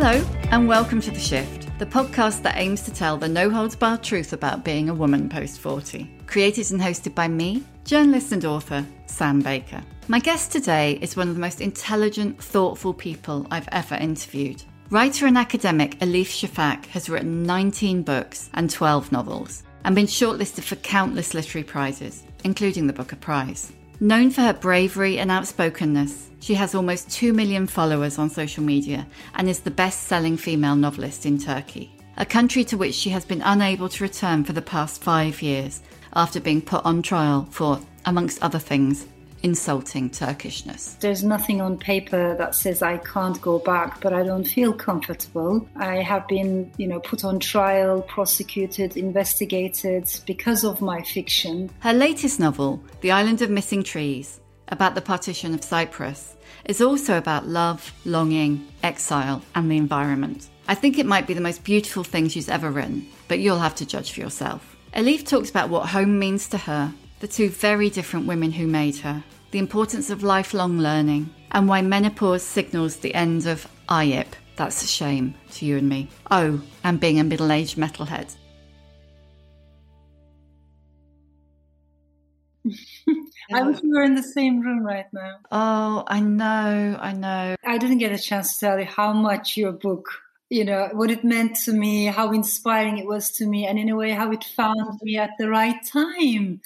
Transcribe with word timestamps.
Hello, 0.00 0.24
and 0.52 0.68
welcome 0.68 1.00
to 1.00 1.10
The 1.10 1.18
Shift, 1.18 1.76
the 1.80 1.84
podcast 1.84 2.42
that 2.42 2.56
aims 2.56 2.82
to 2.82 2.92
tell 2.92 3.16
the 3.16 3.26
no 3.26 3.50
holds 3.50 3.74
barred 3.74 4.04
truth 4.04 4.32
about 4.32 4.64
being 4.64 4.88
a 4.88 4.94
woman 4.94 5.28
post 5.28 5.58
40. 5.58 6.08
Created 6.24 6.70
and 6.70 6.80
hosted 6.80 7.16
by 7.16 7.26
me, 7.26 7.64
journalist 7.84 8.30
and 8.30 8.44
author 8.44 8.86
Sam 9.06 9.40
Baker. 9.40 9.82
My 10.06 10.20
guest 10.20 10.52
today 10.52 11.00
is 11.02 11.16
one 11.16 11.28
of 11.28 11.34
the 11.34 11.40
most 11.40 11.60
intelligent, 11.60 12.40
thoughtful 12.40 12.94
people 12.94 13.48
I've 13.50 13.68
ever 13.72 13.96
interviewed. 13.96 14.62
Writer 14.90 15.26
and 15.26 15.36
academic 15.36 15.98
Elif 15.98 16.26
Shafak 16.28 16.86
has 16.86 17.10
written 17.10 17.42
19 17.42 18.04
books 18.04 18.50
and 18.54 18.70
12 18.70 19.10
novels 19.10 19.64
and 19.82 19.96
been 19.96 20.06
shortlisted 20.06 20.62
for 20.62 20.76
countless 20.76 21.34
literary 21.34 21.64
prizes, 21.64 22.22
including 22.44 22.86
the 22.86 22.92
Booker 22.92 23.16
Prize. 23.16 23.72
Known 23.98 24.30
for 24.30 24.42
her 24.42 24.52
bravery 24.52 25.18
and 25.18 25.32
outspokenness, 25.32 26.27
she 26.40 26.54
has 26.54 26.74
almost 26.74 27.10
2 27.10 27.32
million 27.32 27.66
followers 27.66 28.18
on 28.18 28.30
social 28.30 28.62
media 28.62 29.06
and 29.34 29.48
is 29.48 29.60
the 29.60 29.70
best 29.70 30.04
selling 30.04 30.36
female 30.36 30.76
novelist 30.76 31.26
in 31.26 31.38
Turkey, 31.38 31.92
a 32.16 32.24
country 32.24 32.64
to 32.64 32.76
which 32.76 32.94
she 32.94 33.10
has 33.10 33.24
been 33.24 33.42
unable 33.42 33.88
to 33.88 34.04
return 34.04 34.44
for 34.44 34.52
the 34.52 34.62
past 34.62 35.02
five 35.02 35.42
years 35.42 35.80
after 36.14 36.40
being 36.40 36.62
put 36.62 36.84
on 36.84 37.02
trial 37.02 37.46
for, 37.50 37.80
amongst 38.06 38.42
other 38.42 38.58
things, 38.58 39.06
insulting 39.42 40.10
Turkishness. 40.10 40.98
There's 40.98 41.22
nothing 41.22 41.60
on 41.60 41.78
paper 41.78 42.34
that 42.36 42.54
says 42.54 42.82
I 42.82 42.98
can't 42.98 43.40
go 43.40 43.58
back, 43.58 44.00
but 44.00 44.12
I 44.12 44.22
don't 44.22 44.44
feel 44.44 44.72
comfortable. 44.72 45.68
I 45.76 45.96
have 45.96 46.26
been, 46.28 46.72
you 46.76 46.88
know, 46.88 47.00
put 47.00 47.24
on 47.24 47.38
trial, 47.38 48.02
prosecuted, 48.02 48.96
investigated 48.96 50.08
because 50.26 50.64
of 50.64 50.80
my 50.80 51.02
fiction. 51.02 51.70
Her 51.80 51.92
latest 51.92 52.40
novel, 52.40 52.82
The 53.00 53.12
Island 53.12 53.42
of 53.42 53.50
Missing 53.50 53.84
Trees, 53.84 54.40
about 54.68 54.94
the 54.94 55.00
partition 55.00 55.54
of 55.54 55.64
Cyprus, 55.64 56.36
is 56.64 56.80
also 56.80 57.18
about 57.18 57.46
love, 57.46 57.92
longing, 58.04 58.66
exile, 58.82 59.42
and 59.54 59.70
the 59.70 59.76
environment. 59.76 60.48
I 60.68 60.74
think 60.74 60.98
it 60.98 61.06
might 61.06 61.26
be 61.26 61.34
the 61.34 61.40
most 61.40 61.64
beautiful 61.64 62.04
thing 62.04 62.28
she's 62.28 62.48
ever 62.48 62.70
written, 62.70 63.06
but 63.26 63.38
you'll 63.38 63.58
have 63.58 63.74
to 63.76 63.86
judge 63.86 64.12
for 64.12 64.20
yourself. 64.20 64.76
Elif 64.94 65.26
talks 65.26 65.50
about 65.50 65.70
what 65.70 65.88
home 65.88 66.18
means 66.18 66.48
to 66.48 66.58
her 66.58 66.92
the 67.20 67.28
two 67.28 67.48
very 67.48 67.90
different 67.90 68.26
women 68.26 68.52
who 68.52 68.66
made 68.66 68.96
her, 68.96 69.24
the 69.50 69.58
importance 69.58 70.10
of 70.10 70.22
lifelong 70.22 70.78
learning, 70.78 71.28
and 71.50 71.68
why 71.68 71.82
menopause 71.82 72.42
signals 72.42 72.96
the 72.96 73.14
end 73.14 73.46
of 73.46 73.66
ayip. 73.88 74.28
That's 74.56 74.82
a 74.82 74.86
shame 74.86 75.34
to 75.52 75.66
you 75.66 75.78
and 75.78 75.88
me. 75.88 76.08
Oh, 76.30 76.62
and 76.84 77.00
being 77.00 77.18
a 77.18 77.24
middle 77.24 77.50
aged 77.50 77.76
metalhead. 77.76 78.34
I 83.52 83.62
wish 83.62 83.82
we 83.82 83.90
were 83.90 84.02
in 84.02 84.14
the 84.14 84.22
same 84.22 84.60
room 84.60 84.82
right 84.84 85.06
now. 85.12 85.36
Oh, 85.50 86.04
I 86.06 86.20
know, 86.20 86.98
I 87.00 87.12
know. 87.12 87.56
I 87.64 87.78
didn't 87.78 87.98
get 87.98 88.12
a 88.12 88.18
chance 88.18 88.54
to 88.54 88.66
tell 88.66 88.78
you 88.78 88.86
how 88.86 89.12
much 89.12 89.56
your 89.56 89.72
book, 89.72 90.06
you 90.50 90.64
know, 90.64 90.88
what 90.92 91.10
it 91.10 91.24
meant 91.24 91.56
to 91.64 91.72
me, 91.72 92.06
how 92.06 92.32
inspiring 92.32 92.98
it 92.98 93.06
was 93.06 93.30
to 93.32 93.46
me, 93.46 93.66
and 93.66 93.78
in 93.78 93.88
a 93.88 93.96
way, 93.96 94.10
how 94.10 94.30
it 94.32 94.44
found 94.44 94.98
me 95.02 95.16
at 95.16 95.30
the 95.38 95.48
right 95.48 95.78
time. 95.90 96.60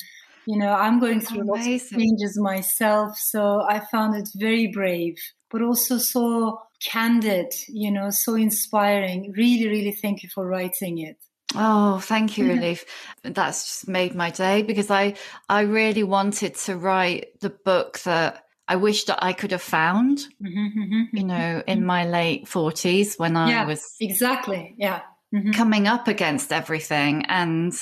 You 0.45 0.59
know, 0.59 0.73
I'm 0.73 0.99
going 0.99 1.21
through 1.21 1.45
lots 1.45 1.67
of 1.67 1.91
changes 1.91 2.37
myself, 2.37 3.17
so 3.17 3.63
I 3.69 3.79
found 3.79 4.17
it 4.17 4.29
very 4.35 4.67
brave, 4.67 5.17
but 5.51 5.63
also 5.63 5.99
so 5.99 6.63
candid, 6.81 7.55
you 7.69 7.93
know, 7.93 8.11
so 8.11 8.35
inspiring. 8.35 9.33
Really, 9.37 9.69
really 9.69 9.93
thank 9.93 10.25
you 10.25 10.29
for 10.35 10.45
writing 10.45 10.99
it. 10.99 11.17
Oh, 11.55 11.99
thank 11.99 12.39
you, 12.39 12.45
Elif. 12.47 12.85
That's 13.23 13.65
just 13.65 13.89
made 13.89 14.15
my 14.15 14.31
day 14.31 14.63
because 14.63 14.91
I 14.91 15.15
I 15.49 15.63
really 15.63 16.03
wanted 16.03 16.55
to 16.67 16.77
write 16.77 17.41
the 17.41 17.51
book 17.51 18.01
that 18.01 18.45
I 18.69 18.77
wish 18.77 19.05
that 19.05 19.23
I 19.23 19.33
could 19.33 19.51
have 19.53 19.63
found, 19.63 20.19
Mm-hmm, 20.43 20.81
mm-hmm 20.81 21.01
you 21.17 21.19
mm-hmm, 21.19 21.27
know, 21.27 21.63
in 21.67 21.79
mm-hmm. 21.79 21.87
my 21.87 22.07
late 22.07 22.49
forties 22.49 23.17
when 23.17 23.37
I 23.37 23.49
yeah, 23.51 23.67
was 23.67 23.97
exactly, 24.01 24.75
yeah, 24.79 25.03
coming 25.53 25.87
up 25.89 26.09
against 26.09 26.53
everything 26.53 27.27
and 27.27 27.73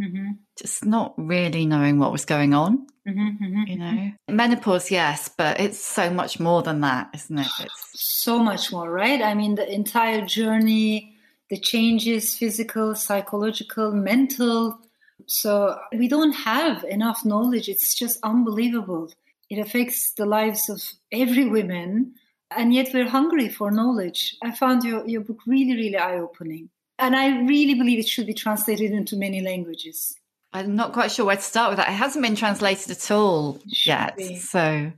Mhm. 0.00 0.38
just 0.56 0.84
not 0.84 1.14
really 1.18 1.66
knowing 1.66 1.98
what 1.98 2.12
was 2.12 2.24
going 2.24 2.54
on. 2.54 2.86
You 3.04 3.76
know, 3.76 4.12
menopause, 4.28 4.90
yes, 4.90 5.28
but 5.36 5.60
it's 5.60 5.78
so 5.78 6.10
much 6.10 6.38
more 6.40 6.62
than 6.62 6.80
that, 6.80 7.10
isn't 7.14 7.38
it? 7.38 7.46
It's 7.60 7.92
so 7.94 8.38
much 8.38 8.70
more, 8.72 8.90
right? 8.90 9.20
I 9.20 9.34
mean, 9.34 9.54
the 9.56 9.70
entire 9.72 10.24
journey, 10.24 11.16
the 11.50 11.58
changes, 11.58 12.34
physical, 12.36 12.94
psychological, 12.94 13.92
mental. 13.92 14.78
So 15.26 15.78
we 15.92 16.08
don't 16.08 16.32
have 16.32 16.84
enough 16.84 17.24
knowledge. 17.24 17.68
It's 17.68 17.94
just 17.94 18.18
unbelievable. 18.22 19.12
It 19.50 19.58
affects 19.58 20.12
the 20.12 20.26
lives 20.26 20.68
of 20.68 20.80
every 21.10 21.44
woman, 21.44 22.14
and 22.56 22.72
yet 22.72 22.90
we're 22.94 23.08
hungry 23.08 23.48
for 23.48 23.70
knowledge. 23.70 24.36
I 24.42 24.52
found 24.52 24.84
your, 24.84 25.06
your 25.08 25.22
book 25.22 25.40
really, 25.46 25.74
really 25.74 25.96
eye 25.96 26.18
opening. 26.18 26.70
And 26.98 27.16
I 27.16 27.40
really 27.42 27.74
believe 27.74 27.98
it 27.98 28.08
should 28.08 28.26
be 28.26 28.34
translated 28.34 28.92
into 28.92 29.16
many 29.16 29.40
languages. 29.40 30.14
I'm 30.52 30.76
not 30.76 30.92
quite 30.92 31.10
sure 31.10 31.24
where 31.24 31.36
to 31.36 31.42
start 31.42 31.70
with 31.70 31.78
that. 31.78 31.88
It 31.88 31.94
hasn't 31.94 32.24
been 32.24 32.36
translated 32.36 32.90
at 32.90 33.10
all 33.10 33.58
yet. 33.64 34.16
be. 34.16 34.36
So, 34.36 34.92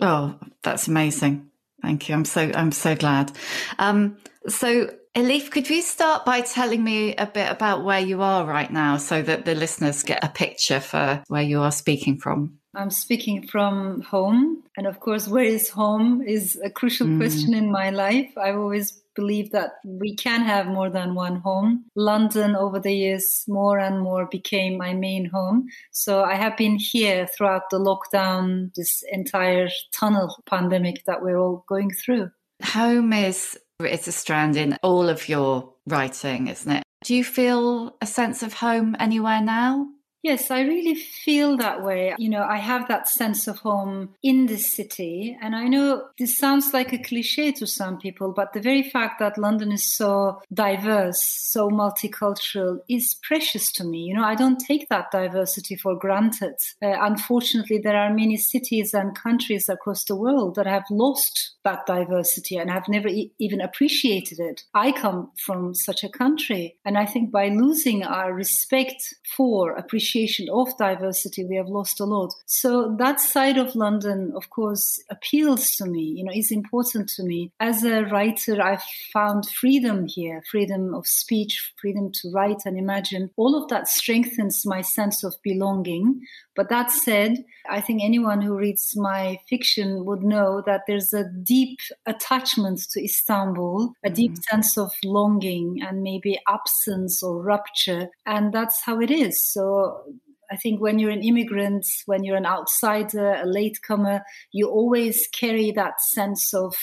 oh, 0.00 0.38
that's 0.62 0.88
amazing. 0.88 1.50
Thank 1.82 2.08
you. 2.08 2.14
I'm 2.14 2.24
so 2.24 2.50
I'm 2.54 2.72
so 2.72 2.94
glad. 2.94 3.32
Um, 3.78 4.16
so, 4.48 4.90
Elif, 5.14 5.50
could 5.50 5.68
you 5.68 5.82
start 5.82 6.24
by 6.24 6.40
telling 6.40 6.82
me 6.82 7.14
a 7.16 7.26
bit 7.26 7.50
about 7.50 7.84
where 7.84 8.00
you 8.00 8.22
are 8.22 8.46
right 8.46 8.70
now, 8.70 8.96
so 8.96 9.20
that 9.20 9.44
the 9.44 9.54
listeners 9.54 10.02
get 10.02 10.24
a 10.24 10.28
picture 10.28 10.80
for 10.80 11.22
where 11.28 11.42
you 11.42 11.60
are 11.60 11.72
speaking 11.72 12.18
from? 12.18 12.58
I'm 12.74 12.88
speaking 12.90 13.46
from 13.46 14.00
home. 14.00 14.62
And 14.78 14.86
of 14.86 15.00
course, 15.00 15.28
where 15.28 15.44
is 15.44 15.68
home 15.68 16.22
is 16.22 16.58
a 16.64 16.70
crucial 16.70 17.06
Mm. 17.06 17.18
question 17.18 17.52
in 17.52 17.70
my 17.70 17.90
life. 17.90 18.32
I've 18.38 18.56
always 18.56 19.02
believed 19.14 19.52
that 19.52 19.72
we 19.84 20.16
can 20.16 20.40
have 20.40 20.66
more 20.66 20.88
than 20.88 21.14
one 21.14 21.36
home. 21.36 21.84
London, 21.94 22.56
over 22.56 22.80
the 22.80 22.94
years, 22.94 23.44
more 23.46 23.78
and 23.78 24.00
more 24.00 24.24
became 24.24 24.78
my 24.78 24.94
main 24.94 25.26
home. 25.26 25.66
So 25.90 26.24
I 26.24 26.36
have 26.36 26.56
been 26.56 26.78
here 26.78 27.26
throughout 27.26 27.68
the 27.70 27.78
lockdown, 27.78 28.74
this 28.74 29.04
entire 29.12 29.68
tunnel 29.92 30.42
pandemic 30.46 31.04
that 31.04 31.22
we're 31.22 31.38
all 31.38 31.64
going 31.68 31.90
through. 31.90 32.30
Home 32.62 33.12
is 33.12 33.58
it's 33.84 34.06
a 34.06 34.12
strand 34.12 34.56
in 34.56 34.78
all 34.82 35.08
of 35.08 35.28
your 35.28 35.74
writing, 35.86 36.48
isn't 36.48 36.70
it? 36.70 36.82
Do 37.04 37.14
you 37.14 37.24
feel 37.24 37.96
a 38.00 38.06
sense 38.06 38.42
of 38.42 38.54
home 38.54 38.96
anywhere 38.98 39.40
now? 39.40 39.88
Yes, 40.22 40.52
I 40.52 40.60
really 40.60 40.94
feel 40.94 41.56
that 41.56 41.82
way. 41.82 42.14
You 42.16 42.28
know, 42.28 42.44
I 42.44 42.58
have 42.58 42.86
that 42.86 43.08
sense 43.08 43.48
of 43.48 43.58
home 43.58 44.10
in 44.22 44.46
this 44.46 44.72
city. 44.74 45.36
And 45.42 45.56
I 45.56 45.64
know 45.64 46.04
this 46.16 46.38
sounds 46.38 46.72
like 46.72 46.92
a 46.92 47.02
cliche 47.02 47.50
to 47.52 47.66
some 47.66 47.98
people, 47.98 48.32
but 48.32 48.52
the 48.52 48.60
very 48.60 48.84
fact 48.84 49.18
that 49.18 49.36
London 49.36 49.72
is 49.72 49.84
so 49.84 50.40
diverse, 50.54 51.20
so 51.20 51.70
multicultural 51.70 52.78
is 52.88 53.16
precious 53.24 53.72
to 53.72 53.84
me. 53.84 53.98
You 54.02 54.14
know, 54.14 54.22
I 54.22 54.36
don't 54.36 54.60
take 54.60 54.88
that 54.90 55.10
diversity 55.10 55.74
for 55.74 55.98
granted. 55.98 56.54
Uh, 56.80 56.94
unfortunately, 57.00 57.78
there 57.78 57.96
are 57.96 58.14
many 58.14 58.36
cities 58.36 58.94
and 58.94 59.18
countries 59.18 59.68
across 59.68 60.04
the 60.04 60.16
world 60.16 60.54
that 60.54 60.66
have 60.66 60.84
lost 60.88 61.56
that 61.64 61.84
diversity 61.86 62.56
and 62.56 62.70
have 62.70 62.88
never 62.88 63.08
e- 63.08 63.32
even 63.40 63.60
appreciated 63.60 64.38
it. 64.38 64.62
I 64.72 64.92
come 64.92 65.32
from 65.44 65.74
such 65.74 66.04
a 66.04 66.08
country. 66.08 66.76
And 66.84 66.96
I 66.96 67.06
think 67.06 67.32
by 67.32 67.48
losing 67.48 68.04
our 68.04 68.32
respect 68.32 69.02
for 69.36 69.72
appreciation 69.72 70.11
of 70.52 70.76
diversity, 70.78 71.44
we 71.44 71.56
have 71.56 71.68
lost 71.68 72.00
a 72.00 72.04
lot. 72.04 72.34
So 72.46 72.94
that 72.98 73.20
side 73.20 73.58
of 73.58 73.74
London, 73.74 74.32
of 74.36 74.50
course, 74.50 75.02
appeals 75.10 75.76
to 75.76 75.86
me, 75.86 76.02
you 76.02 76.24
know, 76.24 76.32
is 76.34 76.50
important 76.50 77.08
to 77.16 77.22
me. 77.22 77.52
As 77.60 77.84
a 77.84 78.04
writer, 78.04 78.60
I've 78.60 78.82
found 79.12 79.48
freedom 79.48 80.06
here, 80.06 80.42
freedom 80.50 80.94
of 80.94 81.06
speech, 81.06 81.72
freedom 81.80 82.10
to 82.12 82.30
write 82.30 82.62
and 82.64 82.78
imagine. 82.78 83.30
All 83.36 83.60
of 83.60 83.68
that 83.68 83.88
strengthens 83.88 84.64
my 84.66 84.80
sense 84.80 85.24
of 85.24 85.34
belonging. 85.42 86.20
But 86.54 86.68
that 86.68 86.90
said, 86.90 87.44
I 87.68 87.80
think 87.80 88.02
anyone 88.02 88.42
who 88.42 88.56
reads 88.56 88.92
my 88.94 89.38
fiction 89.48 90.04
would 90.04 90.22
know 90.22 90.62
that 90.66 90.82
there's 90.86 91.12
a 91.12 91.30
deep 91.42 91.78
attachment 92.04 92.80
to 92.90 93.02
Istanbul, 93.02 93.94
a 94.04 94.10
deep 94.10 94.32
mm-hmm. 94.32 94.42
sense 94.50 94.76
of 94.76 94.92
longing 95.02 95.78
and 95.82 96.02
maybe 96.02 96.38
absence 96.48 97.22
or 97.22 97.42
rupture. 97.42 98.10
And 98.26 98.52
that's 98.52 98.82
how 98.82 99.00
it 99.00 99.10
is. 99.10 99.42
So 99.42 100.02
I 100.50 100.56
think 100.56 100.82
when 100.82 100.98
you're 100.98 101.10
an 101.10 101.22
immigrant, 101.22 101.86
when 102.04 102.24
you're 102.24 102.36
an 102.36 102.44
outsider, 102.44 103.34
a 103.34 103.46
latecomer, 103.46 104.22
you 104.52 104.68
always 104.68 105.26
carry 105.32 105.70
that 105.70 106.02
sense 106.02 106.52
of 106.52 106.76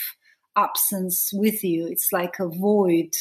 absence 0.55 1.29
with 1.31 1.63
you. 1.63 1.85
It's 1.85 2.11
like 2.11 2.39
a 2.39 2.47
void, 2.47 3.11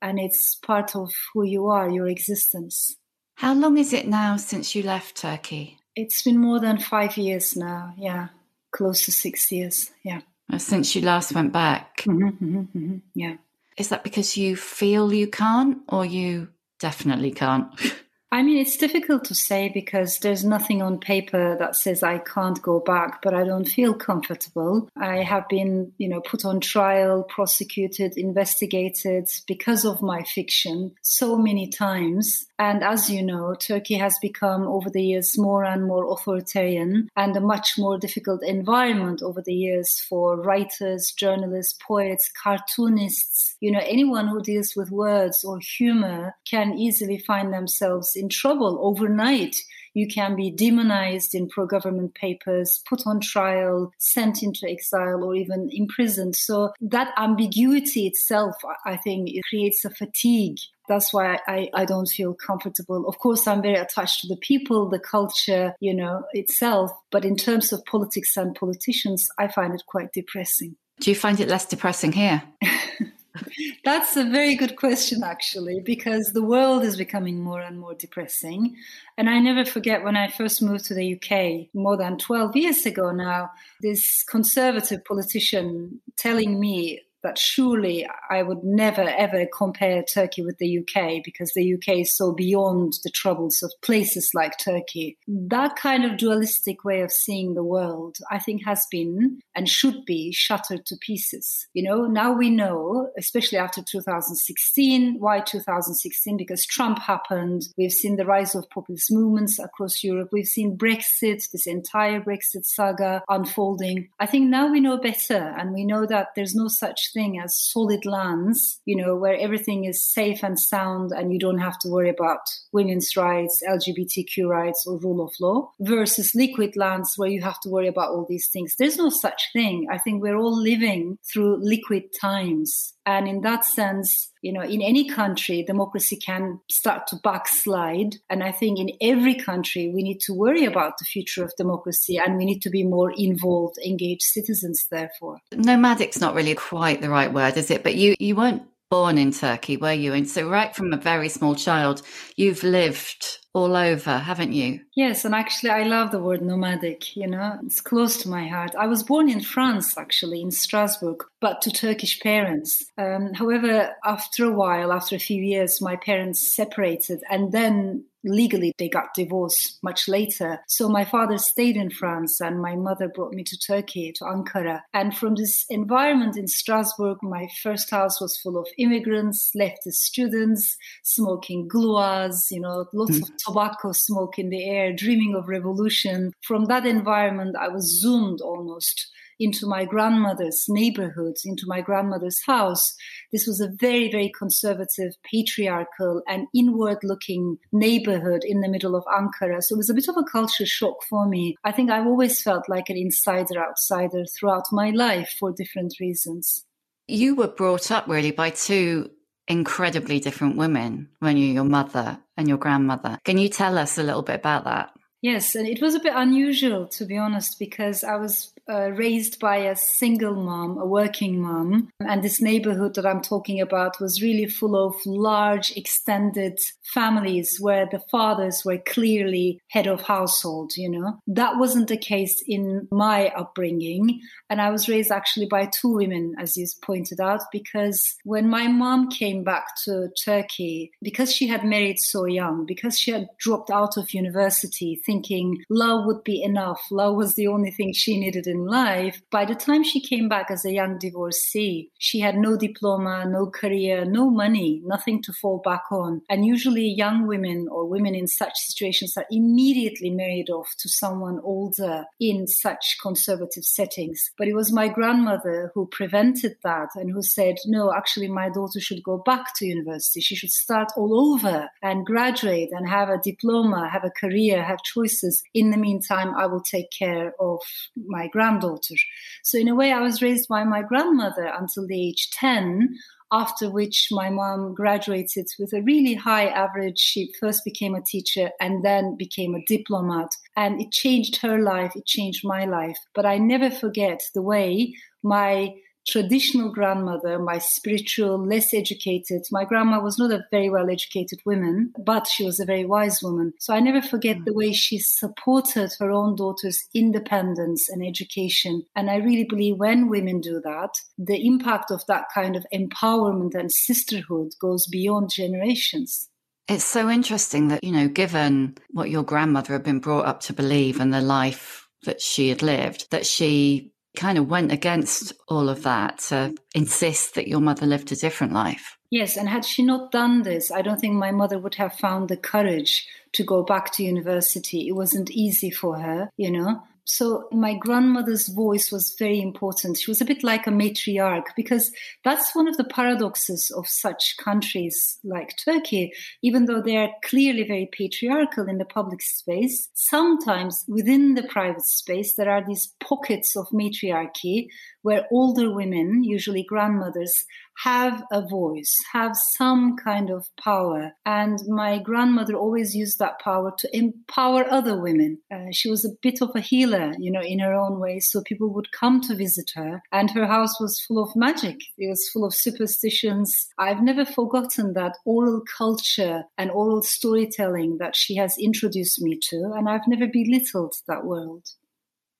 and 0.00 0.18
it's 0.18 0.54
part 0.54 0.96
of 0.96 1.12
who 1.34 1.44
you 1.44 1.66
are, 1.66 1.90
your 1.90 2.08
existence. 2.08 2.96
How 3.34 3.52
long 3.52 3.76
is 3.76 3.92
it 3.92 4.08
now 4.08 4.38
since 4.38 4.74
you 4.74 4.82
left 4.82 5.16
Turkey? 5.16 5.79
It's 6.00 6.22
been 6.22 6.38
more 6.38 6.60
than 6.60 6.78
five 6.78 7.16
years 7.16 7.56
now. 7.56 7.94
Yeah, 7.96 8.28
close 8.70 9.04
to 9.04 9.12
six 9.12 9.52
years. 9.52 9.90
Yeah. 10.02 10.20
Since 10.56 10.96
you 10.96 11.02
last 11.02 11.32
went 11.32 11.52
back. 11.52 11.98
Mm-hmm, 11.98 12.28
mm-hmm, 12.28 12.58
mm-hmm. 12.58 12.96
Yeah. 13.14 13.36
Is 13.76 13.88
that 13.90 14.02
because 14.02 14.36
you 14.36 14.56
feel 14.56 15.12
you 15.12 15.28
can't 15.28 15.78
or 15.88 16.04
you 16.04 16.48
definitely 16.78 17.30
can't? 17.30 17.68
I 18.32 18.44
mean, 18.44 18.58
it's 18.58 18.76
difficult 18.76 19.24
to 19.24 19.34
say 19.34 19.70
because 19.74 20.18
there's 20.18 20.44
nothing 20.44 20.82
on 20.82 21.00
paper 21.00 21.56
that 21.58 21.74
says 21.74 22.04
I 22.04 22.18
can't 22.18 22.62
go 22.62 22.78
back, 22.78 23.22
but 23.22 23.34
I 23.34 23.42
don't 23.42 23.64
feel 23.64 23.92
comfortable. 23.92 24.88
I 24.96 25.16
have 25.24 25.48
been, 25.48 25.92
you 25.98 26.08
know, 26.08 26.20
put 26.20 26.44
on 26.44 26.60
trial, 26.60 27.24
prosecuted, 27.24 28.16
investigated 28.16 29.28
because 29.48 29.84
of 29.84 30.00
my 30.00 30.22
fiction 30.22 30.94
so 31.02 31.36
many 31.36 31.66
times. 31.66 32.46
And 32.60 32.84
as 32.84 33.08
you 33.08 33.22
know, 33.22 33.54
Turkey 33.54 33.94
has 33.94 34.18
become 34.20 34.64
over 34.64 34.90
the 34.90 35.02
years 35.02 35.38
more 35.38 35.64
and 35.64 35.86
more 35.86 36.12
authoritarian 36.12 37.08
and 37.16 37.34
a 37.34 37.40
much 37.40 37.78
more 37.78 37.96
difficult 37.96 38.42
environment 38.44 39.22
over 39.22 39.40
the 39.40 39.54
years 39.54 39.98
for 40.06 40.36
writers, 40.36 41.10
journalists, 41.16 41.78
poets, 41.80 42.30
cartoonists. 42.30 43.56
You 43.60 43.72
know, 43.72 43.80
anyone 43.82 44.28
who 44.28 44.42
deals 44.42 44.74
with 44.76 44.90
words 44.90 45.42
or 45.42 45.58
humor 45.58 46.34
can 46.46 46.74
easily 46.74 47.16
find 47.16 47.50
themselves 47.50 48.12
in 48.14 48.28
trouble 48.28 48.78
overnight. 48.82 49.56
You 49.94 50.06
can 50.06 50.36
be 50.36 50.50
demonized 50.50 51.34
in 51.34 51.48
pro 51.48 51.64
government 51.64 52.14
papers, 52.14 52.82
put 52.86 53.06
on 53.06 53.20
trial, 53.20 53.90
sent 53.96 54.42
into 54.42 54.68
exile, 54.68 55.24
or 55.24 55.34
even 55.34 55.70
imprisoned. 55.72 56.36
So 56.36 56.74
that 56.82 57.14
ambiguity 57.16 58.06
itself, 58.06 58.54
I 58.84 58.98
think, 58.98 59.30
it 59.30 59.44
creates 59.48 59.82
a 59.86 59.90
fatigue 59.90 60.58
that's 60.90 61.14
why 61.14 61.38
I, 61.46 61.70
I 61.72 61.84
don't 61.84 62.08
feel 62.08 62.34
comfortable. 62.34 63.06
Of 63.08 63.18
course, 63.18 63.46
I'm 63.46 63.62
very 63.62 63.76
attached 63.76 64.22
to 64.22 64.26
the 64.26 64.36
people, 64.36 64.88
the 64.88 64.98
culture, 64.98 65.74
you 65.78 65.94
know, 65.94 66.24
itself. 66.32 66.90
But 67.12 67.24
in 67.24 67.36
terms 67.36 67.72
of 67.72 67.84
politics 67.84 68.36
and 68.36 68.56
politicians, 68.56 69.28
I 69.38 69.46
find 69.46 69.72
it 69.72 69.84
quite 69.86 70.12
depressing. 70.12 70.74
Do 70.98 71.10
you 71.10 71.14
find 71.14 71.38
it 71.38 71.48
less 71.48 71.64
depressing 71.64 72.10
here? 72.10 72.42
That's 73.84 74.16
a 74.16 74.24
very 74.24 74.54
good 74.54 74.76
question, 74.76 75.22
actually, 75.22 75.80
because 75.80 76.32
the 76.32 76.42
world 76.42 76.84
is 76.84 76.96
becoming 76.96 77.40
more 77.40 77.60
and 77.60 77.78
more 77.78 77.94
depressing. 77.94 78.76
And 79.16 79.28
I 79.28 79.38
never 79.38 79.64
forget 79.64 80.02
when 80.04 80.16
I 80.16 80.28
first 80.28 80.62
moved 80.62 80.86
to 80.86 80.94
the 80.94 81.14
UK 81.14 81.74
more 81.74 81.96
than 81.96 82.18
12 82.18 82.56
years 82.56 82.86
ago 82.86 83.12
now, 83.12 83.50
this 83.80 84.22
conservative 84.24 85.04
politician 85.04 86.00
telling 86.16 86.58
me 86.58 87.00
that 87.22 87.38
surely 87.38 88.06
I 88.30 88.42
would 88.42 88.64
never 88.64 89.02
ever 89.02 89.46
compare 89.56 90.02
Turkey 90.02 90.42
with 90.42 90.58
the 90.58 90.78
UK 90.78 91.22
because 91.24 91.52
the 91.54 91.74
UK 91.74 92.00
is 92.00 92.16
so 92.16 92.32
beyond 92.32 92.94
the 93.04 93.10
troubles 93.10 93.62
of 93.62 93.72
places 93.82 94.30
like 94.34 94.58
Turkey. 94.58 95.18
That 95.26 95.76
kind 95.76 96.04
of 96.04 96.16
dualistic 96.16 96.84
way 96.84 97.00
of 97.00 97.12
seeing 97.12 97.54
the 97.54 97.64
world, 97.64 98.16
I 98.30 98.38
think, 98.38 98.64
has 98.64 98.86
been 98.90 99.40
and 99.54 99.68
should 99.68 100.04
be 100.04 100.32
shattered 100.32 100.86
to 100.86 100.96
pieces. 101.00 101.68
You 101.74 101.82
know, 101.82 102.06
now 102.06 102.32
we 102.32 102.50
know, 102.50 103.10
especially 103.18 103.58
after 103.58 103.82
2016, 103.82 105.16
why 105.18 105.40
2016? 105.40 106.36
Because 106.36 106.64
Trump 106.66 106.98
happened. 106.98 107.62
We've 107.76 107.92
seen 107.92 108.16
the 108.16 108.24
rise 108.24 108.54
of 108.54 108.68
populist 108.70 109.10
movements 109.12 109.58
across 109.58 110.02
Europe. 110.02 110.30
We've 110.32 110.46
seen 110.46 110.76
Brexit, 110.76 111.50
this 111.50 111.66
entire 111.66 112.20
Brexit 112.20 112.64
saga 112.64 113.22
unfolding. 113.28 114.08
I 114.18 114.26
think 114.26 114.48
now 114.48 114.70
we 114.70 114.80
know 114.80 114.98
better 114.98 115.54
and 115.58 115.72
we 115.72 115.84
know 115.84 116.06
that 116.06 116.28
there's 116.34 116.54
no 116.54 116.68
such 116.68 117.09
thing 117.12 117.38
as 117.38 117.58
solid 117.58 118.04
lands, 118.04 118.80
you 118.84 118.96
know, 118.96 119.16
where 119.16 119.36
everything 119.36 119.84
is 119.84 120.12
safe 120.12 120.42
and 120.42 120.58
sound 120.58 121.12
and 121.12 121.32
you 121.32 121.38
don't 121.38 121.58
have 121.58 121.78
to 121.80 121.88
worry 121.88 122.10
about 122.10 122.40
women's 122.72 123.16
rights, 123.16 123.62
LGBTQ 123.68 124.46
rights, 124.46 124.84
or 124.86 124.98
rule 124.98 125.24
of 125.24 125.32
law, 125.40 125.70
versus 125.80 126.34
liquid 126.34 126.76
lands 126.76 127.14
where 127.16 127.30
you 127.30 127.42
have 127.42 127.60
to 127.60 127.68
worry 127.68 127.88
about 127.88 128.10
all 128.10 128.26
these 128.28 128.48
things. 128.52 128.74
There's 128.78 128.96
no 128.96 129.10
such 129.10 129.50
thing. 129.52 129.86
I 129.90 129.98
think 129.98 130.22
we're 130.22 130.36
all 130.36 130.56
living 130.56 131.18
through 131.30 131.58
liquid 131.62 132.04
times. 132.20 132.94
And 133.06 133.26
in 133.26 133.40
that 133.40 133.64
sense, 133.64 134.30
you 134.42 134.52
know, 134.52 134.62
in 134.62 134.82
any 134.82 135.08
country, 135.08 135.62
democracy 135.62 136.16
can 136.16 136.60
start 136.70 137.06
to 137.08 137.16
backslide. 137.16 138.16
And 138.28 138.42
I 138.42 138.52
think 138.52 138.78
in 138.78 138.90
every 139.00 139.34
country, 139.34 139.90
we 139.94 140.02
need 140.02 140.20
to 140.20 140.32
worry 140.32 140.64
about 140.64 140.98
the 140.98 141.04
future 141.04 141.44
of 141.44 141.52
democracy 141.56 142.18
and 142.18 142.36
we 142.36 142.44
need 142.44 142.62
to 142.62 142.70
be 142.70 142.84
more 142.84 143.12
involved, 143.16 143.76
engaged 143.84 144.22
citizens, 144.22 144.86
therefore. 144.90 145.38
Nomadic's 145.52 146.20
not 146.20 146.34
really 146.34 146.54
quite 146.54 146.99
the 147.00 147.10
right 147.10 147.32
word, 147.32 147.56
is 147.56 147.70
it? 147.70 147.82
But 147.82 147.96
you, 147.96 148.14
you 148.18 148.36
weren't 148.36 148.62
born 148.90 149.18
in 149.18 149.32
Turkey, 149.32 149.76
were 149.76 149.92
you? 149.92 150.12
And 150.12 150.28
so, 150.28 150.48
right 150.48 150.74
from 150.74 150.92
a 150.92 150.96
very 150.96 151.28
small 151.28 151.54
child, 151.54 152.02
you've 152.36 152.62
lived 152.62 153.39
all 153.52 153.76
over, 153.76 154.18
haven't 154.18 154.52
you? 154.52 154.80
Yes, 154.94 155.24
and 155.24 155.34
actually, 155.34 155.70
I 155.70 155.82
love 155.82 156.10
the 156.10 156.20
word 156.20 156.42
nomadic. 156.42 157.16
You 157.16 157.26
know, 157.26 157.58
it's 157.64 157.80
close 157.80 158.16
to 158.18 158.28
my 158.28 158.46
heart. 158.46 158.74
I 158.78 158.86
was 158.86 159.02
born 159.02 159.28
in 159.28 159.40
France, 159.40 159.96
actually, 159.98 160.40
in 160.40 160.50
Strasbourg, 160.50 161.24
but 161.40 161.60
to 161.62 161.70
Turkish 161.70 162.20
parents. 162.20 162.84
Um, 162.96 163.34
however, 163.34 163.90
after 164.04 164.44
a 164.44 164.52
while, 164.52 164.92
after 164.92 165.16
a 165.16 165.20
few 165.20 165.42
years, 165.42 165.80
my 165.80 165.96
parents 165.96 166.54
separated, 166.54 167.22
and 167.30 167.52
then 167.52 168.04
legally 168.24 168.74
they 168.78 168.88
got 168.88 169.14
divorced 169.14 169.78
much 169.82 170.08
later. 170.08 170.60
So 170.68 170.88
my 170.88 171.04
father 171.04 171.38
stayed 171.38 171.76
in 171.76 171.90
France 171.90 172.40
and 172.40 172.60
my 172.60 172.76
mother 172.76 173.08
brought 173.08 173.32
me 173.32 173.44
to 173.44 173.58
Turkey, 173.58 174.12
to 174.16 174.24
Ankara. 174.24 174.82
And 174.92 175.16
from 175.16 175.34
this 175.34 175.64
environment 175.68 176.36
in 176.36 176.48
Strasbourg, 176.48 177.18
my 177.22 177.48
first 177.62 177.90
house 177.90 178.20
was 178.20 178.36
full 178.36 178.58
of 178.58 178.68
immigrants, 178.78 179.52
leftist 179.56 179.94
students, 179.94 180.76
smoking 181.02 181.68
Gauloises, 181.68 182.50
you 182.50 182.60
know, 182.60 182.86
lots 182.92 183.18
mm. 183.18 183.22
of 183.22 183.36
tobacco 183.46 183.92
smoke 183.92 184.38
in 184.38 184.50
the 184.50 184.64
air, 184.68 184.92
dreaming 184.92 185.34
of 185.34 185.48
revolution. 185.48 186.32
From 186.42 186.66
that 186.66 186.86
environment, 186.86 187.56
I 187.58 187.68
was 187.68 188.00
zoomed 188.00 188.40
almost 188.40 189.10
into 189.40 189.66
my 189.66 189.86
grandmother's 189.86 190.66
neighborhood, 190.68 191.34
into 191.44 191.64
my 191.66 191.80
grandmother's 191.80 192.40
house. 192.46 192.94
This 193.32 193.46
was 193.46 193.60
a 193.60 193.70
very, 193.80 194.10
very 194.10 194.30
conservative, 194.38 195.14
patriarchal, 195.24 196.22
and 196.28 196.46
inward 196.54 196.98
looking 197.02 197.56
neighborhood 197.72 198.42
in 198.44 198.60
the 198.60 198.68
middle 198.68 198.94
of 198.94 199.04
Ankara. 199.06 199.62
So 199.62 199.74
it 199.74 199.78
was 199.78 199.90
a 199.90 199.94
bit 199.94 200.08
of 200.08 200.16
a 200.18 200.30
culture 200.30 200.66
shock 200.66 201.02
for 201.08 201.26
me. 201.26 201.56
I 201.64 201.72
think 201.72 201.90
I've 201.90 202.06
always 202.06 202.42
felt 202.42 202.68
like 202.68 202.90
an 202.90 202.98
insider 202.98 203.58
outsider 203.58 204.24
throughout 204.26 204.66
my 204.70 204.90
life 204.90 205.34
for 205.40 205.52
different 205.52 205.94
reasons. 205.98 206.66
You 207.08 207.34
were 207.34 207.48
brought 207.48 207.90
up 207.90 208.06
really 208.06 208.30
by 208.30 208.50
two 208.50 209.10
incredibly 209.48 210.20
different 210.20 210.56
women 210.56 211.08
when 211.18 211.36
you're 211.36 211.54
your 211.54 211.64
mother 211.64 212.18
and 212.40 212.48
your 212.48 212.58
grandmother. 212.58 213.18
Can 213.24 213.38
you 213.38 213.48
tell 213.48 213.78
us 213.78 213.98
a 213.98 214.02
little 214.02 214.22
bit 214.22 214.36
about 214.36 214.64
that? 214.64 214.90
Yes, 215.22 215.54
and 215.54 215.68
it 215.68 215.82
was 215.82 215.94
a 215.94 216.00
bit 216.00 216.14
unusual 216.16 216.88
to 216.88 217.04
be 217.04 217.18
honest 217.18 217.58
because 217.58 218.02
I 218.02 218.16
was 218.16 218.52
uh, 218.70 218.90
raised 218.92 219.40
by 219.40 219.56
a 219.56 219.76
single 219.76 220.34
mom, 220.34 220.78
a 220.78 220.86
working 220.86 221.40
mom. 221.40 221.90
And 222.00 222.22
this 222.22 222.40
neighborhood 222.40 222.94
that 222.94 223.06
I'm 223.06 223.20
talking 223.20 223.60
about 223.60 224.00
was 224.00 224.22
really 224.22 224.46
full 224.46 224.76
of 224.76 224.94
large, 225.04 225.72
extended 225.76 226.58
families 226.94 227.58
where 227.60 227.86
the 227.90 228.00
fathers 228.10 228.62
were 228.64 228.78
clearly 228.78 229.60
head 229.70 229.86
of 229.86 230.02
household, 230.02 230.76
you 230.76 230.88
know. 230.88 231.18
That 231.26 231.58
wasn't 231.58 231.88
the 231.88 231.96
case 231.96 232.42
in 232.46 232.88
my 232.90 233.28
upbringing. 233.28 234.20
And 234.48 234.60
I 234.60 234.70
was 234.70 234.88
raised 234.88 235.10
actually 235.10 235.46
by 235.46 235.66
two 235.66 235.94
women, 235.94 236.34
as 236.38 236.56
you 236.56 236.66
pointed 236.82 237.20
out, 237.20 237.40
because 237.52 238.16
when 238.24 238.48
my 238.48 238.68
mom 238.68 239.08
came 239.10 239.42
back 239.42 239.64
to 239.84 240.08
Turkey, 240.24 240.92
because 241.02 241.32
she 241.32 241.46
had 241.48 241.64
married 241.64 241.98
so 241.98 242.26
young, 242.26 242.66
because 242.66 242.98
she 242.98 243.10
had 243.10 243.28
dropped 243.38 243.70
out 243.70 243.96
of 243.96 244.14
university 244.14 245.00
thinking 245.04 245.64
love 245.68 246.04
would 246.06 246.22
be 246.22 246.42
enough, 246.42 246.80
love 246.90 247.16
was 247.16 247.34
the 247.34 247.46
only 247.46 247.70
thing 247.70 247.92
she 247.92 248.18
needed 248.18 248.46
in 248.46 248.59
life, 248.66 249.22
by 249.30 249.44
the 249.44 249.54
time 249.54 249.82
she 249.82 250.00
came 250.00 250.28
back 250.28 250.50
as 250.50 250.64
a 250.64 250.72
young 250.72 250.98
divorcee, 250.98 251.90
she 251.98 252.20
had 252.20 252.36
no 252.36 252.56
diploma, 252.56 253.24
no 253.26 253.46
career, 253.46 254.04
no 254.04 254.30
money, 254.30 254.80
nothing 254.84 255.22
to 255.22 255.32
fall 255.32 255.60
back 255.64 255.84
on. 255.90 256.22
And 256.28 256.46
usually 256.46 256.86
young 256.86 257.26
women 257.26 257.68
or 257.70 257.86
women 257.86 258.14
in 258.14 258.26
such 258.26 258.56
situations 258.56 259.16
are 259.16 259.26
immediately 259.30 260.10
married 260.10 260.50
off 260.50 260.74
to 260.78 260.88
someone 260.88 261.40
older 261.42 262.04
in 262.18 262.46
such 262.46 262.96
conservative 263.02 263.64
settings. 263.64 264.30
But 264.36 264.48
it 264.48 264.54
was 264.54 264.72
my 264.72 264.88
grandmother 264.88 265.70
who 265.74 265.86
prevented 265.86 266.56
that 266.62 266.88
and 266.94 267.10
who 267.10 267.22
said, 267.22 267.56
no, 267.66 267.92
actually, 267.92 268.28
my 268.28 268.48
daughter 268.48 268.80
should 268.80 269.02
go 269.02 269.18
back 269.18 269.56
to 269.56 269.66
university. 269.66 270.20
She 270.20 270.36
should 270.36 270.52
start 270.52 270.92
all 270.96 271.34
over 271.34 271.68
and 271.82 272.06
graduate 272.06 272.70
and 272.72 272.88
have 272.88 273.08
a 273.08 273.18
diploma, 273.22 273.88
have 273.90 274.04
a 274.04 274.10
career, 274.10 274.62
have 274.62 274.82
choices. 274.82 275.42
In 275.54 275.70
the 275.70 275.76
meantime, 275.76 276.34
I 276.34 276.46
will 276.46 276.62
take 276.62 276.90
care 276.90 277.32
of 277.40 277.60
my 277.96 278.28
grandmother 278.28 278.49
granddaughter. 278.50 278.94
So 279.42 279.58
in 279.58 279.68
a 279.68 279.74
way, 279.74 279.92
I 279.92 280.00
was 280.00 280.22
raised 280.22 280.48
by 280.48 280.64
my 280.64 280.82
grandmother 280.82 281.52
until 281.58 281.86
the 281.86 282.08
age 282.08 282.30
10 282.32 282.96
after 283.32 283.70
which 283.70 284.08
my 284.10 284.28
mom 284.28 284.74
graduated 284.74 285.46
with 285.58 285.72
a 285.72 285.82
really 285.82 286.14
high 286.14 286.48
average. 286.48 286.98
She 286.98 287.32
first 287.38 287.64
became 287.64 287.94
a 287.94 288.02
teacher 288.02 288.50
and 288.60 288.84
then 288.84 289.16
became 289.16 289.54
a 289.54 289.64
diplomat. 289.68 290.30
And 290.56 290.80
it 290.80 290.90
changed 290.90 291.40
her 291.42 291.58
life, 291.58 291.92
it 291.94 292.06
changed 292.06 292.44
my 292.44 292.64
life. 292.64 292.98
But 293.14 293.26
I 293.26 293.38
never 293.38 293.70
forget 293.70 294.20
the 294.34 294.42
way 294.42 294.94
my 295.22 295.74
traditional 296.06 296.70
grandmother, 296.70 297.38
my 297.38 297.58
spiritual, 297.58 298.44
less 298.44 298.72
educated. 298.74 299.42
My 299.50 299.64
grandma 299.64 300.00
was 300.00 300.18
not 300.18 300.32
a 300.32 300.44
very 300.50 300.70
well 300.70 300.90
educated 300.90 301.40
woman, 301.44 301.92
but 301.98 302.26
she 302.26 302.44
was 302.44 302.60
a 302.60 302.64
very 302.64 302.84
wise 302.84 303.22
woman. 303.22 303.52
So 303.58 303.74
I 303.74 303.80
never 303.80 304.02
forget 304.02 304.38
the 304.44 304.54
way 304.54 304.72
she 304.72 304.98
supported 304.98 305.92
her 305.98 306.10
own 306.10 306.36
daughter's 306.36 306.88
independence 306.94 307.88
and 307.88 308.04
education. 308.04 308.84
And 308.96 309.10
I 309.10 309.16
really 309.16 309.44
believe 309.44 309.76
when 309.76 310.08
women 310.08 310.40
do 310.40 310.60
that, 310.64 310.90
the 311.18 311.46
impact 311.46 311.90
of 311.90 312.04
that 312.06 312.24
kind 312.34 312.56
of 312.56 312.66
empowerment 312.72 313.54
and 313.54 313.70
sisterhood 313.70 314.52
goes 314.60 314.86
beyond 314.86 315.30
generations. 315.30 316.28
It's 316.68 316.84
so 316.84 317.10
interesting 317.10 317.68
that, 317.68 317.82
you 317.82 317.90
know, 317.90 318.08
given 318.08 318.76
what 318.90 319.10
your 319.10 319.24
grandmother 319.24 319.72
had 319.72 319.82
been 319.82 319.98
brought 319.98 320.26
up 320.26 320.40
to 320.42 320.52
believe 320.52 321.00
and 321.00 321.12
the 321.12 321.20
life 321.20 321.88
that 322.04 322.20
she 322.20 322.48
had 322.48 322.62
lived, 322.62 323.10
that 323.10 323.26
she 323.26 323.92
kind 324.16 324.38
of 324.38 324.48
went 324.48 324.72
against 324.72 325.32
all 325.48 325.68
of 325.68 325.82
that 325.82 326.18
to 326.18 326.54
insist 326.74 327.34
that 327.34 327.48
your 327.48 327.60
mother 327.60 327.86
lived 327.86 328.12
a 328.12 328.16
different 328.16 328.52
life. 328.52 328.96
Yes, 329.10 329.36
and 329.36 329.48
had 329.48 329.64
she 329.64 329.82
not 329.82 330.12
done 330.12 330.42
this, 330.42 330.70
I 330.70 330.82
don't 330.82 331.00
think 331.00 331.14
my 331.14 331.32
mother 331.32 331.58
would 331.58 331.74
have 331.76 331.94
found 331.94 332.28
the 332.28 332.36
courage 332.36 333.06
to 333.32 333.44
go 333.44 333.62
back 333.62 333.92
to 333.94 334.04
university. 334.04 334.88
It 334.88 334.92
wasn't 334.92 335.30
easy 335.30 335.70
for 335.70 335.98
her, 335.98 336.30
you 336.36 336.50
know. 336.50 336.82
So 337.12 337.48
my 337.50 337.74
grandmother's 337.74 338.46
voice 338.46 338.92
was 338.92 339.16
very 339.18 339.40
important. 339.42 339.98
She 339.98 340.08
was 340.08 340.20
a 340.20 340.24
bit 340.24 340.44
like 340.44 340.68
a 340.68 340.70
matriarch 340.70 341.46
because 341.56 341.90
that's 342.22 342.54
one 342.54 342.68
of 342.68 342.76
the 342.76 342.84
paradoxes 342.84 343.68
of 343.76 343.88
such 343.88 344.36
countries 344.36 345.18
like 345.24 345.56
Turkey. 345.64 346.12
Even 346.40 346.66
though 346.66 346.80
they 346.80 346.96
are 346.96 347.10
clearly 347.24 347.64
very 347.64 347.88
patriarchal 347.90 348.68
in 348.68 348.78
the 348.78 348.84
public 348.84 349.22
space, 349.22 349.88
sometimes 349.92 350.84
within 350.86 351.34
the 351.34 351.42
private 351.42 351.84
space 351.84 352.36
there 352.36 352.48
are 352.48 352.64
these 352.64 352.94
pockets 353.00 353.56
of 353.56 353.66
matriarchy 353.72 354.70
where 355.02 355.26
older 355.32 355.74
women, 355.74 356.22
usually 356.22 356.62
grandmothers, 356.62 357.44
have 357.84 358.22
a 358.32 358.46
voice, 358.46 358.96
have 359.12 359.32
some 359.56 359.96
kind 359.96 360.30
of 360.30 360.46
power. 360.62 361.12
And 361.24 361.58
my 361.68 361.98
grandmother 361.98 362.54
always 362.54 362.94
used 362.94 363.18
that 363.18 363.40
power 363.40 363.72
to 363.78 363.96
empower 363.96 364.70
other 364.70 365.00
women. 365.00 365.38
Uh, 365.50 365.66
she 365.72 365.90
was 365.90 366.04
a 366.04 366.16
bit 366.22 366.40
of 366.42 366.50
a 366.54 366.60
healer, 366.60 367.14
you 367.18 367.30
know, 367.30 367.42
in 367.42 367.58
her 367.60 367.74
own 367.74 367.98
way. 367.98 368.20
So 368.20 368.42
people 368.42 368.72
would 368.74 368.92
come 368.92 369.20
to 369.22 369.34
visit 369.34 369.70
her, 369.74 370.02
and 370.12 370.30
her 370.30 370.46
house 370.46 370.80
was 370.80 371.00
full 371.06 371.22
of 371.22 371.36
magic. 371.36 371.78
It 371.98 372.08
was 372.08 372.28
full 372.32 372.44
of 372.44 372.54
superstitions. 372.54 373.68
I've 373.78 374.02
never 374.02 374.24
forgotten 374.24 374.94
that 374.94 375.16
oral 375.24 375.62
culture 375.78 376.44
and 376.58 376.70
oral 376.70 377.02
storytelling 377.02 377.98
that 377.98 378.16
she 378.16 378.36
has 378.36 378.54
introduced 378.60 379.20
me 379.22 379.38
to, 379.50 379.72
and 379.76 379.88
I've 379.88 380.08
never 380.08 380.26
belittled 380.26 380.94
that 381.08 381.24
world. 381.24 381.66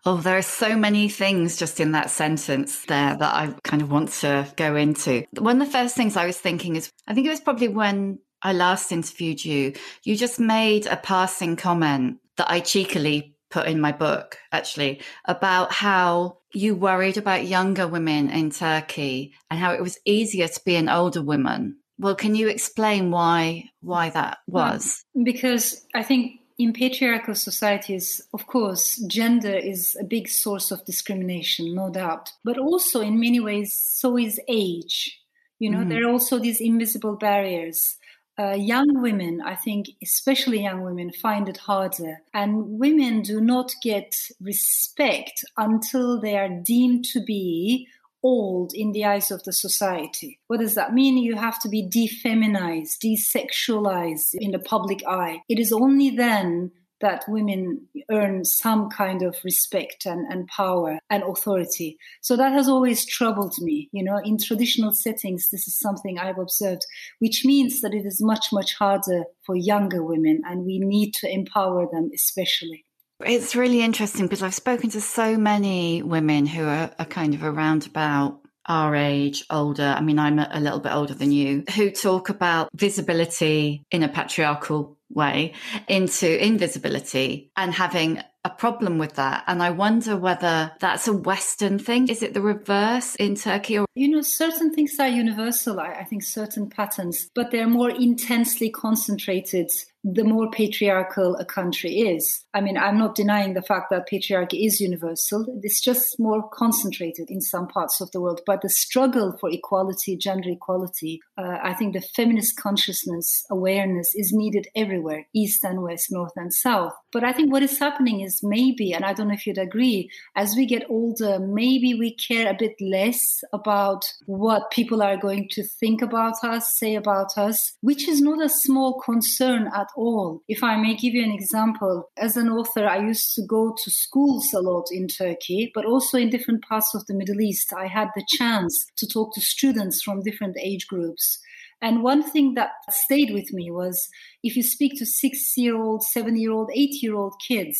Oh, 0.06 0.16
there 0.16 0.38
are 0.38 0.42
so 0.42 0.76
many 0.76 1.08
things 1.08 1.56
just 1.56 1.78
in 1.78 1.92
that 1.92 2.10
sentence 2.10 2.84
there 2.86 3.16
that 3.16 3.34
I 3.34 3.54
kind 3.64 3.82
of 3.82 3.90
want 3.90 4.10
to 4.20 4.50
go 4.56 4.74
into. 4.76 5.24
One 5.38 5.60
of 5.60 5.66
the 5.66 5.72
first 5.72 5.94
things 5.94 6.16
I 6.16 6.26
was 6.26 6.38
thinking 6.38 6.76
is 6.76 6.90
I 7.06 7.14
think 7.14 7.26
it 7.26 7.30
was 7.30 7.40
probably 7.40 7.68
when 7.68 8.18
I 8.42 8.52
last 8.54 8.92
interviewed 8.92 9.44
you, 9.44 9.74
you 10.02 10.16
just 10.16 10.40
made 10.40 10.86
a 10.86 10.96
passing 10.96 11.56
comment 11.56 12.18
that 12.36 12.50
I 12.50 12.60
cheekily 12.60 13.36
put 13.50 13.66
in 13.66 13.80
my 13.80 13.92
book, 13.92 14.38
actually, 14.52 15.02
about 15.26 15.72
how 15.72 16.38
you 16.52 16.74
worried 16.74 17.16
about 17.16 17.46
younger 17.46 17.86
women 17.86 18.30
in 18.30 18.50
Turkey 18.50 19.34
and 19.50 19.60
how 19.60 19.72
it 19.72 19.82
was 19.82 19.98
easier 20.04 20.48
to 20.48 20.60
be 20.64 20.76
an 20.76 20.88
older 20.88 21.22
woman. 21.22 21.76
Well, 21.98 22.14
can 22.14 22.34
you 22.34 22.48
explain 22.48 23.10
why 23.10 23.64
why 23.82 24.08
that 24.10 24.38
was? 24.46 25.04
Because 25.22 25.86
I 25.94 26.02
think 26.02 26.39
in 26.60 26.74
patriarchal 26.74 27.34
societies, 27.34 28.20
of 28.34 28.46
course, 28.46 28.96
gender 29.06 29.56
is 29.56 29.96
a 29.98 30.04
big 30.04 30.28
source 30.28 30.70
of 30.70 30.84
discrimination, 30.84 31.74
no 31.74 31.90
doubt. 31.90 32.32
But 32.44 32.58
also, 32.58 33.00
in 33.00 33.18
many 33.18 33.40
ways, 33.40 33.72
so 33.72 34.18
is 34.18 34.38
age. 34.46 35.18
You 35.58 35.70
know, 35.70 35.78
mm. 35.78 35.88
there 35.88 36.04
are 36.04 36.10
also 36.10 36.38
these 36.38 36.60
invisible 36.60 37.16
barriers. 37.16 37.96
Uh, 38.38 38.52
young 38.52 39.00
women, 39.00 39.40
I 39.44 39.54
think, 39.54 39.88
especially 40.02 40.62
young 40.62 40.82
women, 40.82 41.12
find 41.12 41.48
it 41.48 41.56
harder. 41.56 42.20
And 42.34 42.78
women 42.78 43.22
do 43.22 43.40
not 43.40 43.74
get 43.82 44.14
respect 44.40 45.42
until 45.56 46.20
they 46.20 46.36
are 46.36 46.48
deemed 46.48 47.04
to 47.12 47.22
be 47.24 47.88
old 48.22 48.72
in 48.74 48.92
the 48.92 49.04
eyes 49.04 49.30
of 49.30 49.42
the 49.44 49.52
society. 49.52 50.38
What 50.46 50.60
does 50.60 50.74
that 50.74 50.94
mean? 50.94 51.18
You 51.18 51.36
have 51.36 51.60
to 51.60 51.68
be 51.68 51.88
defeminized, 51.88 52.98
desexualized 53.04 54.34
in 54.34 54.50
the 54.50 54.58
public 54.58 55.02
eye. 55.06 55.42
It 55.48 55.58
is 55.58 55.72
only 55.72 56.10
then 56.10 56.72
that 57.00 57.24
women 57.28 57.88
earn 58.10 58.44
some 58.44 58.90
kind 58.90 59.22
of 59.22 59.36
respect 59.44 60.06
and, 60.06 60.30
and 60.30 60.46
power 60.48 60.98
and 61.08 61.22
authority. 61.22 61.96
So 62.20 62.36
that 62.36 62.52
has 62.52 62.68
always 62.68 63.06
troubled 63.06 63.54
me. 63.58 63.88
You 63.92 64.04
know, 64.04 64.20
in 64.22 64.38
traditional 64.38 64.92
settings, 64.92 65.48
this 65.48 65.66
is 65.66 65.78
something 65.78 66.18
I've 66.18 66.38
observed, 66.38 66.84
which 67.18 67.42
means 67.44 67.80
that 67.80 67.94
it 67.94 68.04
is 68.04 68.22
much, 68.22 68.46
much 68.52 68.74
harder 68.74 69.24
for 69.44 69.56
younger 69.56 70.04
women, 70.04 70.42
and 70.44 70.66
we 70.66 70.78
need 70.78 71.14
to 71.14 71.32
empower 71.32 71.86
them 71.90 72.10
especially. 72.14 72.84
It's 73.24 73.54
really 73.54 73.82
interesting 73.82 74.26
because 74.26 74.42
I've 74.42 74.54
spoken 74.54 74.90
to 74.90 75.00
so 75.00 75.36
many 75.36 76.02
women 76.02 76.46
who 76.46 76.64
are, 76.64 76.90
are 76.98 77.04
kind 77.04 77.34
of 77.34 77.42
around 77.42 77.86
about 77.86 78.40
our 78.66 78.94
age, 78.94 79.44
older. 79.50 79.94
I 79.96 80.00
mean, 80.00 80.18
I'm 80.18 80.38
a, 80.38 80.48
a 80.52 80.60
little 80.60 80.80
bit 80.80 80.92
older 80.92 81.14
than 81.14 81.32
you, 81.32 81.64
who 81.74 81.90
talk 81.90 82.28
about 82.28 82.70
visibility 82.74 83.84
in 83.90 84.02
a 84.02 84.08
patriarchal 84.08 84.96
way 85.12 85.54
into 85.88 86.44
invisibility 86.44 87.50
and 87.56 87.74
having 87.74 88.22
a 88.44 88.50
problem 88.50 88.98
with 88.98 89.16
that. 89.16 89.44
And 89.46 89.62
I 89.62 89.70
wonder 89.70 90.16
whether 90.16 90.72
that's 90.80 91.08
a 91.08 91.12
Western 91.12 91.78
thing. 91.78 92.08
Is 92.08 92.22
it 92.22 92.32
the 92.32 92.40
reverse 92.40 93.16
in 93.16 93.34
Turkey? 93.34 93.78
Or- 93.78 93.86
you 93.94 94.08
know, 94.08 94.22
certain 94.22 94.72
things 94.72 94.98
are 94.98 95.08
universal, 95.08 95.78
I, 95.78 95.92
I 95.92 96.04
think 96.04 96.22
certain 96.22 96.70
patterns, 96.70 97.28
but 97.34 97.50
they're 97.50 97.66
more 97.66 97.90
intensely 97.90 98.70
concentrated 98.70 99.70
the 100.02 100.24
more 100.24 100.50
patriarchal 100.50 101.36
a 101.36 101.44
country 101.44 101.98
is. 102.00 102.44
I 102.54 102.60
mean, 102.60 102.76
I'm 102.78 102.98
not 102.98 103.14
denying 103.14 103.54
the 103.54 103.62
fact 103.62 103.90
that 103.90 104.08
patriarchy 104.10 104.66
is 104.66 104.80
universal. 104.80 105.46
It's 105.62 105.80
just 105.80 106.18
more 106.18 106.48
concentrated 106.48 107.30
in 107.30 107.40
some 107.40 107.68
parts 107.68 108.00
of 108.00 108.10
the 108.10 108.20
world. 108.20 108.40
But 108.46 108.62
the 108.62 108.70
struggle 108.70 109.36
for 109.38 109.50
equality, 109.50 110.16
gender 110.16 110.50
equality, 110.50 111.20
uh, 111.36 111.58
I 111.62 111.74
think 111.74 111.92
the 111.92 112.00
feminist 112.00 112.56
consciousness, 112.56 113.44
awareness 113.50 114.14
is 114.14 114.32
needed 114.32 114.68
everywhere, 114.74 115.26
east 115.34 115.64
and 115.64 115.82
west, 115.82 116.10
north 116.10 116.32
and 116.36 116.52
south. 116.52 116.94
But 117.12 117.24
I 117.24 117.32
think 117.32 117.52
what 117.52 117.62
is 117.62 117.78
happening 117.78 118.20
is 118.20 118.40
maybe, 118.42 118.92
and 118.92 119.04
I 119.04 119.12
don't 119.12 119.28
know 119.28 119.34
if 119.34 119.46
you'd 119.46 119.58
agree, 119.58 120.10
as 120.34 120.54
we 120.56 120.64
get 120.64 120.88
older, 120.88 121.38
maybe 121.38 121.94
we 121.94 122.14
care 122.14 122.50
a 122.50 122.56
bit 122.56 122.74
less 122.80 123.42
about 123.52 124.04
what 124.26 124.70
people 124.70 125.02
are 125.02 125.16
going 125.16 125.48
to 125.50 125.62
think 125.62 126.00
about 126.00 126.42
us, 126.42 126.78
say 126.78 126.94
about 126.94 127.36
us, 127.36 127.76
which 127.80 128.08
is 128.08 128.20
not 128.20 128.42
a 128.42 128.48
small 128.48 129.00
concern 129.00 129.68
at 129.74 129.89
all. 129.96 130.42
If 130.48 130.62
I 130.62 130.76
may 130.76 130.94
give 130.94 131.14
you 131.14 131.24
an 131.24 131.32
example, 131.32 132.10
as 132.16 132.36
an 132.36 132.48
author, 132.48 132.86
I 132.86 132.98
used 132.98 133.34
to 133.34 133.42
go 133.46 133.74
to 133.82 133.90
schools 133.90 134.52
a 134.54 134.60
lot 134.60 134.86
in 134.90 135.08
Turkey, 135.08 135.70
but 135.74 135.84
also 135.84 136.18
in 136.18 136.30
different 136.30 136.62
parts 136.62 136.94
of 136.94 137.06
the 137.06 137.14
Middle 137.14 137.40
East. 137.40 137.72
I 137.72 137.86
had 137.86 138.08
the 138.14 138.24
chance 138.28 138.86
to 138.96 139.06
talk 139.06 139.34
to 139.34 139.40
students 139.40 140.02
from 140.02 140.22
different 140.22 140.56
age 140.60 140.86
groups. 140.86 141.40
And 141.82 142.02
one 142.02 142.22
thing 142.22 142.54
that 142.54 142.70
stayed 142.90 143.32
with 143.32 143.52
me 143.52 143.70
was 143.70 144.08
if 144.42 144.54
you 144.54 144.62
speak 144.62 144.98
to 144.98 145.06
six 145.06 145.56
year 145.56 145.76
old, 145.76 146.02
seven 146.02 146.36
year 146.36 146.52
old, 146.52 146.70
eight 146.74 147.02
year 147.02 147.14
old 147.14 147.34
kids, 147.46 147.78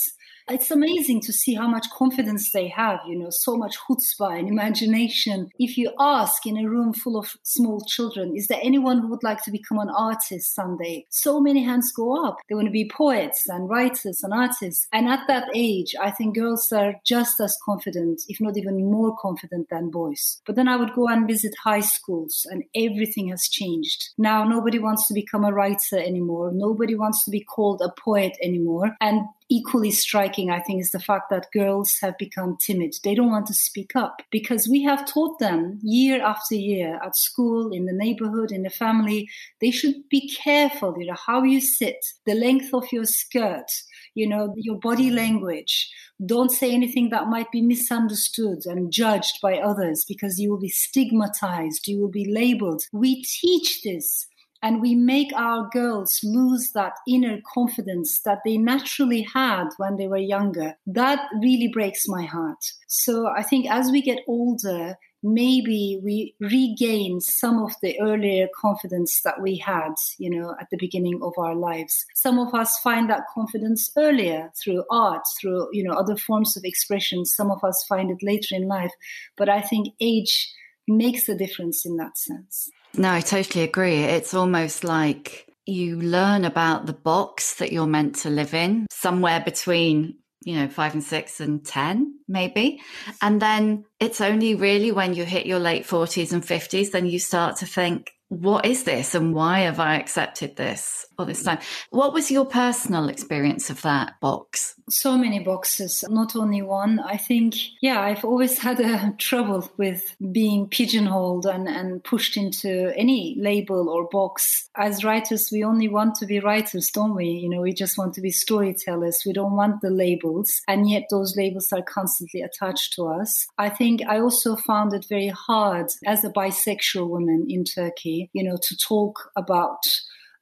it's 0.51 0.71
amazing 0.71 1.21
to 1.23 1.33
see 1.33 1.55
how 1.55 1.69
much 1.69 1.87
confidence 1.91 2.53
they 2.53 2.69
have, 2.69 3.01
you 3.07 3.17
know, 3.19 3.31
so 3.31 3.57
much 3.57 3.77
chutzpah 3.79 4.39
and 4.39 4.49
imagination. 4.49 5.49
If 5.59 5.77
you 5.77 5.93
ask 5.99 6.47
in 6.47 6.57
a 6.57 6.69
room 6.69 6.93
full 6.93 7.17
of 7.17 7.37
small 7.43 7.85
children, 7.87 8.37
is 8.37 8.49
there 8.49 8.61
anyone 8.63 9.01
who 9.01 9.09
would 9.09 9.23
like 9.23 9.43
to 9.45 9.51
become 9.51 9.79
an 9.79 9.91
artist 9.91 10.55
someday? 10.55 11.05
So 11.11 11.41
many 11.41 11.63
hands 11.65 11.93
go 11.93 12.27
up. 12.27 12.39
They 12.49 12.55
want 12.55 12.67
to 12.67 12.73
be 12.73 12.89
poets 12.89 13.49
and 13.49 13.69
writers 13.69 14.21
and 14.23 14.33
artists. 14.33 14.87
And 14.93 15.09
at 15.09 15.27
that 15.29 15.49
age, 15.55 15.95
I 16.01 16.11
think 16.11 16.37
girls 16.37 16.71
are 16.73 16.95
just 17.05 17.41
as 17.41 17.57
confident, 17.65 18.23
if 18.29 18.41
not 18.41 18.57
even 18.57 18.91
more 18.91 19.17
confident 19.21 19.69
than 19.71 19.91
boys. 19.91 20.41
But 20.47 20.57
then 20.57 20.69
I 20.69 20.77
would 20.77 20.95
go 20.95 21.09
and 21.09 21.27
visit 21.27 21.55
high 21.63 21.81
schools 21.81 22.47
and 22.51 22.65
everything 22.75 23.29
has 23.29 23.49
changed. 23.51 24.11
Now 24.19 24.45
nobody 24.45 24.79
wants 24.79 25.07
to 25.09 25.15
become 25.15 25.45
a 25.45 25.53
writer 25.53 25.99
anymore. 25.99 26.51
Nobody 26.53 26.95
wants 26.95 27.25
to 27.25 27.31
be 27.31 27.41
called 27.41 27.81
a 27.83 27.93
poet 28.01 28.37
anymore. 28.43 28.97
And 29.01 29.23
equally 29.51 29.91
striking, 29.91 30.49
I 30.49 30.61
think, 30.61 30.81
is 30.81 30.93
the 30.93 31.01
fact 31.01 31.29
that 31.31 31.51
girls 31.53 31.97
have 32.01 32.17
become 32.17 32.57
timid. 32.65 32.95
They 33.03 33.15
don't 33.15 33.31
want 33.31 33.47
to 33.49 33.55
speak 33.55 33.97
up 33.97 34.23
because 34.31 34.69
we 34.69 34.83
have 34.85 35.07
taught 35.07 35.41
them 35.41 35.81
year 35.83 36.23
after 36.23 36.55
year 36.55 37.01
at 37.05 37.17
school, 37.17 37.73
in 37.73 37.87
the 37.87 37.93
neighborhood, 37.93 38.53
in 38.53 38.63
the 38.63 38.71
family, 38.71 39.29
they 39.61 39.73
should 39.73 40.09
be 40.09 40.29
careful, 40.29 40.95
you 40.99 41.07
know, 41.07 41.17
how 41.27 41.43
you 41.43 41.61
sit, 41.61 41.97
the 42.25 42.35
length 42.35 42.73
of 42.73 42.85
your 42.93 43.05
skirt, 43.05 43.71
you 44.15 44.29
know, 44.29 44.55
your 44.57 44.79
body 44.79 45.11
language. 45.11 45.91
Don't 46.25 46.51
say 46.51 46.73
anything 46.73 47.11
that 47.11 47.27
might 47.27 47.51
be 47.51 47.63
misunderstood 47.63 48.67
and 48.67 48.93
judged 48.93 49.41
by 49.43 49.59
others 49.59 50.05
because 50.07 50.39
you 50.39 50.51
will 50.51 50.61
be 50.61 50.69
stigmatized, 50.69 51.89
you 51.89 51.99
will 51.99 52.11
be 52.11 52.31
labeled. 52.31 52.85
We 52.93 53.25
teach 53.25 53.83
this 53.83 54.27
and 54.63 54.81
we 54.81 54.95
make 54.95 55.33
our 55.35 55.69
girls 55.73 56.21
lose 56.23 56.71
that 56.75 56.95
inner 57.09 57.41
confidence 57.53 58.21
that 58.23 58.41
they 58.45 58.59
naturally 58.59 59.23
had 59.23 59.69
when 59.79 59.97
they 59.97 60.07
were 60.07 60.19
younger. 60.19 60.75
That 60.87 61.21
really 61.41 61.69
breaks 61.69 62.09
my 62.09 62.25
heart. 62.25 62.73
So 62.87 63.27
I 63.27 63.43
think 63.43 63.71
as 63.71 63.91
we 63.91 64.03
get 64.03 64.21
older, 64.27 64.97
maybe 65.23 66.01
we 66.03 66.35
regain 66.41 67.21
some 67.21 67.63
of 67.63 67.75
the 67.83 68.01
earlier 68.01 68.49
confidence 68.59 69.21
that 69.23 69.41
we 69.41 69.57
had, 69.57 69.93
you 70.19 70.31
know, 70.31 70.55
at 70.61 70.69
the 70.71 70.79
beginning 70.79 71.21
of 71.23 71.35
our 71.39 71.55
lives. 71.55 72.07
Some 72.15 72.39
of 72.39 72.55
us 72.55 72.79
find 72.79 73.09
that 73.11 73.25
confidence 73.33 73.91
earlier 73.97 74.51
through 74.63 74.85
art, 74.91 75.23
through, 75.41 75.69
you 75.73 75.83
know, 75.83 75.93
other 75.93 76.17
forms 76.17 76.57
of 76.57 76.65
expression. 76.65 77.25
Some 77.25 77.51
of 77.51 77.63
us 77.65 77.85
find 77.89 78.11
it 78.11 78.23
later 78.23 78.55
in 78.55 78.67
life. 78.67 78.93
But 79.37 79.49
I 79.49 79.61
think 79.61 79.95
age 80.01 80.53
makes 80.89 81.29
a 81.29 81.37
difference 81.37 81.85
in 81.85 81.97
that 81.97 82.17
sense. 82.19 82.71
No, 82.97 83.11
I 83.11 83.21
totally 83.21 83.65
agree. 83.65 83.99
It's 83.99 84.35
almost 84.35 84.85
like 84.85 85.47
you 85.67 86.01
learn 86.01 86.45
about 86.45 86.87
the 86.87 86.93
box 86.93 87.55
that 87.57 87.73
you're 87.73 87.87
meant 87.87 88.17
to 88.17 88.31
live 88.31 88.55
in 88.55 88.87
somewhere 88.91 89.41
between 89.41 90.17
you 90.43 90.57
know, 90.57 90.69
five 90.69 90.95
and 90.95 91.05
six 91.05 91.41
and 91.41 91.65
10, 91.65 92.15
maybe. 92.27 92.81
And 93.21 93.43
then 93.43 93.85
it's 93.99 94.21
only 94.21 94.55
really 94.55 94.91
when 94.91 95.15
you 95.15 95.25
hit 95.25 95.47
your 95.47 95.59
late 95.59 95.87
40s 95.87 96.33
and 96.33 96.43
50s, 96.43 96.93
then 96.93 97.07
you 97.07 97.19
start 97.19 97.57
to 97.57 97.67
think, 97.67 98.13
what 98.29 98.65
is 98.65 98.85
this 98.85 99.15
and 99.15 99.35
why 99.35 99.61
have 99.61 99.81
I 99.81 99.97
accepted 99.97 100.57
this 100.57 101.05
all 101.21 101.27
this 101.27 101.43
time? 101.43 101.59
What 101.91 102.13
was 102.13 102.31
your 102.31 102.45
personal 102.45 103.09
experience 103.09 103.71
of 103.71 103.83
that 103.83 104.19
box? 104.21 104.75
So 104.89 105.17
many 105.17 105.39
boxes, 105.39 106.05
not 106.09 106.35
only 106.35 106.63
one. 106.63 106.99
I 106.99 107.17
think, 107.17 107.55
yeah, 107.81 108.01
I've 108.01 108.25
always 108.25 108.59
had 108.59 108.81
a 108.81 109.13
trouble 109.19 109.71
with 109.77 110.17
being 110.33 110.69
pigeonholed 110.69 111.47
and, 111.47 111.69
and 111.69 112.03
pushed 112.03 112.37
into 112.37 112.93
any 112.97 113.37
label 113.39 113.89
or 113.89 114.09
box. 114.09 114.69
As 114.77 115.05
writers, 115.05 115.51
we 115.53 115.63
only 115.63 115.89
want 115.89 116.17
to 116.17 116.27
be 116.27 116.41
writers, 116.41 116.91
don't 116.91 117.15
we? 117.15 117.27
You 117.27 117.49
know, 117.49 117.61
we 117.61 117.73
just 117.73 117.97
want 117.97 118.15
to 118.15 118.21
be 118.21 118.31
storytellers. 118.31 119.23
We 119.25 119.33
don't 119.33 119.57
want 119.57 119.81
the 119.81 119.91
labels. 119.91 120.63
And 120.67 120.91
yet 120.91 121.05
those 121.11 121.37
labels 121.37 121.73
are 121.73 121.83
constantly 121.83 122.41
attached 122.41 122.95
to 122.95 123.07
us. 123.07 123.47
I 123.59 123.69
think 123.69 124.03
I 124.09 124.19
also 124.19 124.57
found 124.57 124.93
it 124.93 125.07
very 125.09 125.29
hard 125.29 125.87
as 126.07 126.25
a 126.25 126.31
bisexual 126.31 127.09
woman 127.09 127.47
in 127.49 127.65
Turkey 127.65 128.31
you 128.33 128.43
know, 128.43 128.57
to 128.63 128.77
talk 128.77 129.31
about 129.37 129.83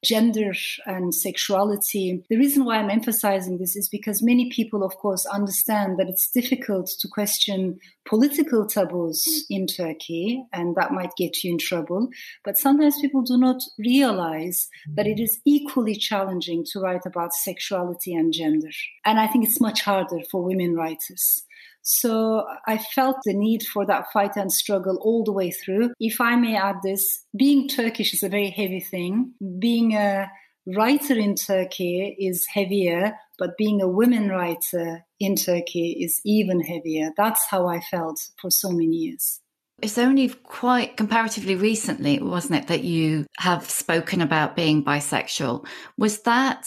gender 0.04 0.52
and 0.86 1.14
sexuality. 1.14 2.22
The 2.30 2.36
reason 2.36 2.64
why 2.64 2.78
I'm 2.78 2.90
emphasizing 2.90 3.58
this 3.58 3.76
is 3.76 3.88
because 3.88 4.22
many 4.22 4.50
people, 4.50 4.84
of 4.84 4.96
course, 4.96 5.26
understand 5.26 5.98
that 5.98 6.08
it's 6.08 6.30
difficult 6.30 6.90
to 7.00 7.08
question 7.08 7.78
political 8.06 8.66
taboos 8.66 9.46
in 9.50 9.66
Turkey, 9.66 10.44
and 10.52 10.76
that 10.76 10.92
might 10.92 11.16
get 11.16 11.42
you 11.42 11.52
in 11.52 11.58
trouble. 11.58 12.08
But 12.44 12.58
sometimes 12.58 13.00
people 13.00 13.22
do 13.22 13.36
not 13.36 13.60
realize 13.78 14.68
that 14.94 15.06
it 15.06 15.20
is 15.20 15.40
equally 15.44 15.96
challenging 15.96 16.64
to 16.72 16.80
write 16.80 17.06
about 17.06 17.34
sexuality 17.34 18.14
and 18.14 18.32
gender. 18.32 18.70
And 19.04 19.18
I 19.18 19.26
think 19.26 19.44
it's 19.44 19.60
much 19.60 19.82
harder 19.82 20.20
for 20.30 20.42
women 20.42 20.74
writers. 20.74 21.44
So 21.82 22.44
I 22.66 22.78
felt 22.78 23.16
the 23.24 23.34
need 23.34 23.62
for 23.62 23.86
that 23.86 24.12
fight 24.12 24.36
and 24.36 24.52
struggle 24.52 24.98
all 25.00 25.24
the 25.24 25.32
way 25.32 25.50
through. 25.50 25.90
If 25.98 26.20
I 26.20 26.36
may 26.36 26.56
add 26.56 26.76
this, 26.82 27.24
being 27.36 27.68
Turkish 27.68 28.12
is 28.12 28.22
a 28.22 28.28
very 28.28 28.50
heavy 28.50 28.80
thing. 28.80 29.32
Being 29.58 29.94
a 29.94 30.30
writer 30.76 31.14
in 31.14 31.34
Turkey 31.34 32.16
is 32.18 32.46
heavier, 32.52 33.14
but 33.38 33.56
being 33.56 33.80
a 33.80 33.88
women 33.88 34.28
writer 34.28 35.04
in 35.18 35.34
Turkey 35.36 35.98
is 36.00 36.20
even 36.24 36.60
heavier. 36.60 37.10
That's 37.16 37.46
how 37.48 37.66
I 37.66 37.80
felt 37.80 38.20
for 38.40 38.50
so 38.50 38.70
many 38.70 38.96
years. 38.96 39.40
It's 39.80 39.98
only 39.98 40.28
quite 40.28 40.96
comparatively 40.96 41.54
recently, 41.54 42.18
wasn't 42.18 42.62
it, 42.62 42.68
that 42.68 42.82
you 42.82 43.26
have 43.38 43.70
spoken 43.70 44.20
about 44.20 44.56
being 44.56 44.84
bisexual? 44.84 45.66
Was 45.96 46.22
that 46.22 46.66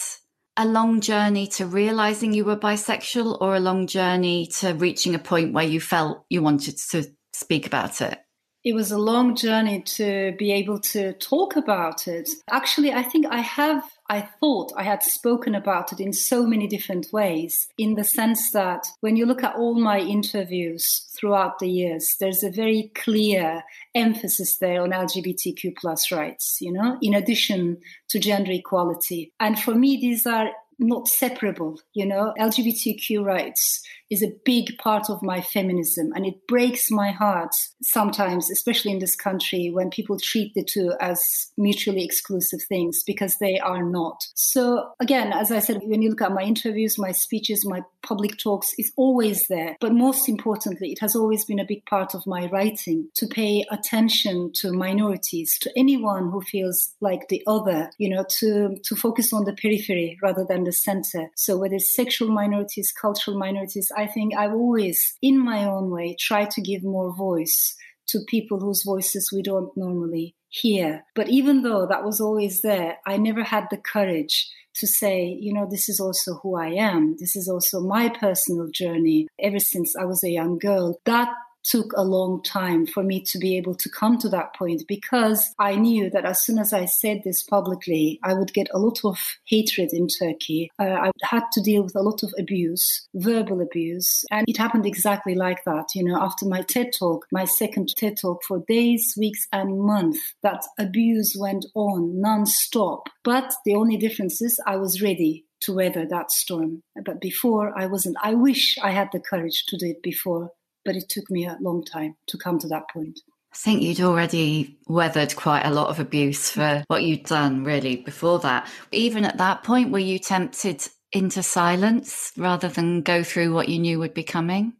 a 0.57 0.65
long 0.65 1.01
journey 1.01 1.47
to 1.47 1.65
realizing 1.65 2.33
you 2.33 2.45
were 2.45 2.57
bisexual 2.57 3.39
or 3.41 3.55
a 3.55 3.59
long 3.59 3.87
journey 3.87 4.47
to 4.57 4.73
reaching 4.73 5.15
a 5.15 5.19
point 5.19 5.53
where 5.53 5.65
you 5.65 5.79
felt 5.79 6.25
you 6.29 6.41
wanted 6.41 6.77
to 6.89 7.05
speak 7.33 7.65
about 7.65 8.01
it? 8.01 8.19
It 8.63 8.75
was 8.75 8.91
a 8.91 8.97
long 8.97 9.35
journey 9.35 9.81
to 9.97 10.35
be 10.37 10.51
able 10.51 10.79
to 10.81 11.13
talk 11.13 11.55
about 11.55 12.07
it. 12.07 12.29
Actually, 12.49 12.93
I 12.93 13.01
think 13.01 13.25
I 13.25 13.39
have, 13.39 13.83
I 14.11 14.27
thought 14.41 14.73
I 14.75 14.83
had 14.83 15.03
spoken 15.03 15.55
about 15.55 15.93
it 15.93 16.01
in 16.01 16.11
so 16.11 16.45
many 16.45 16.67
different 16.67 17.13
ways, 17.13 17.69
in 17.77 17.95
the 17.95 18.03
sense 18.03 18.51
that 18.51 18.85
when 18.99 19.15
you 19.15 19.25
look 19.25 19.41
at 19.41 19.55
all 19.55 19.73
my 19.73 19.99
interviews 19.99 21.07
throughout 21.17 21.59
the 21.59 21.69
years, 21.69 22.17
there's 22.19 22.43
a 22.43 22.51
very 22.51 22.91
clear 22.93 23.63
emphasis 23.95 24.57
there 24.57 24.81
on 24.81 24.91
LGBTQ 24.91 25.77
plus 25.77 26.11
rights, 26.11 26.57
you 26.59 26.73
know, 26.73 26.97
in 27.01 27.13
addition 27.13 27.77
to 28.09 28.19
gender 28.19 28.51
equality. 28.51 29.31
And 29.39 29.57
for 29.57 29.73
me, 29.73 29.95
these 29.95 30.25
are 30.27 30.49
not 30.77 31.07
separable. 31.07 31.79
You 31.93 32.05
know, 32.05 32.33
LGBTQ 32.37 33.23
rights 33.23 33.81
is 34.11 34.21
a 34.21 34.33
big 34.43 34.77
part 34.77 35.09
of 35.09 35.23
my 35.23 35.41
feminism, 35.41 36.11
and 36.13 36.25
it 36.25 36.45
breaks 36.45 36.91
my 36.91 37.11
heart 37.11 37.55
sometimes, 37.81 38.51
especially 38.51 38.91
in 38.91 38.99
this 38.99 39.15
country, 39.15 39.71
when 39.73 39.89
people 39.89 40.19
treat 40.19 40.53
the 40.53 40.63
two 40.63 40.93
as 40.99 41.51
mutually 41.57 42.03
exclusive 42.03 42.59
things 42.67 43.03
because 43.03 43.37
they 43.37 43.57
are 43.59 43.83
not. 43.83 44.21
So, 44.35 44.91
again, 44.99 45.31
as 45.31 45.49
I 45.49 45.59
said, 45.59 45.81
when 45.85 46.01
you 46.01 46.09
look 46.09 46.21
at 46.21 46.33
my 46.33 46.43
interviews, 46.43 46.99
my 46.99 47.13
speeches, 47.13 47.65
my 47.65 47.81
public 48.03 48.37
talks, 48.37 48.73
it's 48.77 48.91
always 48.97 49.47
there. 49.47 49.77
But 49.79 49.93
most 49.93 50.27
importantly, 50.27 50.91
it 50.91 50.99
has 50.99 51.15
always 51.15 51.45
been 51.45 51.59
a 51.59 51.65
big 51.65 51.85
part 51.85 52.13
of 52.13 52.27
my 52.27 52.47
writing 52.47 53.09
to 53.15 53.27
pay 53.27 53.65
attention 53.71 54.51
to 54.55 54.73
minorities, 54.73 55.57
to 55.59 55.71
anyone 55.77 56.31
who 56.31 56.41
feels 56.41 56.93
like 56.99 57.29
the 57.29 57.41
other, 57.47 57.89
you 57.97 58.09
know, 58.09 58.25
to, 58.39 58.75
to 58.83 58.95
focus 58.95 59.31
on 59.31 59.45
the 59.45 59.53
periphery 59.53 60.17
rather 60.21 60.43
than 60.43 60.65
the 60.65 60.73
center. 60.73 61.29
So, 61.35 61.57
whether 61.57 61.75
it's 61.75 61.95
sexual 61.95 62.29
minorities, 62.29 62.91
cultural 62.91 63.37
minorities, 63.37 63.91
I 64.01 64.07
think 64.07 64.35
I've 64.35 64.53
always, 64.53 65.17
in 65.21 65.37
my 65.37 65.65
own 65.65 65.91
way, 65.91 66.15
tried 66.19 66.51
to 66.51 66.61
give 66.61 66.83
more 66.83 67.13
voice 67.15 67.75
to 68.07 68.19
people 68.27 68.59
whose 68.59 68.83
voices 68.83 69.31
we 69.31 69.41
don't 69.41 69.75
normally 69.77 70.35
hear. 70.49 71.03
But 71.15 71.29
even 71.29 71.61
though 71.61 71.85
that 71.87 72.03
was 72.03 72.19
always 72.19 72.61
there, 72.61 72.97
I 73.05 73.17
never 73.17 73.43
had 73.43 73.65
the 73.69 73.77
courage 73.77 74.49
to 74.75 74.87
say, 74.87 75.37
you 75.39 75.53
know, 75.53 75.67
this 75.69 75.87
is 75.87 75.99
also 75.99 76.39
who 76.41 76.55
I 76.55 76.69
am. 76.69 77.15
This 77.19 77.35
is 77.35 77.47
also 77.47 77.79
my 77.81 78.09
personal 78.09 78.69
journey 78.73 79.27
ever 79.39 79.59
since 79.59 79.95
I 79.95 80.05
was 80.05 80.23
a 80.23 80.29
young 80.29 80.57
girl. 80.57 80.99
That 81.05 81.29
took 81.63 81.91
a 81.95 82.03
long 82.03 82.41
time 82.43 82.85
for 82.85 83.03
me 83.03 83.21
to 83.21 83.37
be 83.37 83.57
able 83.57 83.75
to 83.75 83.89
come 83.89 84.17
to 84.19 84.29
that 84.29 84.55
point 84.55 84.83
because 84.87 85.53
I 85.59 85.75
knew 85.75 86.09
that 86.09 86.25
as 86.25 86.43
soon 86.43 86.59
as 86.59 86.73
I 86.73 86.85
said 86.85 87.21
this 87.23 87.43
publicly, 87.43 88.19
I 88.23 88.33
would 88.33 88.53
get 88.53 88.67
a 88.73 88.79
lot 88.79 88.99
of 89.03 89.17
hatred 89.45 89.89
in 89.93 90.07
Turkey. 90.07 90.69
Uh, 90.79 90.83
I 90.83 91.11
had 91.23 91.43
to 91.53 91.61
deal 91.61 91.83
with 91.83 91.95
a 91.95 92.01
lot 92.01 92.23
of 92.23 92.33
abuse, 92.37 93.07
verbal 93.15 93.61
abuse. 93.61 94.23
And 94.31 94.45
it 94.47 94.57
happened 94.57 94.85
exactly 94.85 95.35
like 95.35 95.63
that. 95.65 95.89
You 95.95 96.03
know, 96.03 96.21
after 96.21 96.45
my 96.45 96.61
TED 96.61 96.91
talk, 96.97 97.25
my 97.31 97.45
second 97.45 97.89
TED 97.95 98.17
talk 98.21 98.41
for 98.47 98.63
days, 98.67 99.15
weeks, 99.17 99.47
and 99.51 99.79
months, 99.79 100.19
that 100.43 100.63
abuse 100.79 101.35
went 101.37 101.65
on 101.75 102.19
non-stop. 102.19 103.09
But 103.23 103.53
the 103.65 103.75
only 103.75 103.97
difference 103.97 104.41
is 104.41 104.59
I 104.65 104.77
was 104.77 105.01
ready 105.01 105.45
to 105.61 105.73
weather 105.73 106.05
that 106.09 106.31
storm. 106.31 106.81
But 107.05 107.21
before 107.21 107.77
I 107.77 107.85
wasn't. 107.85 108.17
I 108.21 108.33
wish 108.33 108.77
I 108.81 108.91
had 108.91 109.09
the 109.11 109.19
courage 109.19 109.65
to 109.67 109.77
do 109.77 109.87
it 109.87 110.01
before 110.01 110.51
but 110.85 110.95
it 110.95 111.09
took 111.09 111.29
me 111.29 111.45
a 111.45 111.57
long 111.61 111.83
time 111.83 112.15
to 112.27 112.37
come 112.37 112.59
to 112.59 112.67
that 112.69 112.89
point. 112.91 113.19
I 113.53 113.57
think 113.57 113.81
you'd 113.81 113.99
already 113.99 114.77
weathered 114.87 115.35
quite 115.35 115.65
a 115.65 115.71
lot 115.71 115.89
of 115.89 115.99
abuse 115.99 116.49
for 116.49 116.85
what 116.87 117.03
you'd 117.03 117.25
done 117.25 117.65
really 117.65 117.97
before 117.97 118.39
that. 118.39 118.69
Even 118.91 119.25
at 119.25 119.37
that 119.39 119.63
point, 119.63 119.91
were 119.91 119.99
you 119.99 120.19
tempted 120.19 120.87
into 121.11 121.43
silence 121.43 122.31
rather 122.37 122.69
than 122.69 123.01
go 123.01 123.23
through 123.23 123.53
what 123.53 123.67
you 123.67 123.77
knew 123.77 123.99
would 123.99 124.13
be 124.13 124.23
coming? 124.23 124.73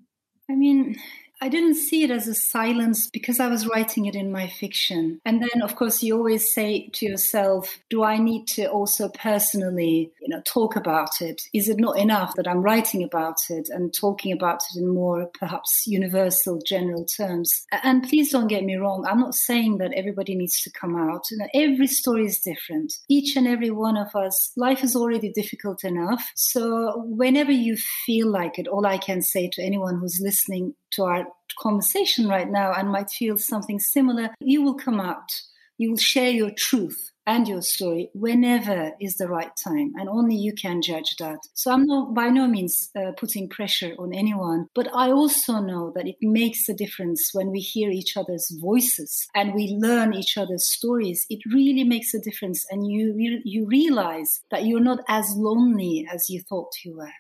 I 0.49 0.55
mean, 0.55 0.97
I 1.43 1.49
didn't 1.49 1.73
see 1.73 2.03
it 2.03 2.11
as 2.11 2.27
a 2.27 2.35
silence 2.35 3.09
because 3.09 3.39
I 3.39 3.47
was 3.47 3.65
writing 3.65 4.05
it 4.05 4.15
in 4.15 4.31
my 4.31 4.47
fiction. 4.47 5.19
And 5.25 5.41
then, 5.41 5.63
of 5.63 5.75
course, 5.75 6.03
you 6.03 6.15
always 6.15 6.53
say 6.53 6.89
to 6.93 7.05
yourself, 7.07 7.79
do 7.89 8.03
I 8.03 8.17
need 8.17 8.45
to 8.49 8.67
also 8.67 9.09
personally, 9.09 10.11
you 10.21 10.27
know, 10.27 10.43
talk 10.45 10.75
about 10.75 11.19
it? 11.19 11.41
Is 11.51 11.67
it 11.67 11.79
not 11.79 11.97
enough 11.97 12.35
that 12.35 12.47
I'm 12.47 12.61
writing 12.61 13.03
about 13.03 13.37
it 13.49 13.69
and 13.69 13.91
talking 13.91 14.31
about 14.31 14.61
it 14.69 14.79
in 14.79 14.87
more 14.87 15.31
perhaps 15.33 15.87
universal, 15.87 16.61
general 16.63 17.05
terms? 17.05 17.65
And 17.83 18.03
please 18.03 18.31
don't 18.31 18.47
get 18.47 18.63
me 18.63 18.75
wrong. 18.75 19.07
I'm 19.09 19.19
not 19.19 19.33
saying 19.33 19.79
that 19.79 19.93
everybody 19.93 20.35
needs 20.35 20.61
to 20.61 20.71
come 20.71 20.95
out. 20.95 21.23
You 21.31 21.37
know, 21.37 21.47
every 21.55 21.87
story 21.87 22.27
is 22.27 22.37
different. 22.37 22.93
Each 23.09 23.35
and 23.35 23.47
every 23.47 23.71
one 23.71 23.97
of 23.97 24.15
us, 24.15 24.51
life 24.57 24.83
is 24.83 24.95
already 24.95 25.31
difficult 25.31 25.83
enough. 25.83 26.31
So 26.35 27.03
whenever 27.07 27.51
you 27.51 27.77
feel 28.05 28.29
like 28.29 28.59
it, 28.59 28.67
all 28.67 28.85
I 28.85 28.99
can 28.99 29.23
say 29.23 29.49
to 29.53 29.63
anyone 29.63 29.97
who's 29.97 30.21
listening 30.21 30.75
to 30.91 31.03
our 31.05 31.25
conversation 31.59 32.27
right 32.27 32.49
now 32.49 32.73
and 32.73 32.89
might 32.89 33.09
feel 33.09 33.37
something 33.37 33.79
similar, 33.79 34.29
you 34.39 34.61
will 34.61 34.75
come 34.75 34.99
out. 34.99 35.29
You 35.77 35.91
will 35.91 35.97
share 35.97 36.29
your 36.29 36.51
truth. 36.51 37.11
and 37.27 37.47
your 37.47 37.61
story 37.61 38.09
whenever 38.13 38.91
is 38.99 39.17
the 39.17 39.27
right 39.27 39.51
time, 39.63 39.93
and 39.95 40.09
only 40.09 40.35
you 40.35 40.53
can 40.53 40.81
judge 40.81 41.15
that. 41.19 41.37
So 41.53 41.71
I'm 41.71 41.85
not 41.85 42.13
by 42.13 42.29
no 42.29 42.47
means 42.47 42.89
uh, 42.95 43.11
putting 43.17 43.47
pressure 43.47 43.93
on 43.99 44.13
anyone, 44.13 44.67
but 44.73 44.87
I 44.93 45.11
also 45.11 45.59
know 45.59 45.91
that 45.95 46.07
it 46.07 46.15
makes 46.21 46.67
a 46.67 46.73
difference 46.73 47.29
when 47.33 47.51
we 47.51 47.59
hear 47.59 47.89
each 47.91 48.17
other's 48.17 48.51
voices 48.59 49.27
and 49.35 49.53
we 49.53 49.77
learn 49.79 50.13
each 50.13 50.37
other's 50.37 50.65
stories. 50.65 51.25
It 51.29 51.39
really 51.53 51.83
makes 51.83 52.13
a 52.13 52.19
difference, 52.19 52.65
and 52.71 52.91
you 52.91 53.13
re- 53.15 53.41
you 53.45 53.67
realize 53.67 54.41
that 54.49 54.65
you're 54.65 54.79
not 54.79 54.99
as 55.07 55.31
lonely 55.35 56.07
as 56.11 56.29
you 56.29 56.41
thought 56.49 56.71
you 56.83 56.97
were. 56.97 57.13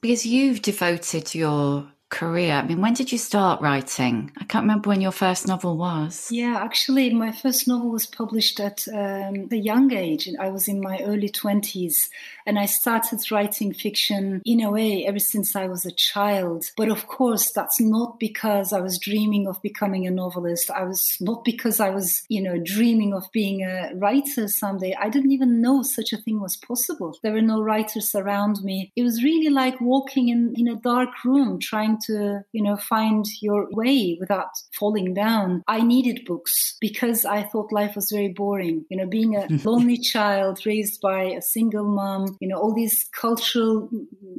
Because 0.00 0.26
you've 0.26 0.60
devoted 0.60 1.34
your 1.34 1.93
career. 2.14 2.52
I 2.54 2.62
mean, 2.62 2.80
when 2.80 2.94
did 2.94 3.10
you 3.10 3.18
start 3.18 3.60
writing? 3.60 4.30
I 4.38 4.44
can't 4.44 4.62
remember 4.62 4.88
when 4.88 5.00
your 5.00 5.12
first 5.12 5.48
novel 5.48 5.76
was. 5.76 6.28
Yeah, 6.30 6.56
actually, 6.56 7.12
my 7.12 7.32
first 7.32 7.66
novel 7.66 7.90
was 7.90 8.06
published 8.06 8.60
at 8.60 8.86
um, 8.88 9.48
a 9.50 9.56
young 9.56 9.92
age. 9.92 10.28
I 10.38 10.48
was 10.48 10.68
in 10.68 10.80
my 10.80 11.00
early 11.00 11.28
20s, 11.28 12.08
and 12.46 12.56
I 12.56 12.66
started 12.66 13.20
writing 13.32 13.74
fiction 13.74 14.42
in 14.44 14.60
a 14.60 14.70
way 14.70 15.04
ever 15.06 15.18
since 15.18 15.56
I 15.56 15.66
was 15.66 15.84
a 15.84 15.90
child. 15.90 16.66
But 16.76 16.88
of 16.88 17.08
course, 17.08 17.50
that's 17.50 17.80
not 17.80 18.20
because 18.20 18.72
I 18.72 18.80
was 18.80 18.98
dreaming 18.98 19.48
of 19.48 19.60
becoming 19.60 20.06
a 20.06 20.10
novelist. 20.12 20.70
I 20.70 20.84
was 20.84 21.16
not 21.20 21.44
because 21.44 21.80
I 21.80 21.90
was, 21.90 22.22
you 22.28 22.42
know, 22.42 22.58
dreaming 22.62 23.12
of 23.12 23.24
being 23.32 23.62
a 23.64 23.90
writer 23.96 24.46
someday. 24.46 24.94
I 25.00 25.08
didn't 25.08 25.32
even 25.32 25.60
know 25.60 25.82
such 25.82 26.12
a 26.12 26.18
thing 26.18 26.40
was 26.40 26.56
possible. 26.56 27.18
There 27.22 27.32
were 27.32 27.42
no 27.42 27.60
writers 27.60 28.14
around 28.14 28.62
me. 28.62 28.92
It 28.94 29.02
was 29.02 29.24
really 29.24 29.50
like 29.50 29.80
walking 29.80 30.28
in, 30.28 30.54
in 30.56 30.68
a 30.68 30.76
dark 30.76 31.24
room 31.24 31.58
trying 31.58 31.98
to, 32.06 32.40
you 32.52 32.62
know, 32.62 32.76
find 32.76 33.24
your 33.40 33.68
way 33.70 34.16
without 34.20 34.48
falling 34.78 35.14
down. 35.14 35.62
I 35.66 35.82
needed 35.82 36.24
books 36.26 36.76
because 36.80 37.24
I 37.24 37.42
thought 37.42 37.72
life 37.72 37.96
was 37.96 38.10
very 38.10 38.28
boring. 38.28 38.84
You 38.90 38.98
know, 38.98 39.06
being 39.06 39.36
a 39.36 39.46
lonely 39.64 39.98
child 39.98 40.60
raised 40.66 41.00
by 41.00 41.22
a 41.24 41.42
single 41.42 41.84
mom, 41.84 42.36
you 42.40 42.48
know, 42.48 42.58
all 42.58 42.74
these 42.74 43.06
cultural 43.18 43.88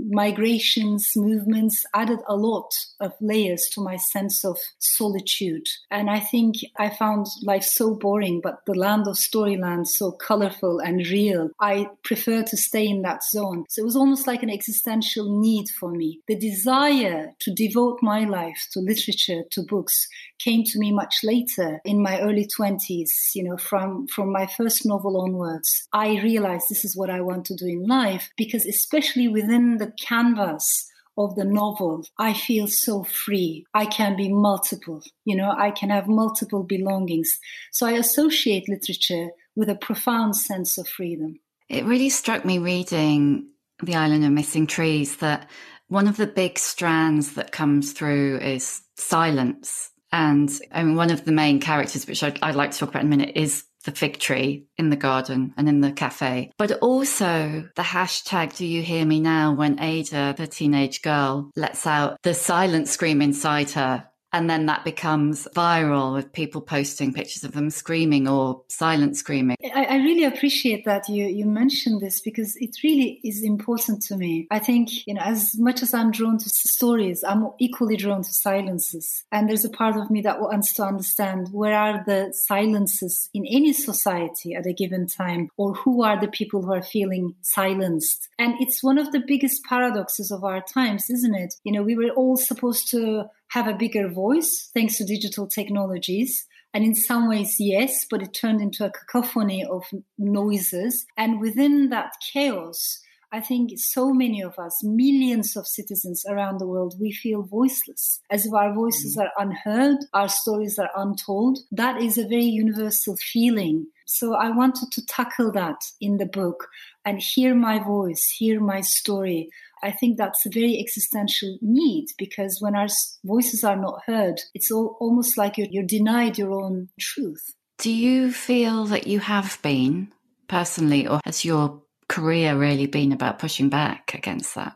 migrations, 0.09 1.11
movements 1.15 1.83
added 1.93 2.19
a 2.27 2.35
lot 2.35 2.71
of 2.99 3.13
layers 3.21 3.67
to 3.73 3.81
my 3.81 3.97
sense 3.97 4.43
of 4.45 4.57
solitude. 4.79 5.67
And 5.91 6.09
I 6.09 6.19
think 6.19 6.55
I 6.77 6.89
found 6.89 7.27
life 7.43 7.63
so 7.63 7.95
boring, 7.95 8.41
but 8.41 8.59
the 8.65 8.73
land 8.73 9.07
of 9.07 9.15
Storyland 9.15 9.87
so 9.87 10.11
colorful 10.11 10.79
and 10.79 11.05
real. 11.07 11.49
I 11.59 11.87
prefer 12.03 12.43
to 12.43 12.57
stay 12.57 12.87
in 12.87 13.01
that 13.01 13.23
zone. 13.23 13.65
So 13.69 13.81
it 13.81 13.85
was 13.85 13.95
almost 13.95 14.27
like 14.27 14.43
an 14.43 14.49
existential 14.49 15.39
need 15.39 15.67
for 15.69 15.91
me. 15.91 16.21
The 16.27 16.35
desire 16.35 17.33
to 17.45 17.53
devote 17.53 17.99
my 18.01 18.25
life 18.25 18.67
to 18.71 18.79
literature, 18.79 19.43
to 19.51 19.63
books, 19.63 20.07
came 20.39 20.63
to 20.65 20.79
me 20.79 20.91
much 20.91 21.17
later 21.23 21.79
in 21.85 22.01
my 22.01 22.19
early 22.19 22.47
20s, 22.59 23.09
you 23.35 23.43
know, 23.43 23.57
from, 23.57 24.07
from 24.07 24.31
my 24.31 24.47
first 24.47 24.85
novel 24.85 25.21
onwards. 25.21 25.87
I 25.93 26.19
realized 26.21 26.65
this 26.69 26.83
is 26.83 26.97
what 26.97 27.09
I 27.09 27.21
want 27.21 27.45
to 27.45 27.55
do 27.55 27.67
in 27.67 27.87
life 27.87 28.31
because, 28.35 28.65
especially 28.65 29.27
within 29.27 29.77
the 29.77 29.93
canvas 30.01 30.91
of 31.17 31.35
the 31.35 31.45
novel, 31.45 32.03
I 32.17 32.33
feel 32.33 32.67
so 32.67 33.03
free. 33.03 33.65
I 33.73 33.85
can 33.85 34.17
be 34.17 34.27
multiple, 34.33 35.01
you 35.23 35.35
know, 35.35 35.53
I 35.57 35.71
can 35.71 35.89
have 35.89 36.07
multiple 36.07 36.63
belongings. 36.63 37.39
So 37.71 37.85
I 37.85 37.93
associate 37.93 38.67
literature 38.67 39.29
with 39.55 39.69
a 39.69 39.75
profound 39.75 40.35
sense 40.35 40.77
of 40.77 40.87
freedom. 40.87 41.39
It 41.69 41.85
really 41.85 42.09
struck 42.09 42.43
me 42.43 42.59
reading 42.59 43.47
The 43.81 43.95
Island 43.95 44.25
of 44.25 44.31
Missing 44.31 44.67
Trees 44.67 45.17
that 45.17 45.49
one 45.87 46.07
of 46.07 46.17
the 46.17 46.27
big 46.27 46.57
strands 46.57 47.33
that 47.33 47.51
comes 47.51 47.93
through 47.93 48.39
is 48.39 48.81
silence. 48.95 49.91
And 50.11 50.49
I 50.71 50.83
mean, 50.83 50.95
one 50.95 51.11
of 51.11 51.25
the 51.25 51.31
main 51.31 51.59
characters, 51.59 52.07
which 52.07 52.23
I'd, 52.23 52.39
I'd 52.41 52.55
like 52.55 52.71
to 52.71 52.77
talk 52.77 52.89
about 52.89 53.03
in 53.03 53.07
a 53.07 53.17
minute, 53.17 53.35
is 53.35 53.65
the 53.83 53.91
fig 53.91 54.17
tree 54.17 54.65
in 54.77 54.89
the 54.89 54.95
garden 54.95 55.53
and 55.57 55.69
in 55.69 55.81
the 55.81 55.91
cafe, 55.91 56.51
but 56.57 56.71
also 56.79 57.69
the 57.75 57.81
hashtag 57.81 58.55
Do 58.55 58.65
You 58.65 58.81
Hear 58.81 59.05
Me 59.05 59.19
Now? 59.19 59.53
when 59.53 59.79
Ada, 59.79 60.33
the 60.37 60.47
teenage 60.47 61.01
girl, 61.01 61.51
lets 61.55 61.85
out 61.85 62.17
the 62.23 62.33
silent 62.33 62.87
scream 62.87 63.21
inside 63.21 63.71
her 63.71 64.07
and 64.35 64.49
then 64.49 64.65
that 64.65 64.83
becomes 64.83 65.47
viral 65.55 66.13
with 66.13 66.33
people 66.33 66.59
posting 66.59 67.13
pictures 67.13 67.45
of 67.45 67.53
them 67.53 67.69
screaming 67.69 68.27
or 68.27 68.63
silent 68.67 69.15
screaming. 69.15 69.55
I, 69.73 69.85
I, 69.85 69.95
really 69.99 70.25
appreciate 70.25 70.83
that 70.83 71.07
you, 71.07 71.25
you 71.25 71.45
mentioned 71.45 72.01
this 72.01 72.19
because 72.19 72.57
it 72.57 72.75
really 72.83 73.21
is 73.23 73.43
important 73.43 74.01
to 74.03 74.17
me. 74.17 74.45
I 74.51 74.59
think, 74.59 75.07
you 75.07 75.13
know, 75.13 75.21
as 75.21 75.57
much 75.57 75.81
as 75.81 75.93
I'm 75.93 76.11
drawn 76.11 76.37
to 76.37 76.49
stories, 76.49 77.23
I'm 77.23 77.49
equally 77.59 77.95
drawn 77.95 78.23
to 78.23 78.33
silences. 78.33 79.23
And 79.31 79.47
there's 79.47 79.63
a 79.63 79.69
part 79.69 79.95
of 79.95 80.11
me 80.11 80.19
that 80.23 80.41
wants 80.41 80.73
to 80.73 80.83
understand 80.83 81.47
where 81.53 81.73
are 81.73 82.03
the 82.05 82.33
silences 82.33 83.29
in 83.33 83.45
any 83.45 83.71
society 83.71 84.53
at 84.53 84.65
a 84.65 84.73
given 84.73 85.07
time, 85.07 85.47
or 85.55 85.75
who 85.75 86.03
are 86.03 86.19
the 86.19 86.27
people 86.27 86.61
who 86.61 86.73
are 86.73 86.83
feeling 86.83 87.35
silenced. 87.39 88.27
And 88.37 88.55
it's 88.59 88.83
one 88.83 88.97
of 88.97 89.13
the 89.13 89.23
biggest 89.25 89.63
paradoxes 89.63 90.29
of 90.29 90.43
our 90.43 90.61
times, 90.61 91.09
isn't 91.09 91.35
it? 91.35 91.53
You 91.63 91.71
know, 91.71 91.83
we 91.83 91.95
were 91.95 92.09
all 92.09 92.35
supposed 92.35 92.91
to 92.91 93.29
have 93.55 93.67
a 93.67 93.73
bigger 93.73 94.09
voice 94.09 94.69
thanks 94.73 94.97
to 94.97 95.05
digital 95.05 95.47
technologies. 95.47 96.45
And 96.73 96.83
in 96.83 96.93
some 96.93 97.29
ways, 97.29 97.55
yes, 97.57 98.05
but 98.11 98.21
it 98.21 98.33
turned 98.33 98.59
into 98.59 98.83
a 98.83 98.91
cacophony 98.91 99.63
of 99.63 99.83
noises. 100.17 101.05
And 101.15 101.39
within 101.39 101.87
that 101.89 102.11
chaos, 102.33 102.99
I 103.31 103.39
think 103.39 103.71
so 103.77 104.11
many 104.11 104.41
of 104.41 104.59
us, 104.59 104.83
millions 104.83 105.55
of 105.55 105.67
citizens 105.67 106.25
around 106.29 106.59
the 106.59 106.67
world, 106.67 106.95
we 106.99 107.13
feel 107.13 107.43
voiceless, 107.43 108.19
as 108.29 108.45
if 108.45 108.53
our 108.53 108.73
voices 108.73 109.15
mm. 109.15 109.23
are 109.23 109.31
unheard, 109.37 109.99
our 110.13 110.27
stories 110.27 110.77
are 110.77 110.91
untold. 110.93 111.59
That 111.71 112.01
is 112.01 112.17
a 112.17 112.27
very 112.27 112.43
universal 112.43 113.15
feeling. 113.31 113.87
So 114.05 114.35
I 114.35 114.49
wanted 114.49 114.91
to 114.91 115.05
tackle 115.05 115.53
that 115.53 115.79
in 116.01 116.17
the 116.17 116.25
book 116.25 116.67
and 117.05 117.21
hear 117.21 117.55
my 117.55 117.79
voice, 117.79 118.23
hear 118.37 118.59
my 118.59 118.81
story, 118.81 119.49
I 119.85 119.91
think 119.91 120.17
that's 120.17 120.45
a 120.45 120.49
very 120.49 120.79
existential 120.79 121.57
need 121.61 122.07
because 122.17 122.57
when 122.59 122.75
our 122.75 122.87
voices 123.23 123.63
are 123.63 123.75
not 123.75 124.01
heard, 124.07 124.41
it's 124.55 124.71
all, 124.71 124.97
almost 124.99 125.37
like 125.37 125.57
you're, 125.57 125.67
you're 125.69 125.83
denied 125.83 126.39
your 126.39 126.51
own 126.51 126.89
truth. 126.99 127.53
Do 127.77 127.91
you 127.91 128.31
feel 128.31 128.85
that 128.85 129.05
you 129.05 129.19
have 129.19 129.59
been 129.61 130.11
personally, 130.47 131.07
or 131.07 131.19
has 131.25 131.45
your 131.45 131.81
career 132.07 132.57
really 132.57 132.87
been 132.87 133.11
about 133.11 133.37
pushing 133.37 133.69
back 133.69 134.13
against 134.15 134.55
that? 134.55 134.75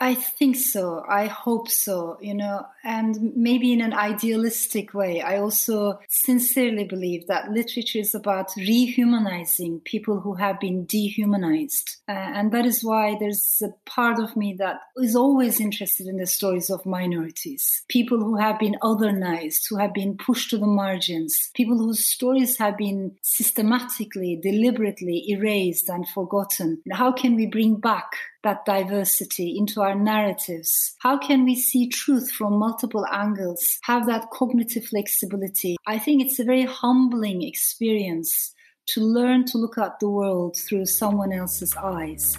I 0.00 0.14
think 0.14 0.54
so. 0.54 1.04
I 1.08 1.26
hope 1.26 1.68
so, 1.68 2.18
you 2.20 2.34
know, 2.34 2.64
and 2.84 3.34
maybe 3.34 3.72
in 3.72 3.80
an 3.80 3.92
idealistic 3.92 4.94
way. 4.94 5.22
I 5.22 5.38
also 5.38 5.98
sincerely 6.08 6.84
believe 6.84 7.26
that 7.26 7.50
literature 7.50 7.98
is 7.98 8.14
about 8.14 8.50
rehumanizing 8.50 9.82
people 9.82 10.20
who 10.20 10.34
have 10.34 10.60
been 10.60 10.84
dehumanized. 10.84 11.96
Uh, 12.08 12.12
and 12.12 12.52
that 12.52 12.64
is 12.64 12.84
why 12.84 13.16
there's 13.18 13.60
a 13.64 13.70
part 13.90 14.20
of 14.20 14.36
me 14.36 14.54
that 14.60 14.82
is 14.98 15.16
always 15.16 15.60
interested 15.60 16.06
in 16.06 16.18
the 16.18 16.26
stories 16.26 16.70
of 16.70 16.86
minorities, 16.86 17.82
people 17.88 18.18
who 18.18 18.36
have 18.36 18.60
been 18.60 18.76
othernized, 18.80 19.62
who 19.68 19.78
have 19.78 19.92
been 19.92 20.16
pushed 20.16 20.50
to 20.50 20.58
the 20.58 20.66
margins, 20.66 21.50
people 21.54 21.76
whose 21.76 22.06
stories 22.06 22.56
have 22.58 22.76
been 22.76 23.16
systematically, 23.22 24.38
deliberately 24.40 25.24
erased 25.28 25.88
and 25.88 26.08
forgotten. 26.08 26.80
How 26.92 27.10
can 27.10 27.34
we 27.34 27.46
bring 27.46 27.80
back 27.80 28.12
that 28.42 28.64
diversity 28.64 29.56
into 29.58 29.80
our 29.80 29.94
narratives? 29.94 30.94
How 31.00 31.18
can 31.18 31.44
we 31.44 31.54
see 31.54 31.88
truth 31.88 32.30
from 32.30 32.58
multiple 32.58 33.06
angles, 33.10 33.78
have 33.82 34.06
that 34.06 34.30
cognitive 34.30 34.86
flexibility? 34.86 35.76
I 35.86 35.98
think 35.98 36.22
it's 36.22 36.38
a 36.38 36.44
very 36.44 36.64
humbling 36.64 37.42
experience 37.42 38.54
to 38.88 39.00
learn 39.00 39.44
to 39.46 39.58
look 39.58 39.76
at 39.78 40.00
the 40.00 40.08
world 40.08 40.56
through 40.56 40.86
someone 40.86 41.32
else's 41.32 41.74
eyes. 41.76 42.38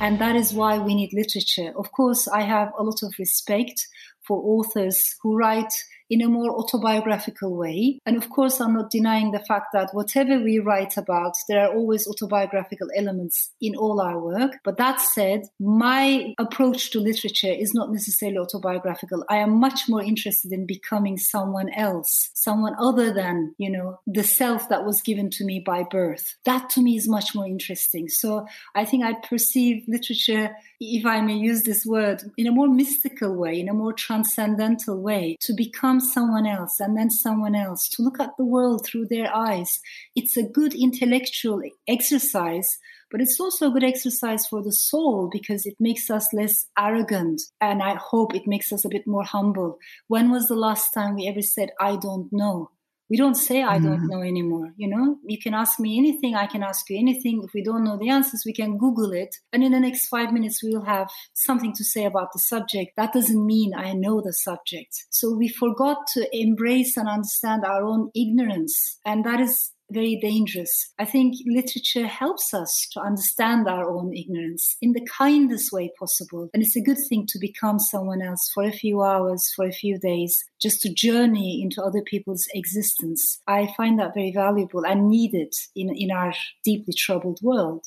And 0.00 0.20
that 0.20 0.36
is 0.36 0.52
why 0.52 0.78
we 0.78 0.94
need 0.94 1.12
literature. 1.12 1.72
Of 1.76 1.90
course, 1.90 2.28
I 2.28 2.42
have 2.42 2.72
a 2.78 2.84
lot 2.84 3.02
of 3.02 3.12
respect 3.18 3.84
for 4.26 4.38
authors 4.38 5.16
who 5.22 5.36
write 5.36 5.72
in 6.10 6.22
a 6.22 6.28
more 6.28 6.50
autobiographical 6.50 7.54
way. 7.54 8.00
And 8.06 8.16
of 8.16 8.30
course, 8.30 8.60
I'm 8.60 8.74
not 8.74 8.90
denying 8.90 9.32
the 9.32 9.44
fact 9.44 9.68
that 9.72 9.90
whatever 9.92 10.38
we 10.38 10.58
write 10.58 10.96
about, 10.96 11.34
there 11.48 11.60
are 11.60 11.74
always 11.74 12.06
autobiographical 12.06 12.88
elements 12.96 13.50
in 13.60 13.76
all 13.76 14.00
our 14.00 14.18
work. 14.18 14.58
But 14.64 14.78
that 14.78 15.00
said, 15.00 15.42
my 15.58 16.34
approach 16.38 16.90
to 16.90 17.00
literature 17.00 17.52
is 17.52 17.74
not 17.74 17.92
necessarily 17.92 18.38
autobiographical. 18.38 19.24
I 19.28 19.36
am 19.38 19.60
much 19.60 19.88
more 19.88 20.02
interested 20.02 20.52
in 20.52 20.66
becoming 20.66 21.18
someone 21.18 21.70
else, 21.70 22.30
someone 22.34 22.74
other 22.78 23.12
than, 23.12 23.54
you 23.58 23.70
know, 23.70 24.00
the 24.06 24.24
self 24.24 24.68
that 24.68 24.84
was 24.84 25.02
given 25.02 25.30
to 25.30 25.44
me 25.44 25.60
by 25.60 25.84
birth. 25.90 26.36
That 26.44 26.70
to 26.70 26.82
me 26.82 26.96
is 26.96 27.08
much 27.08 27.34
more 27.34 27.46
interesting. 27.46 28.08
So 28.08 28.46
I 28.74 28.84
think 28.84 29.04
I 29.04 29.14
perceive 29.14 29.84
literature, 29.88 30.50
if 30.80 31.04
I 31.04 31.20
may 31.20 31.34
use 31.34 31.62
this 31.62 31.84
word, 31.84 32.22
in 32.36 32.46
a 32.46 32.52
more 32.52 32.68
mystical 32.68 33.34
way, 33.34 33.60
in 33.60 33.68
a 33.68 33.74
more 33.74 33.92
transcendental 33.92 35.00
way, 35.00 35.36
to 35.40 35.52
become 35.54 35.97
someone 36.00 36.46
else 36.46 36.80
and 36.80 36.96
then 36.96 37.10
someone 37.10 37.54
else, 37.54 37.88
to 37.90 38.02
look 38.02 38.20
at 38.20 38.30
the 38.38 38.44
world 38.44 38.86
through 38.86 39.06
their 39.08 39.34
eyes. 39.34 39.70
It's 40.14 40.36
a 40.36 40.48
good 40.48 40.74
intellectual 40.74 41.60
exercise 41.88 42.68
but 43.10 43.20
it's 43.20 43.40
also 43.40 43.68
a 43.68 43.70
good 43.70 43.84
exercise 43.84 44.46
for 44.46 44.62
the 44.62 44.72
soul 44.72 45.30
because 45.32 45.64
it 45.64 45.76
makes 45.80 46.10
us 46.10 46.28
less 46.32 46.66
arrogant 46.78 47.40
and 47.60 47.82
I 47.82 47.94
hope 47.94 48.34
it 48.34 48.46
makes 48.46 48.72
us 48.72 48.84
a 48.84 48.90
bit 48.90 49.06
more 49.06 49.24
humble. 49.24 49.78
When 50.08 50.30
was 50.30 50.46
the 50.46 50.56
last 50.56 50.92
time 50.92 51.14
we 51.14 51.26
ever 51.26 51.42
said, 51.42 51.70
I 51.80 51.96
don't 51.96 52.28
know? 52.32 52.70
We 53.10 53.16
don't 53.16 53.34
say, 53.34 53.62
I 53.62 53.78
don't 53.78 53.96
mm-hmm. 53.96 54.06
know 54.06 54.22
anymore. 54.22 54.72
You 54.76 54.88
know, 54.88 55.16
you 55.24 55.38
can 55.38 55.54
ask 55.54 55.80
me 55.80 55.98
anything. 55.98 56.34
I 56.34 56.46
can 56.46 56.62
ask 56.62 56.88
you 56.90 56.98
anything. 56.98 57.42
If 57.44 57.54
we 57.54 57.62
don't 57.62 57.84
know 57.84 57.96
the 57.98 58.10
answers, 58.10 58.42
we 58.44 58.52
can 58.52 58.76
Google 58.76 59.12
it. 59.12 59.34
And 59.52 59.64
in 59.64 59.72
the 59.72 59.80
next 59.80 60.08
five 60.08 60.32
minutes, 60.32 60.62
we'll 60.62 60.84
have 60.84 61.08
something 61.34 61.72
to 61.74 61.84
say 61.84 62.04
about 62.04 62.28
the 62.32 62.38
subject. 62.38 62.92
That 62.96 63.12
doesn't 63.12 63.46
mean 63.46 63.72
I 63.74 63.92
know 63.94 64.20
the 64.20 64.32
subject. 64.32 65.06
So 65.10 65.34
we 65.34 65.48
forgot 65.48 66.06
to 66.14 66.28
embrace 66.32 66.96
and 66.96 67.08
understand 67.08 67.64
our 67.64 67.82
own 67.82 68.10
ignorance. 68.14 68.98
And 69.04 69.24
that 69.24 69.40
is 69.40 69.72
very 69.90 70.18
dangerous. 70.20 70.70
I 70.98 71.04
think 71.04 71.34
literature 71.46 72.06
helps 72.06 72.52
us 72.52 72.74
to 72.92 73.00
understand 73.00 73.68
our 73.68 73.88
own 73.88 74.14
ignorance 74.14 74.76
in 74.82 74.92
the 74.92 75.06
kindest 75.06 75.72
way 75.72 75.90
possible. 75.98 76.50
And 76.52 76.62
it's 76.62 76.76
a 76.76 76.82
good 76.82 76.98
thing 77.08 77.26
to 77.28 77.38
become 77.38 77.78
someone 77.78 78.22
else 78.22 78.50
for 78.54 78.64
a 78.64 78.72
few 78.72 79.02
hours, 79.02 79.50
for 79.56 79.66
a 79.66 79.72
few 79.72 79.98
days, 79.98 80.36
just 80.60 80.80
to 80.82 80.92
journey 80.92 81.60
into 81.62 81.82
other 81.82 82.02
people's 82.02 82.46
existence. 82.54 83.40
I 83.46 83.72
find 83.76 83.98
that 83.98 84.14
very 84.14 84.32
valuable 84.32 84.84
and 84.84 85.08
needed 85.08 85.52
in, 85.74 85.90
in 85.94 86.10
our 86.10 86.32
deeply 86.64 86.94
troubled 86.96 87.38
world. 87.42 87.86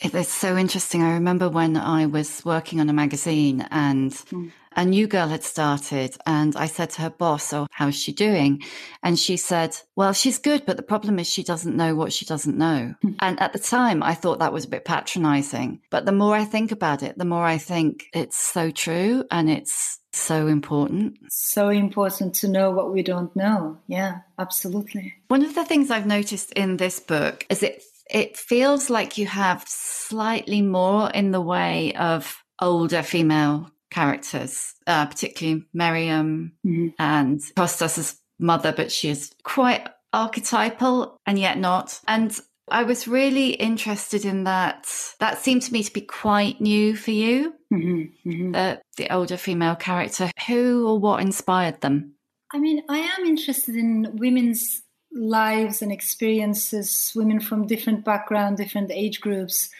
It's 0.00 0.32
so 0.32 0.56
interesting. 0.56 1.02
I 1.02 1.14
remember 1.14 1.48
when 1.48 1.76
I 1.76 2.06
was 2.06 2.44
working 2.44 2.80
on 2.80 2.88
a 2.88 2.92
magazine 2.92 3.66
and 3.70 4.12
mm 4.12 4.52
a 4.78 4.84
new 4.84 5.08
girl 5.08 5.26
had 5.26 5.42
started 5.42 6.16
and 6.24 6.54
I 6.56 6.66
said 6.66 6.90
to 6.90 7.02
her 7.02 7.10
boss, 7.10 7.52
Oh, 7.52 7.66
how's 7.72 7.96
she 7.96 8.12
doing? 8.12 8.62
And 9.02 9.18
she 9.18 9.36
said, 9.36 9.76
Well, 9.96 10.12
she's 10.12 10.38
good, 10.38 10.64
but 10.66 10.76
the 10.76 10.84
problem 10.84 11.18
is 11.18 11.28
she 11.28 11.42
doesn't 11.42 11.76
know 11.76 11.96
what 11.96 12.12
she 12.12 12.24
doesn't 12.24 12.56
know. 12.56 12.94
Hmm. 13.02 13.12
and 13.20 13.40
at 13.40 13.52
the 13.52 13.58
time, 13.58 14.02
I 14.04 14.14
thought 14.14 14.38
that 14.38 14.52
was 14.52 14.64
a 14.64 14.68
bit 14.68 14.84
patronizing. 14.84 15.80
But 15.90 16.06
the 16.06 16.12
more 16.12 16.36
I 16.36 16.44
think 16.44 16.70
about 16.70 17.02
it, 17.02 17.18
the 17.18 17.24
more 17.24 17.44
I 17.44 17.58
think 17.58 18.06
it's 18.14 18.38
so 18.38 18.70
true 18.70 19.24
and 19.32 19.50
it's 19.50 19.98
so 20.12 20.46
important. 20.46 21.18
So 21.28 21.68
important 21.68 22.34
to 22.36 22.48
know 22.48 22.70
what 22.70 22.92
we 22.92 23.02
don't 23.02 23.34
know. 23.34 23.78
Yeah, 23.88 24.20
absolutely. 24.38 25.14
One 25.26 25.44
of 25.44 25.54
the 25.54 25.64
things 25.64 25.90
I've 25.90 26.06
noticed 26.06 26.52
in 26.52 26.76
this 26.76 27.00
book 27.00 27.44
is 27.50 27.62
it 27.62 27.82
it 28.10 28.36
feels 28.36 28.90
like 28.90 29.18
you 29.18 29.26
have 29.26 29.64
slightly 29.66 30.62
more 30.62 31.10
in 31.10 31.30
the 31.30 31.40
way 31.40 31.94
of 31.94 32.42
older 32.60 33.02
female 33.02 33.70
characters, 33.90 34.74
uh, 34.86 35.06
particularly 35.06 35.64
Miriam 35.72 36.52
mm-hmm. 36.66 36.88
and 36.98 37.40
Costas's 37.56 38.18
mother, 38.38 38.72
but 38.72 38.92
she 38.92 39.08
is 39.08 39.32
quite 39.42 39.88
archetypal 40.12 41.18
and 41.26 41.38
yet 41.38 41.58
not. 41.58 42.00
And 42.06 42.38
I 42.70 42.82
was 42.82 43.08
really 43.08 43.50
interested 43.50 44.24
in 44.24 44.44
that. 44.44 44.86
That 45.20 45.38
seemed 45.38 45.62
to 45.62 45.72
me 45.72 45.82
to 45.82 45.92
be 45.92 46.02
quite 46.02 46.60
new 46.60 46.96
for 46.96 47.10
you, 47.10 47.54
mm-hmm. 47.72 48.28
Mm-hmm. 48.28 48.52
The, 48.52 48.80
the 48.96 49.12
older 49.12 49.36
female 49.36 49.76
character. 49.76 50.30
Who 50.46 50.86
or 50.86 50.98
what 50.98 51.22
inspired 51.22 51.80
them? 51.80 52.14
I 52.52 52.58
mean, 52.58 52.82
I 52.88 52.98
am 52.98 53.26
interested 53.26 53.76
in 53.76 54.16
women's 54.16 54.82
lives 55.12 55.82
and 55.82 55.90
experiences, 55.90 57.12
women 57.14 57.40
from 57.40 57.66
different 57.66 58.04
background, 58.04 58.56
different 58.56 58.90
age 58.90 59.20
groups. 59.20 59.70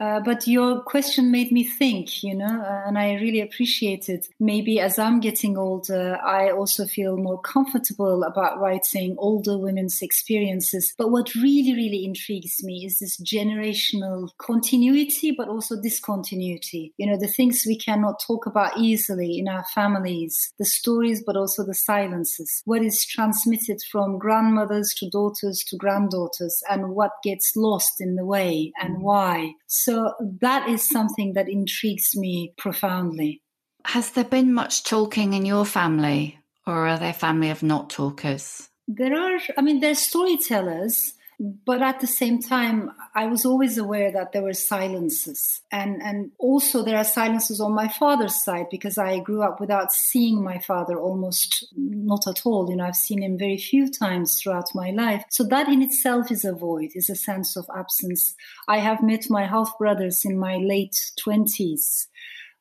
Uh, 0.00 0.20
but 0.20 0.46
your 0.46 0.80
question 0.80 1.30
made 1.30 1.50
me 1.50 1.64
think, 1.64 2.22
you 2.22 2.34
know, 2.34 2.46
uh, 2.46 2.82
and 2.86 2.96
I 2.96 3.14
really 3.14 3.40
appreciate 3.40 4.08
it. 4.08 4.28
Maybe 4.38 4.78
as 4.78 4.98
I'm 4.98 5.18
getting 5.20 5.58
older, 5.58 6.18
I 6.24 6.50
also 6.50 6.86
feel 6.86 7.16
more 7.16 7.40
comfortable 7.40 8.22
about 8.22 8.60
writing 8.60 9.16
older 9.18 9.58
women's 9.58 10.00
experiences. 10.00 10.94
But 10.96 11.10
what 11.10 11.34
really, 11.34 11.74
really 11.74 12.04
intrigues 12.04 12.62
me 12.62 12.84
is 12.86 12.98
this 12.98 13.16
generational 13.20 14.30
continuity, 14.38 15.32
but 15.36 15.48
also 15.48 15.80
discontinuity. 15.80 16.92
You 16.96 17.06
know, 17.06 17.18
the 17.18 17.26
things 17.26 17.64
we 17.66 17.76
cannot 17.76 18.22
talk 18.24 18.46
about 18.46 18.78
easily 18.78 19.38
in 19.38 19.48
our 19.48 19.64
families, 19.74 20.52
the 20.58 20.64
stories, 20.64 21.22
but 21.24 21.36
also 21.36 21.64
the 21.64 21.74
silences. 21.74 22.62
What 22.64 22.82
is 22.82 23.04
transmitted 23.04 23.80
from 23.90 24.18
grandmothers 24.18 24.94
to 24.98 25.10
daughters 25.10 25.64
to 25.68 25.76
granddaughters, 25.76 26.62
and 26.70 26.90
what 26.90 27.12
gets 27.24 27.52
lost 27.56 28.00
in 28.00 28.14
the 28.14 28.24
way, 28.24 28.72
and 28.80 29.02
why. 29.02 29.54
So 29.68 30.14
that 30.40 30.68
is 30.68 30.88
something 30.88 31.34
that 31.34 31.48
intrigues 31.48 32.16
me 32.16 32.54
profoundly. 32.56 33.42
Has 33.84 34.10
there 34.10 34.24
been 34.24 34.52
much 34.52 34.82
talking 34.82 35.34
in 35.34 35.46
your 35.46 35.64
family, 35.64 36.38
or 36.66 36.88
are 36.88 36.98
they 36.98 37.10
a 37.10 37.14
family 37.14 37.50
of 37.50 37.62
not 37.62 37.90
talkers? 37.90 38.68
There 38.88 39.14
are, 39.14 39.38
I 39.56 39.60
mean, 39.60 39.80
there's 39.80 39.98
storytellers, 39.98 41.12
but 41.38 41.82
at 41.82 42.00
the 42.00 42.06
same 42.06 42.40
time 42.40 42.90
i 43.14 43.26
was 43.26 43.44
always 43.44 43.78
aware 43.78 44.10
that 44.10 44.32
there 44.32 44.42
were 44.42 44.52
silences. 44.52 45.60
And 45.70 46.02
and 46.02 46.32
also 46.38 46.82
there 46.82 46.96
are 46.96 47.04
silences 47.04 47.60
on 47.60 47.74
my 47.74 47.88
father's 47.88 48.42
side 48.42 48.66
because 48.70 48.98
i 48.98 49.20
grew 49.20 49.42
up 49.42 49.60
without 49.60 49.92
seeing 49.92 50.42
my 50.42 50.58
father 50.58 50.98
almost 50.98 51.66
not 51.76 52.26
at 52.26 52.44
all. 52.44 52.68
You 52.68 52.76
know 52.76 52.84
i've 52.84 52.96
seen 52.96 53.22
him 53.22 53.38
very 53.38 53.58
few 53.58 53.90
times 53.90 54.40
throughout 54.40 54.74
my 54.74 54.90
life. 54.90 55.24
So 55.30 55.44
that 55.44 55.68
in 55.68 55.82
itself 55.82 56.30
is 56.30 56.44
a 56.44 56.52
void 56.52 56.90
is 56.94 57.08
a 57.08 57.14
sense 57.14 57.56
of 57.56 57.66
absence. 57.74 58.34
I 58.66 58.78
have 58.78 59.02
met 59.02 59.30
my 59.30 59.46
half 59.46 59.78
brothers 59.78 60.24
in 60.24 60.38
my 60.38 60.56
late 60.56 60.96
20s 61.24 62.06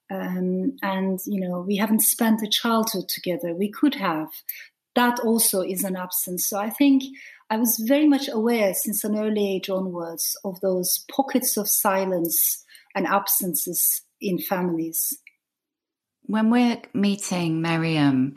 um, 0.09 0.77
and 0.81 1.19
you 1.25 1.41
know 1.41 1.61
we 1.61 1.77
haven't 1.77 2.01
spent 2.01 2.41
a 2.43 2.47
childhood 2.47 3.09
together. 3.09 3.53
We 3.53 3.71
could 3.71 3.95
have. 3.95 4.29
That 4.95 5.19
also 5.19 5.61
is 5.61 5.83
an 5.83 5.95
absence. 5.95 6.47
So 6.47 6.59
i 6.59 6.69
think 6.69 7.03
I 7.49 7.57
was 7.57 7.81
very 7.88 8.07
much 8.07 8.27
aware 8.27 8.73
since 8.73 9.03
an 9.03 9.17
early 9.17 9.55
age 9.55 9.69
onwards 9.69 10.38
of 10.43 10.60
those 10.60 11.05
pockets 11.10 11.55
of 11.55 11.69
silence 11.69 12.65
and 12.93 13.07
absences 13.07 14.01
in 14.19 14.38
families. 14.38 15.17
When 16.23 16.49
we're 16.49 16.81
meeting 16.93 17.62
Miriam, 17.62 18.36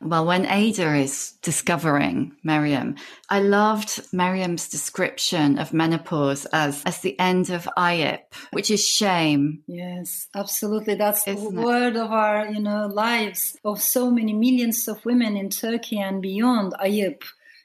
well, 0.00 0.26
when 0.26 0.46
Ada 0.46 0.94
is 0.94 1.32
discovering 1.42 2.36
Miriam, 2.44 2.94
I 3.28 3.40
loved 3.40 4.00
Miriam's 4.12 4.68
description 4.68 5.58
of 5.58 5.72
menopause 5.72 6.46
as, 6.46 6.84
as 6.84 7.00
the 7.00 7.18
end 7.18 7.50
of 7.50 7.68
ayip, 7.76 8.20
which 8.52 8.70
is 8.70 8.86
shame. 8.86 9.64
Yes, 9.66 10.28
absolutely. 10.36 10.94
That's 10.94 11.26
Isn't 11.26 11.54
the 11.54 11.62
word 11.62 11.96
of 11.96 12.12
our, 12.12 12.46
you 12.46 12.60
know, 12.60 12.86
lives 12.86 13.56
of 13.64 13.82
so 13.82 14.08
many 14.08 14.32
millions 14.32 14.86
of 14.86 15.04
women 15.04 15.36
in 15.36 15.50
Turkey 15.50 15.98
and 15.98 16.22
beyond, 16.22 16.74
ayip 16.80 17.22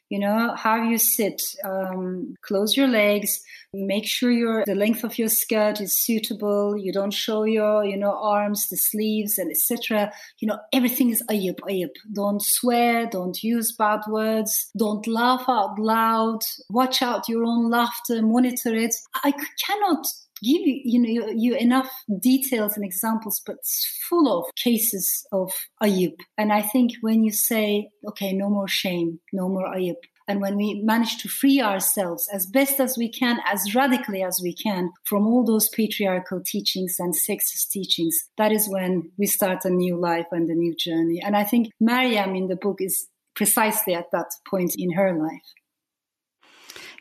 you 0.09 0.19
know 0.19 0.53
how 0.55 0.75
you 0.75 0.97
sit 0.97 1.41
um, 1.63 2.35
close 2.41 2.77
your 2.77 2.87
legs 2.87 3.41
make 3.73 4.05
sure 4.05 4.31
your 4.31 4.63
the 4.65 4.75
length 4.75 5.03
of 5.03 5.17
your 5.17 5.29
skirt 5.29 5.81
is 5.81 5.97
suitable 5.97 6.77
you 6.77 6.91
don't 6.93 7.13
show 7.13 7.43
your 7.43 7.83
you 7.83 7.97
know 7.97 8.17
arms 8.21 8.67
the 8.69 8.77
sleeves 8.77 9.37
and 9.37 9.51
etc 9.51 10.11
you 10.39 10.47
know 10.47 10.57
everything 10.73 11.09
is 11.09 11.23
ayıp 11.29 11.59
ayıp 11.69 11.93
don't 12.13 12.41
swear 12.43 13.07
don't 13.07 13.43
use 13.43 13.71
bad 13.73 14.01
words 14.07 14.71
don't 14.77 15.07
laugh 15.07 15.45
out 15.47 15.77
loud 15.79 16.41
watch 16.69 17.01
out 17.01 17.27
your 17.29 17.43
own 17.43 17.69
laughter 17.69 18.21
monitor 18.21 18.75
it. 18.75 18.95
I 19.23 19.31
cannot 19.31 20.07
give 20.43 20.61
you, 20.61 20.81
you 20.83 20.99
know, 20.99 21.09
you, 21.09 21.33
you, 21.35 21.55
enough 21.55 21.89
details 22.19 22.75
and 22.75 22.85
examples, 22.85 23.41
but 23.45 23.55
it's 23.55 23.99
full 24.09 24.27
of 24.31 24.53
cases 24.55 25.25
of 25.31 25.51
ayip. 25.81 26.15
And 26.37 26.51
I 26.53 26.61
think 26.61 26.93
when 27.01 27.23
you 27.23 27.31
say, 27.31 27.89
okay, 28.09 28.33
no 28.33 28.49
more 28.49 28.67
shame, 28.67 29.19
no 29.33 29.49
more 29.49 29.67
ayip, 29.73 29.95
and 30.27 30.41
when 30.41 30.57
we 30.57 30.81
manage 30.83 31.17
to 31.19 31.29
free 31.29 31.61
ourselves 31.61 32.27
as 32.33 32.45
best 32.45 32.81
as 32.81 32.97
we 32.97 33.09
can, 33.09 33.39
as 33.45 33.73
radically 33.73 34.21
as 34.21 34.41
we 34.43 34.53
can 34.53 34.91
from 35.05 35.25
all 35.25 35.45
those 35.45 35.69
patriarchal 35.69 36.41
teachings 36.45 36.97
and 36.99 37.13
sexist 37.15 37.69
teachings, 37.69 38.29
that 38.37 38.51
is 38.51 38.67
when 38.67 39.09
we 39.17 39.25
start 39.25 39.63
a 39.63 39.69
new 39.69 39.95
life 39.97 40.27
and 40.31 40.49
a 40.49 40.55
new 40.55 40.75
journey. 40.75 41.21
And 41.23 41.35
I 41.35 41.45
think 41.45 41.69
Mariam 41.79 42.35
in 42.35 42.49
the 42.49 42.57
book 42.57 42.81
is 42.81 43.07
precisely 43.35 43.93
at 43.93 44.11
that 44.11 44.29
point 44.49 44.73
in 44.77 44.91
her 44.91 45.17
life. 45.17 45.53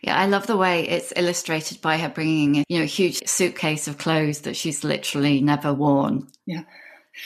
Yeah, 0.02 0.16
I 0.18 0.26
love 0.26 0.46
the 0.46 0.56
way 0.56 0.86
it's 0.88 1.12
illustrated 1.16 1.80
by 1.80 1.96
her 1.98 2.08
bringing, 2.08 2.64
you 2.68 2.78
know, 2.78 2.82
a 2.84 2.86
huge 2.86 3.26
suitcase 3.26 3.88
of 3.88 3.98
clothes 3.98 4.42
that 4.42 4.56
she's 4.56 4.84
literally 4.84 5.40
never 5.40 5.72
worn. 5.74 6.28
Yeah. 6.46 6.62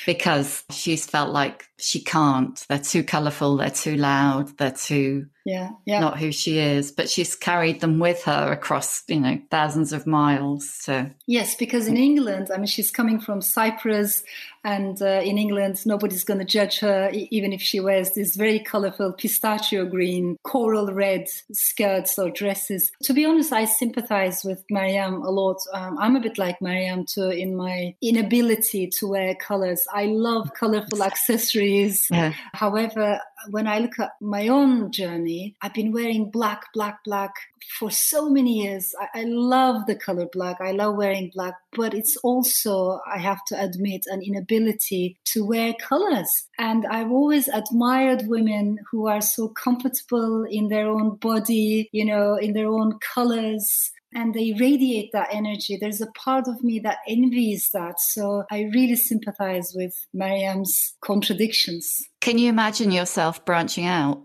because 0.07 0.65
she's 0.71 1.05
felt 1.07 1.31
like 1.31 1.65
she 1.79 2.01
can't. 2.03 2.65
They're 2.69 2.79
too 2.79 3.03
colourful, 3.03 3.57
they're 3.57 3.71
too 3.71 3.97
loud, 3.97 4.57
they're 4.59 4.71
too 4.71 5.27
yeah, 5.45 5.71
yeah. 5.87 6.01
not 6.01 6.19
who 6.19 6.33
she 6.33 6.59
is. 6.59 6.93
But 6.93 7.09
she's 7.09 7.35
carried 7.35 7.81
them 7.81 7.99
with 7.99 8.25
her 8.25 8.53
across, 8.53 9.03
you 9.09 9.21
know, 9.21 9.41
thousands 9.51 9.93
of 9.93 10.07
miles. 10.07 10.69
So 10.69 11.11
yes, 11.27 11.55
because 11.55 11.87
in 11.87 11.97
England, 11.97 12.51
I 12.53 12.57
mean, 12.57 12.67
she's 12.67 12.91
coming 12.91 13.21
from 13.21 13.41
Cyprus, 13.41 14.23
and 14.63 15.01
uh, 15.01 15.23
in 15.25 15.39
England, 15.39 15.85
nobody's 15.87 16.25
going 16.25 16.41
to 16.41 16.45
judge 16.45 16.81
her, 16.81 17.11
even 17.13 17.53
if 17.53 17.63
she 17.63 17.81
wears 17.81 18.13
these 18.13 18.37
very 18.37 18.59
colourful 18.59 19.15
pistachio 19.15 19.87
green, 19.87 20.37
coral 20.43 20.93
red 20.93 21.27
skirts 21.53 22.19
or 22.19 22.31
dresses. 22.31 22.93
To 23.05 23.15
be 23.15 23.25
honest, 23.25 23.53
I 23.53 23.65
sympathise 23.65 24.45
with 24.45 24.63
Mariam 24.71 25.23
a 25.23 25.31
lot. 25.31 25.57
Um, 25.73 25.97
I'm 25.99 26.17
a 26.17 26.21
bit 26.21 26.37
like 26.37 26.61
Mariam 26.61 27.07
too 27.07 27.31
in 27.31 27.57
my 27.57 27.95
inability 28.03 28.91
to 28.99 29.07
wear 29.07 29.35
colours. 29.35 29.87
I 29.95 30.07
love 30.07 30.53
colourful 30.53 31.03
accessories. 31.03 32.07
Yeah. 32.11 32.35
However, 32.53 33.21
when 33.49 33.67
I 33.67 33.79
look 33.79 33.99
at 33.99 34.11
my 34.21 34.49
own 34.49 34.93
journey, 34.93 35.55
I've 35.63 35.75
been 35.75 35.93
wearing 35.93 36.31
black, 36.31 36.65
black, 36.75 36.99
black 37.05 37.33
for 37.79 37.91
so 37.91 38.29
many 38.29 38.63
years. 38.63 38.95
I, 39.01 39.21
I, 39.21 39.25
love 39.25 39.87
the 39.87 39.95
color 39.95 40.27
black. 40.33 40.57
I 40.61 40.73
love 40.73 40.97
wearing 40.97 41.31
black, 41.35 41.55
but 41.73 41.95
it's 41.95 42.17
also, 42.19 43.01
I 43.07 43.19
have 43.19 43.45
to 43.49 43.63
admit, 43.63 44.03
an 44.07 44.23
inability 44.23 45.19
to 45.27 45.45
wear 45.45 45.75
colors. 45.75 46.49
And 46.59 46.87
I've 46.87 47.11
always 47.11 47.49
admired 47.49 48.27
women 48.27 48.79
who 48.91 49.09
are 49.09 49.21
so 49.21 49.49
comfortable 49.49 50.45
in 50.45 50.69
their 50.69 50.89
own 50.89 51.17
body, 51.17 51.89
you 51.93 52.05
know, 52.05 52.37
in 52.37 52.53
their 52.53 52.69
own 52.69 52.99
colors 52.99 53.93
and 54.13 54.35
they 54.35 54.55
radiate 54.59 55.11
that 55.13 55.29
energy. 55.33 55.77
There's 55.77 56.01
a 56.01 56.11
part 56.13 56.49
of 56.49 56.65
me 56.65 56.81
that 56.81 56.99
envies 57.07 57.71
that. 57.73 58.01
So 58.01 58.45
I 58.51 58.71
really 58.75 58.97
sympathize 58.97 59.73
with 59.75 59.95
Mariam's 60.13 60.97
contradictions. 61.01 62.09
Can 62.21 62.37
you 62.37 62.51
imagine 62.51 62.91
yourself 62.91 63.47
branching 63.47 63.87
out? 63.87 64.23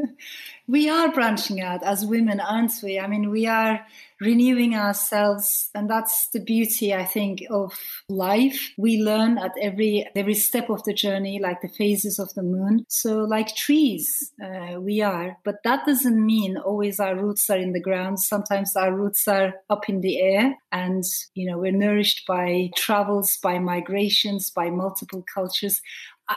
we 0.66 0.88
are 0.88 1.12
branching 1.12 1.60
out 1.60 1.82
as 1.82 2.06
women, 2.06 2.40
aren't 2.40 2.72
we? 2.82 2.98
I 2.98 3.06
mean, 3.06 3.28
we 3.28 3.46
are 3.46 3.84
renewing 4.18 4.74
ourselves, 4.74 5.68
and 5.74 5.90
that's 5.90 6.28
the 6.32 6.40
beauty, 6.40 6.94
I 6.94 7.04
think, 7.04 7.42
of 7.50 7.74
life. 8.08 8.70
We 8.78 9.02
learn 9.02 9.36
at 9.36 9.52
every 9.60 10.08
every 10.16 10.34
step 10.34 10.70
of 10.70 10.82
the 10.84 10.94
journey, 10.94 11.38
like 11.38 11.60
the 11.60 11.68
phases 11.68 12.18
of 12.18 12.32
the 12.32 12.42
moon. 12.42 12.86
So, 12.88 13.18
like 13.18 13.54
trees, 13.54 14.32
uh, 14.42 14.80
we 14.80 15.02
are, 15.02 15.36
but 15.44 15.56
that 15.64 15.84
doesn't 15.84 16.24
mean 16.24 16.56
always 16.56 16.98
our 16.98 17.14
roots 17.14 17.50
are 17.50 17.58
in 17.58 17.72
the 17.72 17.82
ground. 17.82 18.20
Sometimes 18.20 18.74
our 18.74 18.94
roots 18.94 19.28
are 19.28 19.52
up 19.68 19.86
in 19.90 20.00
the 20.00 20.18
air, 20.18 20.56
and 20.72 21.04
you 21.34 21.50
know 21.50 21.58
we're 21.58 21.72
nourished 21.72 22.26
by 22.26 22.70
travels, 22.74 23.36
by 23.42 23.58
migrations, 23.58 24.50
by 24.50 24.70
multiple 24.70 25.24
cultures. 25.34 25.82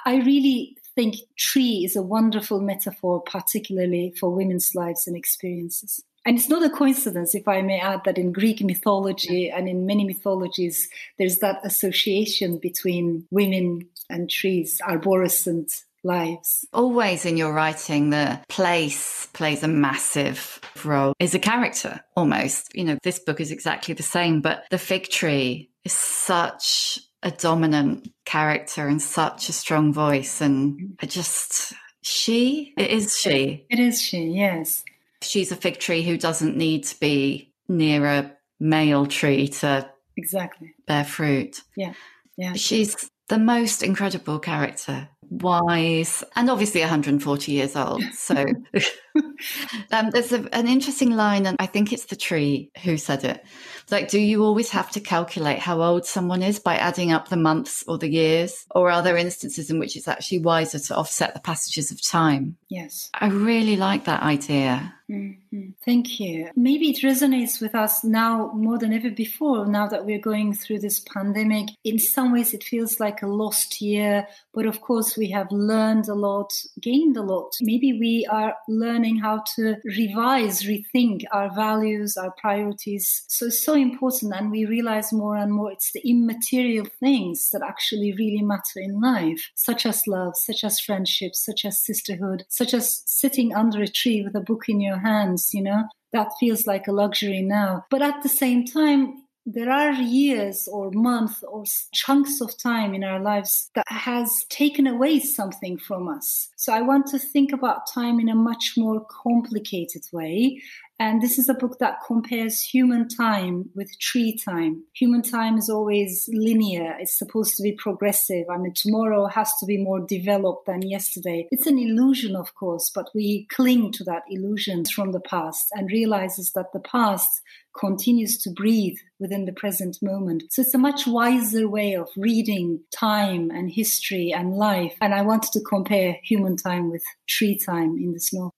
I 0.06 0.17
really 0.17 0.77
think 0.95 1.15
tree 1.38 1.84
is 1.86 1.95
a 1.95 2.01
wonderful 2.01 2.60
metaphor, 2.60 3.21
particularly 3.21 4.13
for 4.19 4.30
women's 4.30 4.71
lives 4.75 5.08
and 5.08 5.15
experiences. 5.15 6.04
And 6.23 6.38
it's 6.38 6.49
not 6.49 6.63
a 6.63 6.69
coincidence, 6.69 7.34
if 7.34 7.47
I 7.47 7.62
may 7.62 7.80
add, 7.80 8.01
that 8.06 8.17
in 8.17 8.32
Greek 8.32 8.62
mythology 8.62 9.49
and 9.49 9.67
in 9.67 9.88
many 9.88 10.06
mythologies, 10.06 10.88
there's 11.17 11.39
that 11.39 11.60
association 11.63 12.60
between 12.60 13.25
women 13.32 13.88
and 14.10 14.30
trees, 14.30 14.80
arborescent 14.88 15.71
lives. 16.04 16.65
Always 16.73 17.25
in 17.25 17.38
your 17.38 17.54
writing, 17.54 18.12
the 18.12 18.39
place 18.49 19.27
plays 19.34 19.63
a 19.63 19.67
massive 19.67 20.60
role, 20.84 21.13
is 21.19 21.34
a 21.34 21.39
character 21.39 22.01
almost. 22.15 22.75
You 22.75 22.84
know, 22.84 22.97
this 23.04 23.19
book 23.19 23.39
is 23.39 23.51
exactly 23.51 23.93
the 23.93 24.04
same, 24.04 24.41
but 24.41 24.65
the 24.69 24.77
fig 24.77 25.10
tree 25.10 25.71
is 25.84 25.93
such 25.93 26.99
a 27.23 27.31
dominant 27.31 28.12
character 28.25 28.88
and 28.88 29.01
such 29.01 29.49
a 29.49 29.53
strong 29.53 29.93
voice. 29.93 30.41
And 30.41 30.97
I 31.01 31.05
just, 31.05 31.73
she, 32.01 32.73
it 32.77 32.89
is 32.89 33.17
she. 33.17 33.65
It 33.69 33.79
is 33.79 34.01
she, 34.01 34.25
yes. 34.25 34.84
She's 35.21 35.51
a 35.51 35.55
fig 35.55 35.79
tree 35.79 36.03
who 36.03 36.17
doesn't 36.17 36.57
need 36.57 36.84
to 36.86 36.99
be 36.99 37.53
near 37.67 38.05
a 38.05 38.31
male 38.60 39.05
tree 39.05 39.47
to 39.47 39.89
exactly 40.17 40.73
bear 40.88 41.03
fruit. 41.03 41.62
Yeah, 41.75 41.93
yeah. 42.38 42.53
She's 42.53 43.10
the 43.29 43.38
most 43.38 43.84
incredible 43.84 44.39
character, 44.39 45.10
wise, 45.29 46.23
and 46.36 46.49
obviously 46.49 46.81
140 46.81 47.51
years 47.51 47.75
old. 47.75 48.03
So 48.13 48.36
um, 49.91 50.10
there's 50.12 50.31
a, 50.31 50.47
an 50.53 50.67
interesting 50.67 51.12
line, 51.12 51.45
and 51.45 51.57
I 51.60 51.65
think 51.65 51.93
it's 51.93 52.05
the 52.05 52.15
tree 52.15 52.71
who 52.84 52.97
said 52.97 53.23
it. 53.23 53.43
Like, 53.91 54.10
do 54.10 54.19
you 54.19 54.43
always 54.43 54.69
have 54.69 54.89
to 54.91 55.01
calculate 55.01 55.60
how 55.60 55.81
old 55.81 56.05
someone 56.05 56.41
is 56.41 56.60
by 56.60 56.77
adding 56.77 57.12
up 57.12 57.27
the 57.27 57.38
months 57.38 57.84
or 57.88 57.97
the 57.97 58.10
years? 58.10 58.65
Or 58.71 58.89
are 58.89 59.01
there 59.01 59.17
instances 59.17 59.69
in 59.69 59.79
which 59.79 59.97
it's 59.97 60.07
actually 60.07 60.39
wiser 60.39 60.79
to 60.79 60.95
offset 60.95 61.34
the 61.34 61.41
passages 61.41 61.91
of 61.91 62.01
time? 62.01 62.55
Yes. 62.69 63.10
I 63.13 63.27
really 63.27 63.75
like 63.75 64.05
that 64.05 64.23
idea. 64.23 64.93
Mm-hmm. 65.10 65.71
Thank 65.84 66.21
you. 66.21 66.49
Maybe 66.55 66.91
it 66.91 67.01
resonates 67.01 67.62
with 67.62 67.75
us 67.75 68.01
now 68.03 68.51
more 68.53 68.77
than 68.77 68.93
ever 68.93 69.10
before, 69.10 69.65
now 69.65 69.88
that 69.88 70.05
we're 70.05 70.19
going 70.19 70.53
through 70.53 70.79
this 70.79 71.01
pandemic. 71.01 71.67
In 71.84 71.99
some 71.99 72.31
ways, 72.31 72.53
it 72.53 72.63
feels 72.63 73.01
like 73.01 73.21
a 73.21 73.27
lost 73.27 73.81
year, 73.81 74.25
but 74.53 74.65
of 74.65 74.79
course, 74.79 75.11
we 75.17 75.30
have 75.32 75.47
learned 75.52 76.08
a 76.08 76.13
lot, 76.13 76.52
gained 76.82 77.17
a 77.17 77.21
lot. 77.21 77.54
Maybe 77.62 77.97
we 78.00 78.28
are 78.30 78.56
learning 78.67 79.19
how 79.19 79.43
to 79.56 79.76
revise, 79.86 80.63
rethink 80.63 81.24
our 81.32 81.54
values, 81.54 82.17
our 82.17 82.34
priorities. 82.39 83.24
So 83.28 83.47
it's 83.47 83.65
so 83.65 83.74
important. 83.74 84.34
And 84.34 84.52
we 84.52 84.65
realize 84.65 85.13
more 85.13 85.38
and 85.38 85.52
more 85.52 85.71
it's 85.71 85.91
the 85.91 86.02
immaterial 86.08 86.88
things 87.00 87.50
that 87.52 87.62
actually 87.67 88.13
really 88.17 88.41
matter 88.41 88.80
in 88.80 89.02
life, 89.02 89.50
such 89.56 89.86
as 89.86 90.08
love, 90.08 90.34
such 90.36 90.63
as 90.63 90.80
friendship, 90.80 91.36
such 91.36 91.65
as 91.65 91.84
sisterhood, 91.84 92.43
such 92.50 92.74
as 92.74 93.04
sitting 93.06 93.54
under 93.54 93.82
a 93.82 93.88
tree 93.88 94.21
with 94.24 94.36
a 94.36 94.41
book 94.41 94.63
in 94.67 94.82
your 94.82 95.00
hands, 95.00 95.52
you 95.54 95.63
know, 95.63 95.84
that 96.13 96.30
feels 96.39 96.67
like 96.67 96.88
a 96.88 96.91
luxury 96.91 97.41
now. 97.41 97.86
But 97.89 98.02
at 98.02 98.21
the 98.24 98.30
same 98.30 98.65
time, 98.65 99.24
there 99.45 99.71
are 99.71 99.93
years 99.93 100.67
or 100.71 100.91
months 100.91 101.43
or 101.43 101.63
chunks 101.93 102.41
of 102.41 102.58
time 102.58 102.93
in 102.93 103.04
our 103.04 103.19
lives 103.19 103.71
that 103.75 103.86
has 103.88 104.45
taken 104.49 104.86
away 104.86 105.19
something 105.19 105.77
from 105.77 106.08
us. 106.08 106.49
So 106.58 106.73
I 106.73 106.82
want 106.82 107.08
to 107.08 107.19
think 107.19 107.51
about 107.51 107.91
time 107.91 108.19
in 108.19 108.30
a 108.30 108.36
much 108.36 108.73
more 108.77 109.06
complicated 109.10 110.04
way 110.12 110.62
and 111.02 111.20
this 111.20 111.40
is 111.40 111.50
a 111.50 111.56
book 111.56 111.80
that 111.80 111.98
compares 112.06 112.62
human 112.62 113.08
time 113.08 113.72
with 113.74 113.90
tree 114.00 114.38
time. 114.38 114.84
Human 114.94 115.24
time 115.24 115.58
is 115.58 115.68
always 115.68 116.30
linear. 116.32 116.96
It's 117.00 117.18
supposed 117.18 117.56
to 117.56 117.64
be 117.64 117.72
progressive. 117.72 118.46
I 118.52 118.60
mean, 118.60 118.74
tomorrow 118.76 119.26
has 119.26 119.52
to 119.62 119.66
be 119.66 119.78
more 119.78 120.00
developed 120.00 120.68
than 120.68 120.84
yesterday. 120.84 121.48
It's 121.50 121.66
an 121.66 121.80
illusion, 121.80 122.36
of 122.36 122.54
course, 122.54 122.92
but 122.94 123.10
we 123.16 123.48
cling 123.50 123.92
to 123.94 124.04
that 124.04 124.22
illusion 124.30 124.86
from 124.86 125.12
the 125.12 125.20
past 125.20 125.70
and 125.72 125.90
realizes 125.92 126.52
that 126.52 126.72
the 126.72 126.80
past 126.80 127.42
continues 127.76 128.38
to 128.44 128.52
breathe 128.52 128.98
within 129.20 129.46
the 129.46 129.54
present 129.54 129.98
moment. 130.04 130.44
So 130.52 130.62
it's 130.62 130.76
a 130.76 130.78
much 130.78 131.08
wiser 131.08 131.68
way 131.68 131.96
of 131.96 132.10
reading 132.16 132.80
time 132.96 133.50
and 133.50 133.72
history 133.72 134.32
and 134.32 134.54
life. 134.54 134.94
And 135.02 135.16
I 135.16 135.24
wanted 135.24 135.52
to 135.54 135.62
compare 135.62 136.18
human 136.22 136.58
time 136.58 136.92
with 136.92 137.04
tree 137.28 137.58
time 137.58 137.98
in 137.98 138.14
this 138.14 138.32
novel. 138.32 138.54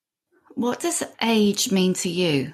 What 0.56 0.82
does 0.82 1.04
age 1.22 1.72
mean 1.72 1.94
to 1.96 2.10
you? 2.10 2.54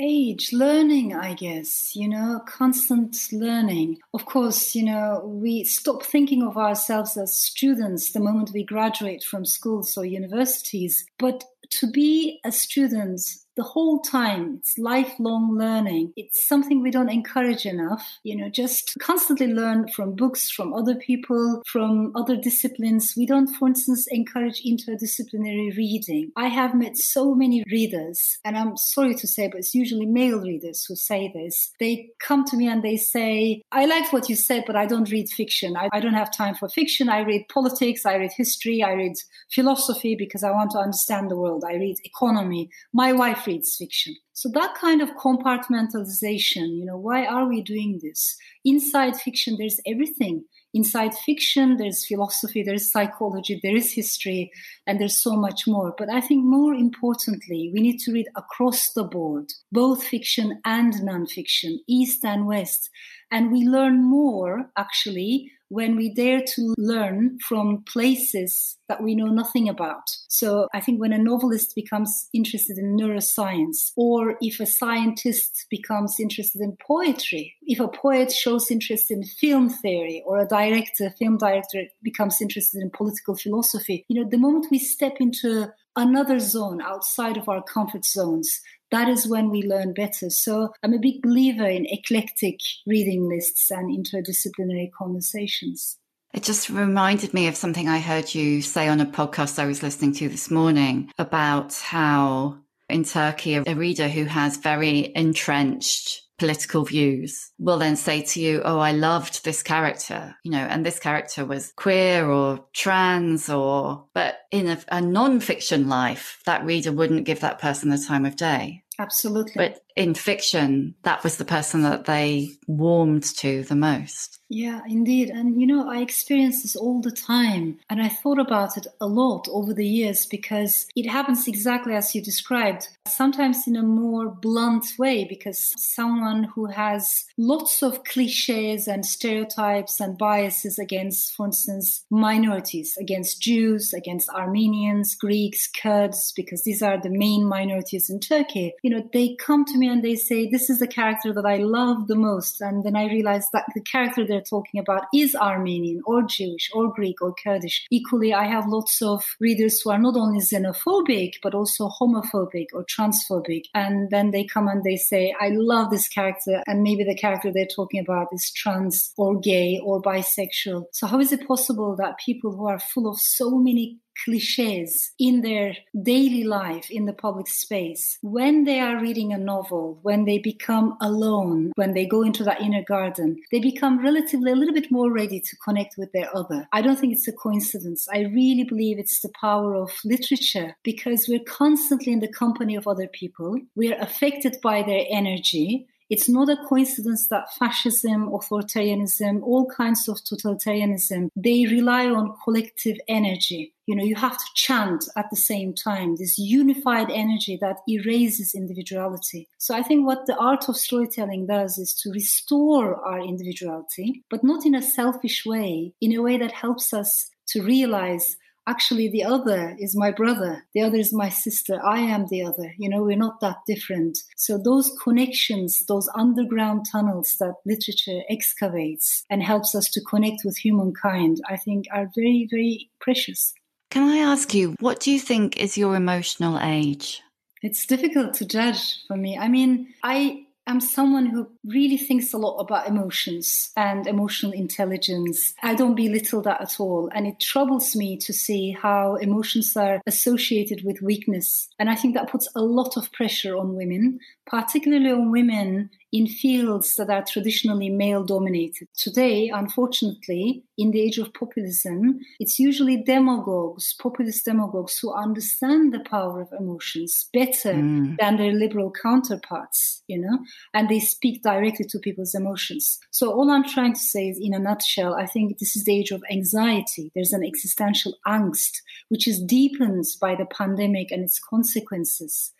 Age, 0.00 0.52
learning, 0.52 1.14
I 1.14 1.34
guess, 1.34 1.94
you 1.94 2.08
know, 2.08 2.40
constant 2.48 3.16
learning. 3.32 3.98
Of 4.12 4.24
course, 4.24 4.74
you 4.74 4.84
know, 4.84 5.22
we 5.24 5.62
stop 5.64 6.02
thinking 6.02 6.42
of 6.42 6.56
ourselves 6.56 7.16
as 7.16 7.32
students 7.34 8.10
the 8.12 8.20
moment 8.20 8.50
we 8.52 8.64
graduate 8.64 9.22
from 9.22 9.44
schools 9.44 9.96
or 9.96 10.04
universities. 10.04 11.06
But 11.18 11.44
to 11.70 11.90
be 11.90 12.40
a 12.44 12.50
student 12.50 13.20
the 13.56 13.62
whole 13.62 14.00
time. 14.00 14.56
It's 14.58 14.78
lifelong 14.78 15.56
learning. 15.56 16.12
It's 16.16 16.46
something 16.46 16.82
we 16.82 16.90
don't 16.90 17.08
encourage 17.10 17.66
enough. 17.66 18.18
You 18.22 18.36
know, 18.36 18.48
just 18.48 18.96
constantly 19.00 19.46
learn 19.46 19.88
from 19.88 20.14
books, 20.14 20.50
from 20.50 20.74
other 20.74 20.94
people, 20.94 21.62
from 21.66 22.12
other 22.14 22.36
disciplines. 22.36 23.14
We 23.16 23.26
don't, 23.26 23.48
for 23.48 23.68
instance, 23.68 24.06
encourage 24.08 24.62
interdisciplinary 24.64 25.76
reading. 25.76 26.32
I 26.36 26.48
have 26.48 26.74
met 26.74 26.96
so 26.96 27.34
many 27.34 27.64
readers, 27.70 28.38
and 28.44 28.56
I'm 28.56 28.76
sorry 28.76 29.14
to 29.16 29.26
say, 29.26 29.48
but 29.48 29.58
it's 29.58 29.74
usually 29.74 30.06
male 30.06 30.40
readers 30.40 30.84
who 30.84 30.96
say 30.96 31.30
this. 31.34 31.72
They 31.80 32.10
come 32.18 32.44
to 32.46 32.56
me 32.56 32.68
and 32.68 32.82
they 32.82 32.96
say, 32.96 33.62
I 33.72 33.86
like 33.86 34.12
what 34.12 34.28
you 34.28 34.36
said, 34.36 34.64
but 34.66 34.76
I 34.76 34.86
don't 34.86 35.10
read 35.10 35.28
fiction. 35.28 35.76
I, 35.76 35.88
I 35.92 36.00
don't 36.00 36.14
have 36.14 36.34
time 36.34 36.54
for 36.54 36.68
fiction. 36.68 37.08
I 37.08 37.20
read 37.20 37.48
politics, 37.48 38.06
I 38.06 38.16
read 38.16 38.32
history, 38.32 38.82
I 38.82 38.92
read 38.92 39.14
philosophy 39.50 40.14
because 40.14 40.42
I 40.42 40.50
want 40.50 40.72
to 40.72 40.78
understand 40.78 41.30
the 41.30 41.36
world. 41.36 41.64
I 41.66 41.74
read 41.74 41.96
economy. 42.04 42.70
My 42.92 43.12
wife 43.12 43.43
reads 43.46 43.76
fiction. 43.76 44.16
So 44.32 44.48
that 44.54 44.74
kind 44.74 45.00
of 45.00 45.10
compartmentalization, 45.10 46.76
you 46.78 46.84
know, 46.84 46.98
why 46.98 47.24
are 47.24 47.48
we 47.48 47.62
doing 47.62 48.00
this? 48.02 48.36
Inside 48.64 49.16
fiction, 49.16 49.56
there's 49.58 49.80
everything. 49.86 50.44
Inside 50.72 51.14
fiction, 51.14 51.76
there's 51.76 52.04
philosophy, 52.04 52.64
there's 52.64 52.90
psychology, 52.90 53.60
there 53.62 53.76
is 53.76 53.92
history, 53.92 54.50
and 54.88 55.00
there's 55.00 55.22
so 55.22 55.36
much 55.36 55.68
more. 55.68 55.94
But 55.96 56.12
I 56.12 56.20
think 56.20 56.44
more 56.44 56.74
importantly, 56.74 57.70
we 57.72 57.80
need 57.80 57.98
to 58.00 58.12
read 58.12 58.26
across 58.36 58.92
the 58.92 59.04
board, 59.04 59.52
both 59.70 60.02
fiction 60.02 60.60
and 60.64 60.94
nonfiction, 60.94 61.76
East 61.86 62.24
and 62.24 62.46
West. 62.46 62.90
And 63.34 63.50
we 63.50 63.66
learn 63.66 64.00
more 64.00 64.70
actually 64.78 65.50
when 65.68 65.96
we 65.96 66.14
dare 66.14 66.40
to 66.40 66.74
learn 66.78 67.36
from 67.48 67.82
places 67.92 68.76
that 68.88 69.02
we 69.02 69.16
know 69.16 69.26
nothing 69.26 69.68
about. 69.68 70.04
So 70.28 70.68
I 70.72 70.78
think 70.78 71.00
when 71.00 71.12
a 71.12 71.18
novelist 71.18 71.74
becomes 71.74 72.28
interested 72.32 72.78
in 72.78 72.96
neuroscience, 72.96 73.90
or 73.96 74.36
if 74.40 74.60
a 74.60 74.66
scientist 74.66 75.66
becomes 75.68 76.20
interested 76.20 76.60
in 76.60 76.76
poetry, 76.86 77.56
if 77.62 77.80
a 77.80 77.88
poet 77.88 78.30
shows 78.30 78.70
interest 78.70 79.10
in 79.10 79.24
film 79.24 79.68
theory, 79.68 80.22
or 80.24 80.38
a 80.38 80.46
director, 80.46 81.10
film 81.18 81.36
director 81.36 81.82
becomes 82.04 82.40
interested 82.40 82.80
in 82.80 82.90
political 82.90 83.34
philosophy, 83.34 84.04
you 84.06 84.22
know, 84.22 84.30
the 84.30 84.38
moment 84.38 84.68
we 84.70 84.78
step 84.78 85.14
into 85.18 85.72
another 85.96 86.38
zone 86.38 86.80
outside 86.82 87.36
of 87.36 87.48
our 87.48 87.62
comfort 87.62 88.04
zones, 88.04 88.60
that 88.94 89.08
is 89.08 89.26
when 89.26 89.50
we 89.50 89.62
learn 89.62 89.92
better. 89.92 90.30
So 90.30 90.72
I'm 90.82 90.94
a 90.94 90.98
big 90.98 91.20
believer 91.22 91.66
in 91.66 91.86
eclectic 91.86 92.60
reading 92.86 93.28
lists 93.28 93.70
and 93.70 93.90
interdisciplinary 93.90 94.90
conversations. 94.96 95.98
It 96.32 96.42
just 96.42 96.70
reminded 96.70 97.34
me 97.34 97.46
of 97.46 97.56
something 97.56 97.88
I 97.88 97.98
heard 97.98 98.34
you 98.34 98.62
say 98.62 98.88
on 98.88 99.00
a 99.00 99.06
podcast 99.06 99.58
I 99.58 99.66
was 99.66 99.82
listening 99.82 100.12
to 100.14 100.28
this 100.28 100.50
morning 100.50 101.12
about 101.18 101.74
how 101.74 102.58
in 102.88 103.04
Turkey, 103.04 103.54
a 103.54 103.74
reader 103.74 104.08
who 104.08 104.24
has 104.24 104.58
very 104.58 105.12
entrenched 105.14 106.22
political 106.38 106.84
views 106.84 107.50
will 107.58 107.78
then 107.78 107.96
say 107.96 108.22
to 108.22 108.40
you, 108.40 108.62
Oh, 108.64 108.78
I 108.78 108.92
loved 108.92 109.44
this 109.44 109.62
character, 109.62 110.34
you 110.44 110.50
know, 110.50 110.58
and 110.58 110.84
this 110.84 110.98
character 110.98 111.44
was 111.44 111.72
queer 111.76 112.28
or 112.28 112.64
trans 112.72 113.48
or, 113.48 114.06
but 114.14 114.38
in 114.50 114.68
a, 114.68 114.78
a 114.88 115.00
non-fiction 115.00 115.88
life, 115.88 116.40
that 116.46 116.64
reader 116.64 116.92
wouldn't 116.92 117.24
give 117.24 117.40
that 117.40 117.60
person 117.60 117.90
the 117.90 117.98
time 117.98 118.24
of 118.24 118.36
day. 118.36 118.83
Absolutely. 118.98 119.54
But 119.56 119.83
in 119.96 120.14
fiction, 120.14 120.94
that 121.02 121.22
was 121.22 121.36
the 121.36 121.44
person 121.44 121.82
that 121.82 122.04
they 122.04 122.50
warmed 122.66 123.22
to 123.22 123.62
the 123.64 123.76
most. 123.76 124.40
Yeah, 124.48 124.82
indeed. 124.88 125.30
And 125.30 125.60
you 125.60 125.66
know, 125.66 125.88
I 125.88 125.98
experience 125.98 126.62
this 126.62 126.76
all 126.76 127.00
the 127.00 127.10
time. 127.10 127.78
And 127.88 128.02
I 128.02 128.08
thought 128.08 128.38
about 128.38 128.76
it 128.76 128.86
a 129.00 129.06
lot 129.06 129.48
over 129.50 129.72
the 129.72 129.86
years 129.86 130.26
because 130.26 130.86
it 130.94 131.08
happens 131.08 131.48
exactly 131.48 131.94
as 131.94 132.14
you 132.14 132.22
described, 132.22 132.88
sometimes 133.06 133.66
in 133.66 133.76
a 133.76 133.82
more 133.82 134.28
blunt 134.28 134.86
way, 134.98 135.24
because 135.24 135.72
someone 135.76 136.44
who 136.54 136.66
has 136.66 137.24
lots 137.38 137.82
of 137.82 138.04
cliches 138.04 138.86
and 138.86 139.04
stereotypes 139.04 140.00
and 140.00 140.18
biases 140.18 140.78
against, 140.78 141.34
for 141.34 141.46
instance, 141.46 142.04
minorities, 142.10 142.96
against 143.00 143.40
Jews, 143.40 143.92
against 143.92 144.28
Armenians, 144.30 145.14
Greeks, 145.14 145.68
Kurds, 145.68 146.32
because 146.36 146.62
these 146.64 146.82
are 146.82 147.00
the 147.00 147.10
main 147.10 147.44
minorities 147.44 148.10
in 148.10 148.20
Turkey, 148.20 148.74
you 148.82 148.90
know, 148.90 149.08
they 149.12 149.36
come 149.36 149.64
to 149.64 149.78
me 149.78 149.83
and 149.88 150.02
they 150.02 150.16
say, 150.16 150.48
This 150.48 150.70
is 150.70 150.78
the 150.78 150.86
character 150.86 151.32
that 151.32 151.46
I 151.46 151.56
love 151.56 152.06
the 152.06 152.16
most. 152.16 152.60
And 152.60 152.84
then 152.84 152.96
I 152.96 153.06
realize 153.06 153.46
that 153.52 153.66
the 153.74 153.80
character 153.80 154.26
they're 154.26 154.40
talking 154.40 154.80
about 154.80 155.04
is 155.14 155.34
Armenian 155.34 156.02
or 156.04 156.22
Jewish 156.22 156.70
or 156.74 156.92
Greek 156.92 157.20
or 157.22 157.34
Kurdish. 157.34 157.86
Equally, 157.90 158.32
I 158.32 158.44
have 158.44 158.66
lots 158.66 159.00
of 159.02 159.22
readers 159.40 159.80
who 159.80 159.90
are 159.90 159.98
not 159.98 160.16
only 160.16 160.40
xenophobic, 160.40 161.34
but 161.42 161.54
also 161.54 161.88
homophobic 161.88 162.66
or 162.72 162.84
transphobic. 162.84 163.64
And 163.74 164.10
then 164.10 164.30
they 164.30 164.44
come 164.44 164.68
and 164.68 164.82
they 164.84 164.96
say, 164.96 165.34
I 165.40 165.50
love 165.50 165.90
this 165.90 166.08
character. 166.08 166.62
And 166.66 166.82
maybe 166.82 167.04
the 167.04 167.16
character 167.16 167.52
they're 167.52 167.66
talking 167.66 168.00
about 168.00 168.28
is 168.32 168.52
trans 168.52 169.12
or 169.16 169.38
gay 169.38 169.80
or 169.82 170.00
bisexual. 170.02 170.86
So 170.92 171.06
how 171.06 171.20
is 171.20 171.32
it 171.32 171.46
possible 171.46 171.96
that 171.96 172.18
people 172.24 172.56
who 172.56 172.66
are 172.66 172.78
full 172.78 173.08
of 173.08 173.18
so 173.18 173.58
many 173.58 173.98
cliches 174.24 175.12
in 175.18 175.40
their 175.40 175.76
daily 176.02 176.44
life 176.44 176.90
in 176.90 177.06
the 177.06 177.12
public 177.12 177.48
space, 177.48 178.18
when 178.22 178.64
they 178.64 178.80
are 178.80 179.00
reading 179.00 179.32
a 179.32 179.38
novel, 179.38 179.98
when 180.02 180.24
they 180.24 180.38
become 180.38 180.96
alone, 181.00 181.72
when 181.76 181.94
they 181.94 182.06
go 182.06 182.22
into 182.22 182.44
that 182.44 182.60
inner 182.60 182.82
garden, 182.82 183.40
they 183.50 183.60
become 183.60 184.02
relatively 184.02 184.52
a 184.52 184.56
little 184.56 184.74
bit 184.74 184.90
more 184.90 185.12
ready 185.12 185.40
to 185.40 185.56
connect 185.64 185.96
with 185.98 186.12
their 186.12 186.34
other. 186.36 186.66
I 186.72 186.82
don't 186.82 186.98
think 186.98 187.12
it's 187.12 187.28
a 187.28 187.32
coincidence. 187.32 188.06
I 188.12 188.20
really 188.20 188.64
believe 188.64 188.98
it's 188.98 189.20
the 189.20 189.32
power 189.40 189.74
of 189.74 189.90
literature 190.04 190.76
because 190.82 191.26
we're 191.28 191.40
constantly 191.40 192.12
in 192.12 192.20
the 192.20 192.28
company 192.28 192.76
of 192.76 192.86
other 192.86 193.08
people. 193.08 193.58
We're 193.74 193.98
affected 194.00 194.56
by 194.62 194.82
their 194.82 195.04
energy. 195.10 195.86
It's 196.10 196.28
not 196.28 196.48
a 196.48 196.56
coincidence 196.68 197.28
that 197.28 197.52
fascism, 197.54 198.28
authoritarianism, 198.30 199.42
all 199.42 199.66
kinds 199.66 200.08
of 200.08 200.18
totalitarianism, 200.18 201.28
they 201.34 201.66
rely 201.66 202.06
on 202.06 202.36
collective 202.44 202.98
energy. 203.08 203.72
You 203.86 203.96
know, 203.96 204.04
you 204.04 204.14
have 204.16 204.36
to 204.36 204.44
chant 204.54 205.04
at 205.16 205.26
the 205.30 205.36
same 205.36 205.74
time, 205.74 206.16
this 206.16 206.38
unified 206.38 207.10
energy 207.10 207.58
that 207.60 207.78
erases 207.86 208.54
individuality. 208.54 209.48
So 209.58 209.74
I 209.74 209.82
think 209.82 210.06
what 210.06 210.26
the 210.26 210.36
art 210.36 210.68
of 210.68 210.76
storytelling 210.76 211.46
does 211.46 211.76
is 211.78 211.94
to 212.02 212.10
restore 212.10 212.96
our 213.04 213.20
individuality, 213.20 214.24
but 214.30 214.44
not 214.44 214.64
in 214.64 214.74
a 214.74 214.82
selfish 214.82 215.44
way, 215.44 215.92
in 216.00 216.14
a 216.14 216.22
way 216.22 216.38
that 216.38 216.52
helps 216.52 216.94
us 216.94 217.30
to 217.48 217.62
realize 217.62 218.36
actually 218.66 219.08
the 219.08 219.24
other 219.24 219.76
is 219.78 219.96
my 219.96 220.10
brother. 220.10 220.64
The 220.74 220.82
other 220.82 220.96
is 220.96 221.12
my 221.12 221.28
sister. 221.28 221.80
I 221.84 222.00
am 222.00 222.26
the 222.28 222.42
other. 222.42 222.74
You 222.78 222.88
know 222.88 223.02
we're 223.02 223.16
not 223.16 223.40
that 223.40 223.58
different. 223.66 224.18
So 224.36 224.58
those 224.58 224.92
connections 225.02 225.84
those 225.86 226.08
underground 226.14 226.86
tunnels 226.90 227.36
that 227.40 227.54
literature 227.64 228.22
excavates 228.28 229.24
and 229.30 229.42
helps 229.42 229.74
us 229.74 229.88
to 229.90 230.00
connect 230.00 230.42
with 230.44 230.56
humankind 230.56 231.40
i 231.48 231.56
think 231.56 231.86
are 231.92 232.10
very 232.14 232.46
very 232.50 232.90
precious. 233.00 233.54
Can 233.90 234.08
i 234.08 234.18
ask 234.18 234.54
you 234.54 234.74
what 234.80 235.00
do 235.00 235.10
you 235.12 235.20
think 235.20 235.56
is 235.56 235.78
your 235.78 235.96
emotional 235.96 236.58
age? 236.60 237.22
It's 237.62 237.86
difficult 237.86 238.34
to 238.34 238.44
judge 238.44 238.82
for 239.06 239.16
me. 239.16 239.38
I 239.38 239.48
mean 239.48 239.94
i 240.02 240.44
I'm 240.66 240.80
someone 240.80 241.26
who 241.26 241.50
really 241.66 241.96
thinks 241.96 242.32
a 242.32 242.38
lot 242.38 242.58
about 242.58 242.86
emotions 242.86 243.70
and 243.76 244.06
emotional 244.06 244.52
intelligence. 244.52 245.54
I 245.62 245.74
don't 245.74 245.94
belittle 245.94 246.42
that 246.42 246.60
at 246.60 246.78
all. 246.78 247.08
And 247.14 247.26
it 247.26 247.40
troubles 247.40 247.96
me 247.96 248.16
to 248.18 248.32
see 248.32 248.72
how 248.72 249.16
emotions 249.16 249.76
are 249.76 250.00
associated 250.06 250.84
with 250.84 251.02
weakness. 251.02 251.68
And 251.78 251.88
I 251.88 251.94
think 251.94 252.14
that 252.14 252.30
puts 252.30 252.48
a 252.54 252.62
lot 252.62 252.96
of 252.96 253.12
pressure 253.12 253.56
on 253.56 253.76
women, 253.76 254.18
particularly 254.46 255.10
on 255.10 255.30
women 255.30 255.90
in 256.12 256.28
fields 256.28 256.94
that 256.94 257.10
are 257.10 257.24
traditionally 257.24 257.90
male 257.90 258.22
dominated. 258.22 258.86
Today, 258.96 259.50
unfortunately, 259.52 260.62
in 260.78 260.92
the 260.92 261.00
age 261.00 261.18
of 261.18 261.34
populism, 261.34 262.20
it's 262.38 262.60
usually 262.60 263.02
demagogues, 263.02 263.94
populist 264.00 264.44
demagogues, 264.44 264.96
who 264.98 265.12
understand 265.12 265.92
the 265.92 265.98
power 266.08 266.40
of 266.40 266.52
emotions 266.58 267.28
better 267.32 267.74
mm. 267.74 268.16
than 268.20 268.36
their 268.36 268.52
liberal 268.52 268.92
counterparts, 268.92 270.02
you 270.06 270.20
know, 270.20 270.38
and 270.72 270.88
they 270.88 271.00
speak 271.00 271.42
directly 271.42 271.53
to 271.62 271.98
people's 271.98 272.34
emotions. 272.34 272.98
So, 273.10 273.32
all 273.32 273.50
I'm 273.50 273.64
trying 273.64 273.94
to 273.94 274.00
say 274.00 274.28
is, 274.28 274.38
in 274.40 274.54
a 274.54 274.58
nutshell, 274.58 275.14
I 275.14 275.26
think 275.26 275.58
this 275.58 275.76
is 275.76 275.84
the 275.84 275.98
age 275.98 276.10
of 276.10 276.22
anxiety. 276.30 277.10
There's 277.14 277.32
an 277.32 277.44
existential 277.44 278.14
angst, 278.26 278.82
which 279.08 279.28
is 279.28 279.42
deepened 279.42 280.04
by 280.20 280.34
the 280.34 280.46
pandemic 280.46 281.10
and 281.10 281.22
its 281.22 281.38
consequences. 281.38 282.52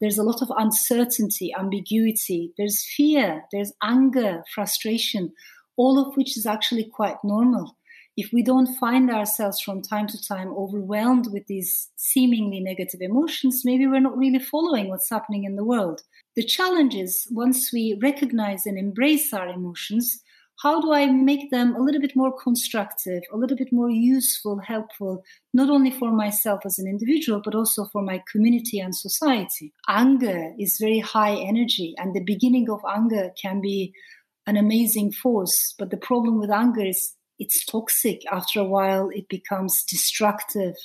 There's 0.00 0.18
a 0.18 0.24
lot 0.24 0.42
of 0.42 0.50
uncertainty, 0.56 1.54
ambiguity, 1.56 2.52
there's 2.58 2.84
fear, 2.96 3.44
there's 3.52 3.72
anger, 3.82 4.42
frustration, 4.52 5.32
all 5.76 5.98
of 5.98 6.16
which 6.16 6.36
is 6.36 6.44
actually 6.44 6.90
quite 6.92 7.16
normal. 7.22 7.76
If 8.16 8.30
we 8.32 8.42
don't 8.42 8.74
find 8.76 9.10
ourselves 9.10 9.60
from 9.60 9.80
time 9.80 10.06
to 10.08 10.22
time 10.22 10.48
overwhelmed 10.48 11.28
with 11.32 11.46
these 11.46 11.88
seemingly 11.96 12.60
negative 12.60 13.00
emotions, 13.00 13.62
maybe 13.64 13.86
we're 13.86 14.00
not 14.00 14.18
really 14.18 14.38
following 14.38 14.88
what's 14.88 15.08
happening 15.08 15.44
in 15.44 15.56
the 15.56 15.64
world. 15.64 16.02
The 16.34 16.44
challenge 16.44 16.94
is 16.94 17.26
once 17.30 17.72
we 17.72 17.98
recognize 18.02 18.64
and 18.64 18.78
embrace 18.78 19.34
our 19.34 19.48
emotions, 19.48 20.22
how 20.62 20.80
do 20.80 20.92
I 20.92 21.06
make 21.06 21.50
them 21.50 21.74
a 21.74 21.80
little 21.80 22.00
bit 22.00 22.14
more 22.16 22.32
constructive, 22.40 23.22
a 23.32 23.36
little 23.36 23.56
bit 23.56 23.72
more 23.72 23.90
useful, 23.90 24.60
helpful, 24.60 25.24
not 25.52 25.68
only 25.68 25.90
for 25.90 26.10
myself 26.12 26.60
as 26.64 26.78
an 26.78 26.86
individual, 26.86 27.42
but 27.44 27.54
also 27.54 27.86
for 27.92 28.00
my 28.00 28.22
community 28.30 28.78
and 28.78 28.94
society? 28.94 29.74
Anger 29.88 30.52
is 30.58 30.78
very 30.80 31.00
high 31.00 31.34
energy, 31.34 31.94
and 31.98 32.14
the 32.14 32.24
beginning 32.24 32.70
of 32.70 32.80
anger 32.88 33.30
can 33.40 33.60
be 33.60 33.92
an 34.46 34.56
amazing 34.56 35.12
force. 35.12 35.74
But 35.78 35.90
the 35.90 35.96
problem 35.96 36.38
with 36.38 36.50
anger 36.50 36.84
is 36.84 37.14
it's 37.38 37.66
toxic. 37.66 38.20
After 38.30 38.60
a 38.60 38.64
while, 38.64 39.10
it 39.12 39.28
becomes 39.28 39.84
destructive, 39.84 40.76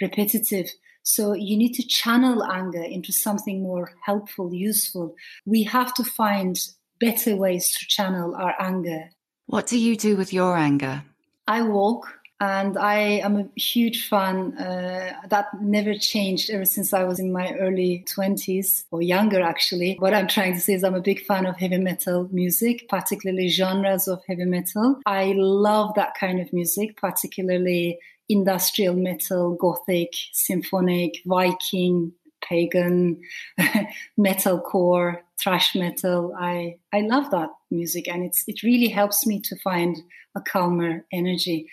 repetitive. 0.00 0.70
So 1.06 1.34
you 1.34 1.56
need 1.56 1.72
to 1.74 1.86
channel 1.86 2.42
anger 2.42 2.82
into 2.82 3.12
something 3.12 3.62
more 3.62 3.92
helpful, 4.04 4.52
useful. 4.52 5.14
We 5.44 5.62
have 5.62 5.94
to 5.94 6.04
find 6.04 6.58
better 6.98 7.36
ways 7.36 7.70
to 7.78 7.86
channel 7.86 8.34
our 8.34 8.56
anger. 8.58 9.10
What 9.46 9.68
do 9.68 9.78
you 9.78 9.96
do 9.96 10.16
with 10.16 10.32
your 10.32 10.56
anger? 10.56 11.04
I 11.46 11.62
walk 11.62 12.12
and 12.40 12.76
I 12.76 12.98
am 13.22 13.36
a 13.36 13.60
huge 13.60 14.08
fan. 14.08 14.58
Uh, 14.58 15.12
that 15.28 15.46
never 15.62 15.94
changed 15.94 16.50
ever 16.50 16.64
since 16.64 16.92
I 16.92 17.04
was 17.04 17.20
in 17.20 17.32
my 17.32 17.54
early 17.54 18.04
20s 18.12 18.84
or 18.90 19.00
younger, 19.00 19.40
actually. 19.40 19.94
What 20.00 20.12
I'm 20.12 20.26
trying 20.26 20.54
to 20.54 20.60
say 20.60 20.74
is 20.74 20.82
I'm 20.82 20.96
a 20.96 21.00
big 21.00 21.24
fan 21.24 21.46
of 21.46 21.56
heavy 21.56 21.78
metal 21.78 22.28
music, 22.32 22.88
particularly 22.88 23.46
genres 23.48 24.08
of 24.08 24.22
heavy 24.26 24.44
metal. 24.44 25.00
I 25.06 25.34
love 25.36 25.94
that 25.94 26.14
kind 26.18 26.40
of 26.40 26.52
music, 26.52 26.96
particularly 26.96 28.00
industrial 28.28 28.94
metal, 28.94 29.54
gothic, 29.54 30.10
symphonic, 30.32 31.20
Viking, 31.24 32.12
pagan, 32.48 33.20
metalcore, 34.18 35.20
thrash 35.40 35.74
metal. 35.74 36.34
I 36.38 36.76
I 36.92 37.00
love 37.00 37.30
that 37.30 37.50
music, 37.70 38.08
and 38.08 38.24
it's 38.24 38.44
it 38.46 38.62
really 38.62 38.88
helps 38.88 39.26
me 39.26 39.40
to 39.40 39.56
find 39.56 39.96
a 40.36 40.40
calmer 40.40 41.04
energy. 41.12 41.68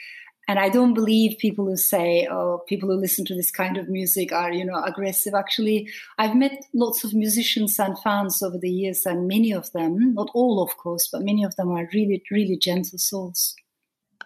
And 0.45 0.59
I 0.59 0.67
don't 0.67 0.93
believe 0.93 1.37
people 1.37 1.65
who 1.65 1.77
say, 1.77 2.27
"Oh, 2.29 2.63
people 2.67 2.89
who 2.89 2.95
listen 2.95 3.23
to 3.25 3.35
this 3.35 3.51
kind 3.51 3.77
of 3.77 3.87
music 3.87 4.33
are, 4.33 4.51
you 4.51 4.65
know, 4.65 4.81
aggressive." 4.83 5.33
Actually, 5.33 5.89
I've 6.17 6.35
met 6.35 6.65
lots 6.73 7.03
of 7.03 7.13
musicians 7.13 7.79
and 7.79 7.97
fans 7.99 8.41
over 8.43 8.57
the 8.57 8.69
years, 8.71 9.05
and 9.05 9.27
many 9.27 9.53
of 9.53 9.71
them, 9.71 10.13
not 10.13 10.29
all, 10.33 10.61
of 10.61 10.75
course, 10.77 11.07
but 11.11 11.23
many 11.23 11.43
of 11.43 11.55
them 11.55 11.69
are 11.69 11.89
really, 11.93 12.21
really 12.29 12.57
gentle 12.57 12.99
souls. 12.99 13.55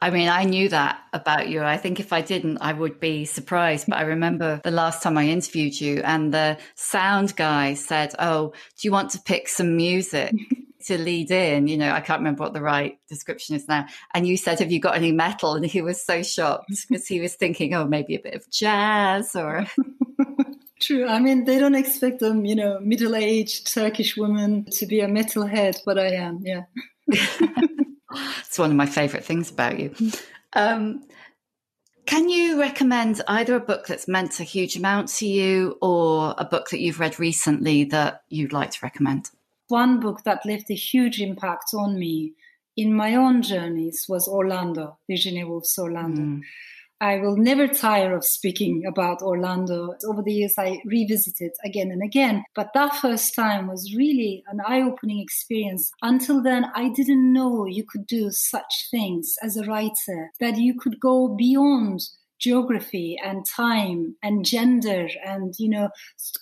I 0.01 0.09
mean, 0.09 0.29
I 0.29 0.43
knew 0.43 0.69
that 0.69 1.01
about 1.13 1.49
you. 1.49 1.63
I 1.63 1.77
think 1.77 1.99
if 1.99 2.13
I 2.13 2.21
didn't, 2.21 2.59
I 2.59 2.73
would 2.73 2.99
be 2.99 3.25
surprised. 3.25 3.87
But 3.87 3.97
I 3.97 4.03
remember 4.03 4.61
the 4.63 4.71
last 4.71 5.01
time 5.01 5.17
I 5.17 5.27
interviewed 5.27 5.79
you, 5.79 6.01
and 6.03 6.33
the 6.33 6.57
sound 6.75 7.35
guy 7.35 7.73
said, 7.73 8.13
Oh, 8.19 8.53
do 8.77 8.87
you 8.87 8.91
want 8.91 9.11
to 9.11 9.19
pick 9.19 9.47
some 9.47 9.75
music? 9.75 10.33
to 10.85 10.97
lead 10.97 11.31
in, 11.31 11.67
you 11.67 11.77
know, 11.77 11.91
I 11.91 11.99
can't 11.99 12.19
remember 12.19 12.43
what 12.43 12.53
the 12.53 12.61
right 12.61 12.97
description 13.09 13.55
is 13.55 13.67
now. 13.67 13.85
And 14.13 14.25
you 14.25 14.37
said, 14.37 14.59
Have 14.59 14.71
you 14.71 14.79
got 14.79 14.95
any 14.95 15.11
metal? 15.11 15.53
And 15.53 15.65
he 15.65 15.81
was 15.81 16.01
so 16.01 16.23
shocked 16.23 16.71
because 16.89 17.07
he 17.07 17.19
was 17.19 17.35
thinking, 17.35 17.73
Oh, 17.73 17.85
maybe 17.85 18.15
a 18.15 18.19
bit 18.19 18.35
of 18.35 18.49
jazz 18.49 19.35
or. 19.35 19.65
True. 20.79 21.07
I 21.07 21.19
mean, 21.19 21.45
they 21.45 21.57
don't 21.57 21.75
expect 21.75 22.19
them, 22.19 22.45
you 22.45 22.55
know, 22.55 22.79
middle 22.79 23.15
aged 23.15 23.73
Turkish 23.73 24.15
woman 24.15 24.65
to 24.73 24.85
be 24.85 24.99
a 24.99 25.07
metalhead, 25.07 25.79
but 25.85 25.97
I 25.97 26.09
am, 26.09 26.43
yeah. 26.43 26.65
It's 28.11 28.59
one 28.59 28.71
of 28.71 28.75
my 28.75 28.85
favorite 28.85 29.25
things 29.25 29.49
about 29.49 29.79
you. 29.79 29.93
Um, 30.53 31.03
can 32.05 32.29
you 32.29 32.59
recommend 32.59 33.21
either 33.27 33.55
a 33.55 33.59
book 33.59 33.85
that's 33.85 34.07
meant 34.07 34.39
a 34.39 34.45
huge 34.45 34.77
amount 34.77 35.09
to 35.09 35.27
you 35.27 35.77
or 35.81 36.33
a 36.37 36.45
book 36.45 36.69
that 36.69 36.79
you've 36.79 37.01
read 37.01 37.19
recently 37.19 37.83
that 37.85 38.23
you'd 38.29 38.53
like 38.53 38.71
to 38.71 38.79
recommend? 38.81 39.29
One 39.67 39.99
book 39.99 40.23
that 40.23 40.45
left 40.45 40.71
a 40.71 40.73
huge 40.73 41.21
impact 41.21 41.73
on 41.73 41.99
me 41.99 42.33
in 42.77 42.93
my 42.93 43.15
own 43.15 43.41
journeys 43.41 44.05
was 44.07 44.27
Orlando, 44.27 44.97
Virginia 45.09 45.45
Woolf's 45.45 45.77
Orlando. 45.77 46.21
Mm. 46.21 46.41
I 46.99 47.17
will 47.19 47.37
never 47.37 47.67
tire 47.67 48.15
of 48.15 48.25
speaking 48.25 48.83
about 48.87 49.21
Orlando. 49.21 49.95
Over 50.05 50.23
the 50.23 50.33
years, 50.33 50.55
I 50.57 50.81
revisited 50.85 51.51
again 51.63 51.91
and 51.91 52.01
again. 52.01 52.43
But 52.55 52.71
that 52.73 52.95
first 52.95 53.35
time 53.35 53.67
was 53.67 53.95
really 53.95 54.43
an 54.47 54.61
eye 54.65 54.81
opening 54.81 55.19
experience. 55.19 55.91
Until 56.01 56.41
then, 56.41 56.65
I 56.73 56.89
didn't 56.89 57.31
know 57.31 57.65
you 57.65 57.83
could 57.83 58.07
do 58.07 58.31
such 58.31 58.87
things 58.89 59.35
as 59.43 59.57
a 59.57 59.65
writer, 59.65 60.31
that 60.39 60.57
you 60.57 60.73
could 60.79 60.99
go 60.99 61.27
beyond 61.27 62.01
geography 62.39 63.17
and 63.23 63.45
time 63.45 64.15
and 64.21 64.45
gender 64.45 65.07
and 65.25 65.55
you 65.57 65.69
know 65.69 65.89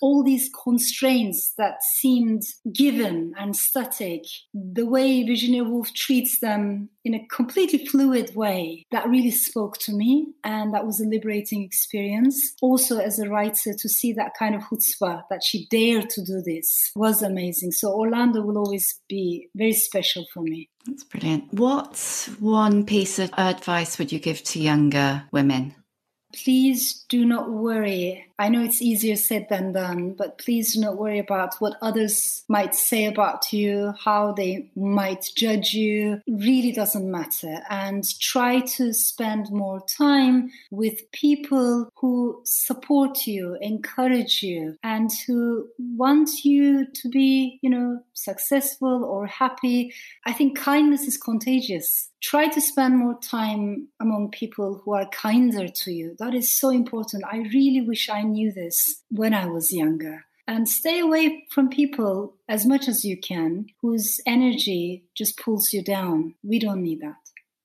all 0.00 0.22
these 0.22 0.50
constraints 0.62 1.52
that 1.56 1.82
seemed 1.82 2.42
given 2.72 3.32
and 3.38 3.56
static 3.56 4.22
the 4.54 4.86
way 4.86 5.24
virginia 5.24 5.64
woolf 5.64 5.92
treats 5.94 6.40
them 6.40 6.88
in 7.04 7.14
a 7.14 7.26
completely 7.28 7.84
fluid 7.86 8.34
way 8.34 8.84
that 8.90 9.08
really 9.08 9.30
spoke 9.30 9.78
to 9.78 9.92
me 9.92 10.26
and 10.44 10.74
that 10.74 10.86
was 10.86 11.00
a 11.00 11.08
liberating 11.08 11.62
experience 11.62 12.54
also 12.60 12.98
as 12.98 13.18
a 13.18 13.28
writer 13.28 13.72
to 13.72 13.88
see 13.88 14.12
that 14.12 14.32
kind 14.38 14.54
of 14.54 14.62
chutzpah 14.62 15.22
that 15.30 15.42
she 15.42 15.66
dared 15.70 16.10
to 16.10 16.24
do 16.24 16.42
this 16.44 16.90
was 16.96 17.22
amazing 17.22 17.72
so 17.72 17.92
orlando 17.92 18.42
will 18.42 18.58
always 18.58 19.00
be 19.08 19.48
very 19.54 19.72
special 19.72 20.24
for 20.32 20.42
me 20.42 20.68
that's 20.86 21.04
brilliant. 21.04 21.52
What 21.52 22.28
one 22.38 22.86
piece 22.86 23.18
of 23.18 23.30
advice 23.36 23.98
would 23.98 24.12
you 24.12 24.20
give 24.20 24.42
to 24.44 24.60
younger 24.60 25.24
women? 25.32 25.74
Please 26.44 27.04
do 27.08 27.24
not 27.24 27.50
worry. 27.50 28.25
I 28.38 28.48
know 28.48 28.62
it's 28.62 28.82
easier 28.82 29.16
said 29.16 29.46
than 29.48 29.72
done, 29.72 30.12
but 30.12 30.38
please 30.38 30.74
do 30.74 30.80
not 30.80 30.98
worry 30.98 31.18
about 31.18 31.54
what 31.58 31.76
others 31.80 32.44
might 32.48 32.74
say 32.74 33.06
about 33.06 33.52
you, 33.52 33.94
how 34.04 34.32
they 34.32 34.70
might 34.76 35.30
judge 35.36 35.72
you. 35.72 36.20
really 36.26 36.72
doesn't 36.72 37.10
matter. 37.10 37.60
And 37.70 38.04
try 38.20 38.60
to 38.60 38.92
spend 38.92 39.50
more 39.50 39.80
time 39.80 40.50
with 40.70 41.10
people 41.12 41.88
who 41.96 42.42
support 42.44 43.26
you, 43.26 43.56
encourage 43.60 44.42
you, 44.42 44.76
and 44.82 45.10
who 45.26 45.68
want 45.78 46.28
you 46.44 46.86
to 46.86 47.08
be, 47.08 47.58
you 47.62 47.70
know, 47.70 48.00
successful 48.12 49.04
or 49.04 49.26
happy. 49.26 49.94
I 50.26 50.32
think 50.32 50.58
kindness 50.58 51.02
is 51.02 51.16
contagious 51.16 52.10
try 52.26 52.48
to 52.48 52.60
spend 52.60 52.98
more 52.98 53.18
time 53.20 53.86
among 54.00 54.30
people 54.30 54.80
who 54.84 54.94
are 54.94 55.06
kinder 55.06 55.68
to 55.68 55.92
you. 55.92 56.16
That 56.18 56.34
is 56.34 56.50
so 56.50 56.70
important. 56.70 57.22
I 57.24 57.38
really 57.54 57.82
wish 57.82 58.08
I 58.08 58.22
knew 58.26 58.52
this 58.52 59.02
when 59.10 59.34
I 59.34 59.46
was 59.46 59.72
younger. 59.72 60.24
And 60.48 60.68
stay 60.68 61.00
away 61.00 61.46
from 61.50 61.68
people 61.68 62.36
as 62.48 62.64
much 62.64 62.86
as 62.86 63.04
you 63.04 63.16
can 63.16 63.66
whose 63.82 64.20
energy 64.26 65.04
just 65.14 65.38
pulls 65.38 65.72
you 65.72 65.82
down. 65.82 66.34
We 66.44 66.60
don't 66.60 66.82
need 66.82 67.00
that. 67.00 67.16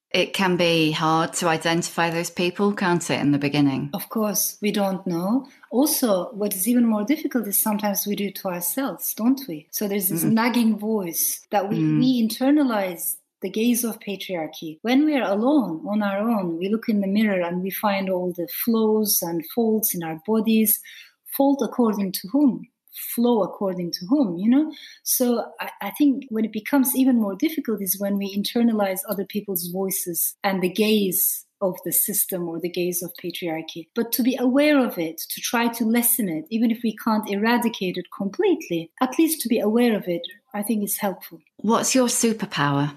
It 0.10 0.34
can 0.34 0.58
be 0.58 0.92
hard 0.92 1.34
to 1.34 1.48
identify 1.48 2.10
those 2.10 2.30
people, 2.30 2.74
can't 2.74 3.10
it, 3.10 3.22
in 3.22 3.32
the 3.32 3.38
beginning? 3.38 3.92
Of 3.94 4.10
course, 4.10 4.58
we 4.62 4.72
don't 4.72 5.06
know. 5.08 5.48
Also, 5.70 6.32
what 6.34 6.54
is 6.54 6.68
even 6.68 6.86
more 6.86 7.06
difficult 7.06 7.48
is 7.48 7.58
sometimes 7.58 8.06
we 8.06 8.16
do 8.16 8.26
it 8.26 8.36
to 8.36 8.50
ourselves, 8.50 9.14
don't 9.14 9.40
we? 9.48 9.68
So 9.72 9.88
there's 9.88 10.10
this 10.10 10.26
mm. 10.26 10.32
nagging 10.34 10.78
voice 10.78 11.46
that 11.52 11.70
we, 11.70 11.78
mm. 11.78 12.00
we 12.00 12.28
internalize 12.28 13.16
the 13.42 13.50
gaze 13.50 13.84
of 13.84 14.00
patriarchy. 14.00 14.80
When 14.82 15.06
we 15.06 15.16
are 15.18 15.30
alone 15.32 15.84
on 15.88 16.04
our 16.04 16.20
own, 16.20 16.58
we 16.58 16.70
look 16.70 16.88
in 16.88 17.02
the 17.02 17.08
mirror 17.08 17.42
and 17.42 17.62
we 17.62 17.72
find 17.72 18.10
all 18.10 18.34
the 18.36 18.48
flaws 18.64 19.20
and 19.22 19.44
faults 19.54 19.96
in 19.96 20.04
our 20.04 20.20
bodies. 20.26 20.80
Fault 21.36 21.62
according 21.64 22.12
to 22.14 22.28
whom? 22.32 22.68
Flow 23.16 23.42
according 23.42 23.92
to 23.92 24.06
whom, 24.08 24.38
you 24.38 24.50
know? 24.50 24.72
So 25.04 25.46
I, 25.60 25.72
I 25.82 25.92
think 25.92 26.26
when 26.30 26.46
it 26.46 26.52
becomes 26.52 26.96
even 26.96 27.20
more 27.20 27.36
difficult 27.36 27.82
is 27.82 28.00
when 28.00 28.18
we 28.18 28.36
internalize 28.36 29.00
other 29.08 29.26
people's 29.26 29.68
voices 29.68 30.36
and 30.44 30.62
the 30.62 30.70
gaze 30.70 31.46
of 31.62 31.78
the 31.86 31.92
system 31.92 32.50
or 32.50 32.60
the 32.60 32.70
gaze 32.70 33.02
of 33.04 33.14
patriarchy. 33.24 33.88
But 33.96 34.12
to 34.14 34.24
be 34.24 34.36
aware 34.36 34.84
of 34.84 34.98
it, 34.98 35.22
to 35.30 35.42
try 35.42 35.68
to 35.70 35.86
lessen 35.86 36.28
it, 36.28 36.46
even 36.50 36.72
if 36.72 36.80
we 36.84 36.96
can't 36.96 37.30
eradicate 37.30 37.98
it 37.98 38.08
completely, 38.16 38.92
at 39.00 39.18
least 39.18 39.42
to 39.42 39.48
be 39.48 39.60
aware 39.60 39.96
of 39.96 40.08
it, 40.08 40.22
I 40.54 40.64
think 40.64 40.84
is 40.84 40.98
helpful. 40.98 41.40
What's 41.58 41.96
your 41.96 42.08
superpower? 42.08 42.94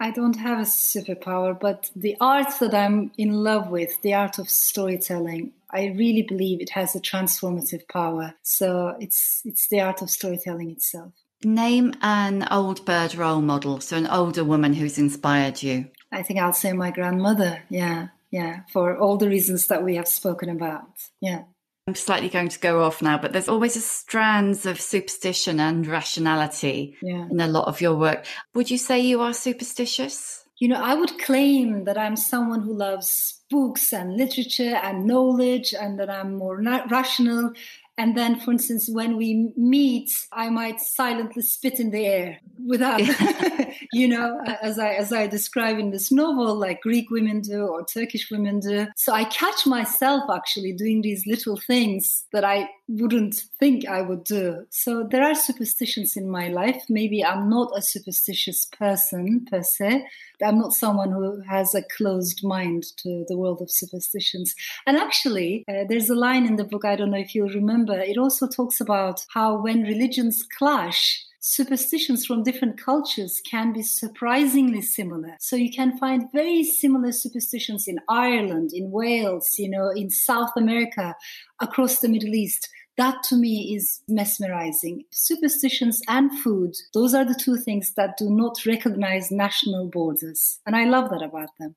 I 0.00 0.10
don't 0.12 0.36
have 0.36 0.58
a 0.58 0.62
superpower, 0.62 1.58
but 1.58 1.90
the 1.96 2.16
art 2.20 2.52
that 2.60 2.72
I'm 2.72 3.10
in 3.18 3.32
love 3.32 3.68
with, 3.68 4.00
the 4.02 4.14
art 4.14 4.38
of 4.38 4.48
storytelling, 4.48 5.52
I 5.70 5.86
really 5.86 6.22
believe 6.22 6.60
it 6.60 6.70
has 6.70 6.94
a 6.94 7.00
transformative 7.00 7.88
power. 7.88 8.34
So 8.42 8.96
it's 9.00 9.42
it's 9.44 9.68
the 9.68 9.80
art 9.80 10.00
of 10.00 10.10
storytelling 10.10 10.70
itself. 10.70 11.12
Name 11.44 11.94
an 12.02 12.46
old 12.50 12.84
bird 12.84 13.14
role 13.14 13.40
model, 13.40 13.80
so 13.80 13.96
an 13.96 14.06
older 14.06 14.44
woman 14.44 14.74
who's 14.74 14.98
inspired 14.98 15.62
you. 15.62 15.86
I 16.12 16.22
think 16.22 16.38
I'll 16.38 16.52
say 16.52 16.72
my 16.72 16.90
grandmother. 16.90 17.62
Yeah, 17.68 18.08
yeah, 18.30 18.60
for 18.72 18.96
all 18.96 19.16
the 19.16 19.28
reasons 19.28 19.66
that 19.66 19.84
we 19.84 19.96
have 19.96 20.08
spoken 20.08 20.48
about. 20.48 20.88
Yeah. 21.20 21.42
I'm 21.88 21.94
slightly 21.94 22.28
going 22.28 22.50
to 22.50 22.58
go 22.58 22.84
off 22.84 23.00
now, 23.00 23.16
but 23.16 23.32
there's 23.32 23.48
always 23.48 23.74
a 23.74 23.80
strands 23.80 24.66
of 24.66 24.78
superstition 24.78 25.58
and 25.58 25.86
rationality 25.86 26.98
yeah. 27.00 27.26
in 27.30 27.40
a 27.40 27.48
lot 27.48 27.66
of 27.66 27.80
your 27.80 27.94
work. 27.94 28.26
Would 28.54 28.70
you 28.70 28.76
say 28.76 29.00
you 29.00 29.22
are 29.22 29.32
superstitious? 29.32 30.44
You 30.58 30.68
know, 30.68 30.82
I 30.82 30.92
would 30.92 31.18
claim 31.18 31.84
that 31.84 31.96
I'm 31.96 32.14
someone 32.14 32.60
who 32.60 32.74
loves 32.74 33.40
books 33.48 33.94
and 33.94 34.18
literature 34.18 34.74
and 34.82 35.06
knowledge 35.06 35.72
and 35.72 35.98
that 35.98 36.10
I'm 36.10 36.34
more 36.34 36.60
rational 36.90 37.54
and 37.98 38.16
then, 38.16 38.38
for 38.38 38.52
instance, 38.52 38.88
when 38.88 39.16
we 39.16 39.50
meet, 39.56 40.28
I 40.32 40.50
might 40.50 40.80
silently 40.80 41.42
spit 41.42 41.80
in 41.80 41.90
the 41.90 42.06
air 42.06 42.38
without, 42.64 43.00
you 43.92 44.06
know, 44.06 44.40
as 44.62 44.78
I 44.78 44.90
as 44.90 45.12
I 45.12 45.26
describe 45.26 45.80
in 45.80 45.90
this 45.90 46.12
novel, 46.12 46.54
like 46.54 46.80
Greek 46.80 47.10
women 47.10 47.40
do 47.40 47.66
or 47.66 47.84
Turkish 47.84 48.30
women 48.30 48.60
do. 48.60 48.86
So 48.94 49.12
I 49.12 49.24
catch 49.24 49.66
myself 49.66 50.30
actually 50.32 50.72
doing 50.74 51.02
these 51.02 51.26
little 51.26 51.56
things 51.56 52.24
that 52.32 52.44
I 52.44 52.70
wouldn't 52.88 53.34
think 53.60 53.86
I 53.86 54.00
would 54.00 54.24
do. 54.24 54.66
So 54.70 55.06
there 55.08 55.22
are 55.22 55.34
superstitions 55.34 56.16
in 56.16 56.28
my 56.28 56.48
life. 56.48 56.82
Maybe 56.88 57.24
I'm 57.24 57.50
not 57.50 57.70
a 57.76 57.82
superstitious 57.82 58.66
person 58.66 59.46
per 59.50 59.62
se. 59.62 60.06
I'm 60.42 60.58
not 60.58 60.72
someone 60.72 61.10
who 61.10 61.42
has 61.48 61.74
a 61.74 61.82
closed 61.82 62.40
mind 62.42 62.84
to 63.02 63.24
the 63.28 63.36
world 63.36 63.60
of 63.60 63.70
superstitions. 63.70 64.54
And 64.86 64.96
actually, 64.96 65.64
uh, 65.68 65.84
there's 65.88 66.08
a 66.08 66.14
line 66.14 66.46
in 66.46 66.56
the 66.56 66.64
book, 66.64 66.84
I 66.84 66.96
don't 66.96 67.10
know 67.10 67.18
if 67.18 67.34
you'll 67.34 67.48
remember, 67.48 67.98
it 67.98 68.16
also 68.16 68.48
talks 68.48 68.80
about 68.80 69.24
how 69.34 69.60
when 69.60 69.82
religions 69.82 70.42
clash, 70.56 71.24
superstitions 71.48 72.26
from 72.26 72.42
different 72.42 72.78
cultures 72.78 73.40
can 73.50 73.72
be 73.72 73.82
surprisingly 73.82 74.82
similar. 74.82 75.34
So 75.40 75.56
you 75.56 75.72
can 75.72 75.96
find 75.96 76.30
very 76.32 76.62
similar 76.62 77.10
superstitions 77.10 77.88
in 77.88 77.98
Ireland, 78.08 78.70
in 78.74 78.90
Wales, 78.90 79.54
you 79.58 79.70
know, 79.70 79.88
in 79.88 80.10
South 80.10 80.50
America, 80.56 81.14
across 81.60 82.00
the 82.00 82.08
Middle 82.08 82.34
East. 82.34 82.68
That 82.98 83.22
to 83.24 83.36
me 83.36 83.74
is 83.74 84.02
mesmerizing. 84.08 85.04
Superstitions 85.10 86.02
and 86.06 86.38
food, 86.40 86.72
those 86.92 87.14
are 87.14 87.24
the 87.24 87.38
two 87.40 87.56
things 87.56 87.94
that 87.96 88.18
do 88.18 88.28
not 88.28 88.66
recognize 88.66 89.30
national 89.30 89.88
borders. 89.88 90.58
And 90.66 90.76
I 90.76 90.84
love 90.84 91.08
that 91.10 91.22
about 91.22 91.50
them. 91.58 91.76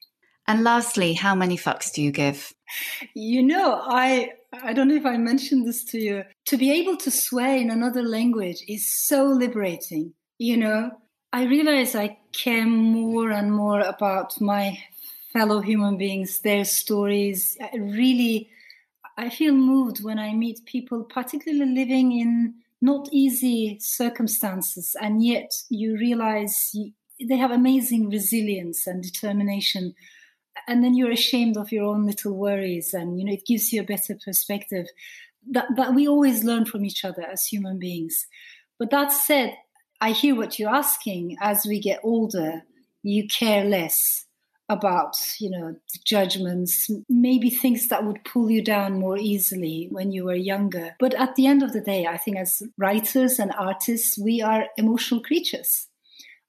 And 0.52 0.66
lastly, 0.66 1.14
how 1.14 1.34
many 1.34 1.56
fucks 1.56 1.94
do 1.94 2.02
you 2.02 2.12
give? 2.12 2.54
You 3.16 3.42
know, 3.42 3.80
I 3.86 4.32
I 4.52 4.74
don't 4.74 4.90
know 4.90 4.96
if 4.96 5.06
I 5.06 5.16
mentioned 5.16 5.66
this 5.66 5.86
to 5.86 5.98
you. 5.98 6.24
To 6.48 6.58
be 6.58 6.70
able 6.74 6.98
to 6.98 7.10
swear 7.10 7.56
in 7.56 7.70
another 7.70 8.04
language 8.04 8.62
is 8.68 8.86
so 8.86 9.24
liberating. 9.28 10.14
You 10.40 10.58
know, 10.58 10.92
I 11.32 11.44
realize 11.44 11.96
I 11.96 12.18
care 12.34 12.66
more 12.66 13.32
and 13.32 13.54
more 13.54 13.80
about 13.80 14.42
my 14.42 14.78
fellow 15.32 15.62
human 15.62 15.98
beings, 15.98 16.42
their 16.42 16.66
stories. 16.66 17.58
I 17.62 17.78
really, 17.78 18.50
I 19.18 19.30
feel 19.30 19.54
moved 19.54 20.04
when 20.04 20.20
I 20.20 20.34
meet 20.34 20.66
people, 20.66 21.06
particularly 21.06 21.74
living 21.74 22.12
in 22.12 22.56
not 22.82 23.08
easy 23.14 23.78
circumstances, 23.80 24.98
and 25.02 25.24
yet 25.24 25.54
you 25.70 25.98
realize 25.98 26.72
you, 26.74 26.92
they 27.26 27.38
have 27.38 27.52
amazing 27.52 28.10
resilience 28.10 28.86
and 28.86 29.02
determination 29.02 29.96
and 30.68 30.84
then 30.84 30.96
you're 30.96 31.12
ashamed 31.12 31.58
of 31.58 31.72
your 31.72 31.86
own 31.86 32.06
little 32.06 32.34
worries 32.34 32.94
and 32.94 33.20
you 33.20 33.26
know 33.26 33.34
it 33.34 33.46
gives 33.46 33.72
you 33.72 33.82
a 33.82 33.86
better 33.86 34.18
perspective 34.24 34.88
that, 35.50 35.68
that 35.76 35.96
we 35.96 36.08
always 36.08 36.44
learn 36.44 36.66
from 36.66 36.86
each 36.86 37.04
other 37.04 37.24
as 37.24 37.46
human 37.46 37.80
beings. 37.80 38.28
But 38.78 38.92
that 38.92 39.12
said 39.12 39.58
i 40.00 40.12
hear 40.12 40.36
what 40.36 40.58
you're 40.58 40.74
asking. 40.74 41.38
As 41.42 41.66
we 41.68 41.80
get 41.80 42.00
older 42.04 42.64
you 43.04 43.28
care 43.28 43.64
less 43.66 44.26
about 44.70 45.18
you 45.40 45.50
know 45.50 45.74
the 45.74 46.00
judgments 46.06 46.90
maybe 47.10 47.50
things 47.50 47.90
that 47.90 48.06
would 48.06 48.24
pull 48.24 48.50
you 48.50 48.64
down 48.64 48.98
more 48.98 49.18
easily 49.18 49.88
when 49.92 50.12
you 50.12 50.26
were 50.26 50.36
younger. 50.36 50.96
But 51.00 51.14
at 51.16 51.36
the 51.36 51.48
end 51.48 51.64
of 51.64 51.74
the 51.74 51.82
day 51.82 52.06
i 52.06 52.18
think 52.18 52.38
as 52.38 52.62
writers 52.78 53.40
and 53.40 53.52
artists 53.58 54.18
we 54.18 54.42
are 54.42 54.68
emotional 54.78 55.22
creatures 55.22 55.88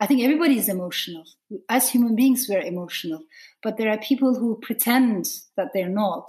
I 0.03 0.07
think 0.07 0.21
everybody 0.21 0.59
is 0.59 0.69
emotional. 0.69 1.23
As 1.69 1.89
human 1.89 2.17
beings, 2.17 2.47
we're 2.49 2.61
emotional. 2.61 3.23
But 3.63 3.77
there 3.77 3.89
are 3.89 3.99
people 3.99 4.35
who 4.35 4.59
pretend 4.61 5.27
that 5.57 5.69
they're 5.73 5.89
not. 5.89 6.29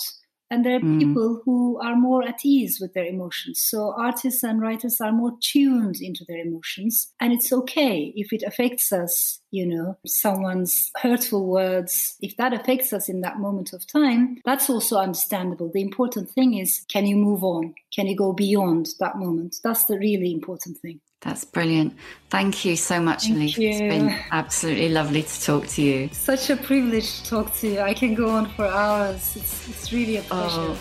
And 0.51 0.63
there 0.63 0.76
are 0.76 0.80
mm. 0.80 0.99
people 0.99 1.41
who 1.43 1.82
are 1.82 1.95
more 1.95 2.21
at 2.21 2.45
ease 2.45 2.78
with 2.80 2.93
their 2.93 3.05
emotions. 3.05 3.63
So 3.63 3.95
artists 3.97 4.43
and 4.43 4.61
writers 4.61 5.01
are 5.01 5.11
more 5.11 5.32
tuned 5.41 5.95
into 5.99 6.24
their 6.28 6.38
emotions. 6.38 7.11
And 7.19 7.34
it's 7.34 7.51
okay 7.51 8.13
if 8.15 8.32
it 8.32 8.43
affects 8.45 8.93
us, 8.93 9.39
you 9.49 9.65
know, 9.65 9.97
someone's 10.05 10.91
hurtful 11.01 11.47
words, 11.47 12.15
if 12.21 12.38
that 12.38 12.53
affects 12.53 12.93
us 12.93 13.09
in 13.09 13.21
that 13.21 13.39
moment 13.39 13.74
of 13.74 13.88
time, 13.88 14.38
that's 14.45 14.69
also 14.69 14.97
understandable. 14.97 15.71
The 15.74 15.82
important 15.82 16.30
thing 16.30 16.59
is 16.59 16.86
can 16.91 17.07
you 17.07 17.15
move 17.15 17.43
on? 17.43 17.74
Can 17.91 18.05
you 18.05 18.15
go 18.15 18.34
beyond 18.34 18.89
that 18.99 19.17
moment? 19.17 19.55
That's 19.63 19.86
the 19.86 19.97
really 19.97 20.32
important 20.32 20.78
thing. 20.78 20.99
That's 21.24 21.45
brilliant. 21.45 21.95
Thank 22.30 22.65
you 22.65 22.76
so 22.76 22.99
much, 22.99 23.28
Thank. 23.28 23.57
It's 23.57 23.80
been 23.80 24.13
absolutely 24.32 24.89
lovely 24.89 25.24
to 25.24 25.41
talk 25.41 25.67
to 25.67 25.82
you. 25.82 26.09
Such 26.11 26.49
a 26.49 26.57
privilege 26.57 27.21
to 27.21 27.30
talk 27.30 27.53
to 27.55 27.67
you. 27.69 27.80
I 27.80 27.93
can 27.93 28.13
go 28.13 28.30
on 28.30 28.49
for 28.49 28.65
hours. 28.67 29.36
It's, 29.38 29.69
it's 29.69 29.93
really 29.93 30.17
a 30.17 30.21
oh. 30.21 30.24
pleasure. 30.24 30.57
Oh. 30.59 30.78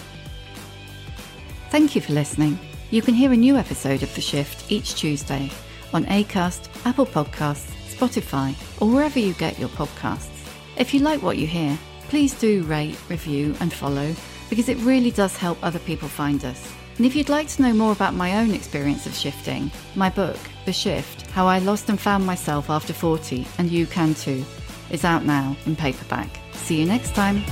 Thank 1.70 1.94
you 1.94 2.00
for 2.00 2.12
listening. 2.12 2.58
You 2.90 3.02
can 3.02 3.14
hear 3.14 3.32
a 3.32 3.36
new 3.36 3.56
episode 3.56 4.02
of 4.02 4.12
The 4.16 4.20
Shift 4.20 4.70
each 4.70 4.96
Tuesday 4.96 5.48
on 5.94 6.04
ACAST, 6.06 6.68
Apple 6.86 7.06
Podcasts, 7.06 7.70
Spotify, 7.94 8.54
or 8.80 8.88
wherever 8.88 9.20
you 9.20 9.34
get 9.34 9.60
your 9.60 9.68
podcasts. 9.70 10.28
If 10.76 10.92
you 10.92 11.00
like 11.00 11.22
what 11.22 11.38
you 11.38 11.46
hear, 11.46 11.78
please 12.08 12.34
do 12.34 12.64
rate, 12.64 12.98
review, 13.08 13.54
and 13.60 13.72
follow 13.72 14.12
because 14.50 14.68
it 14.68 14.76
really 14.78 15.12
does 15.12 15.36
help 15.36 15.56
other 15.62 15.78
people 15.78 16.08
find 16.08 16.44
us. 16.44 16.74
And 16.96 17.06
if 17.06 17.16
you'd 17.16 17.28
like 17.28 17.48
to 17.48 17.62
know 17.62 17.72
more 17.72 17.92
about 17.92 18.14
my 18.14 18.38
own 18.38 18.52
experience 18.52 19.06
of 19.06 19.14
shifting, 19.14 19.70
my 19.94 20.10
book, 20.10 20.38
The 20.66 20.72
Shift 20.72 21.22
How 21.30 21.46
I 21.46 21.58
Lost 21.58 21.88
and 21.88 21.98
Found 22.00 22.26
Myself 22.26 22.68
After 22.68 22.92
40, 22.92 23.46
and 23.58 23.70
you 23.70 23.86
can 23.86 24.14
too, 24.14 24.44
is 24.90 25.04
out 25.04 25.24
now 25.24 25.56
in 25.66 25.74
paperback. 25.74 26.28
See 26.52 26.80
you 26.80 26.86
next 26.86 27.14
time. 27.14 27.42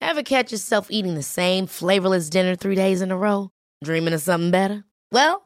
Ever 0.00 0.22
catch 0.22 0.50
yourself 0.50 0.86
eating 0.90 1.14
the 1.14 1.22
same 1.22 1.66
flavorless 1.66 2.30
dinner 2.30 2.56
three 2.56 2.74
days 2.74 3.02
in 3.02 3.10
a 3.10 3.16
row? 3.16 3.50
Dreaming 3.84 4.14
of 4.14 4.22
something 4.22 4.50
better? 4.50 4.84
Well, 5.12 5.45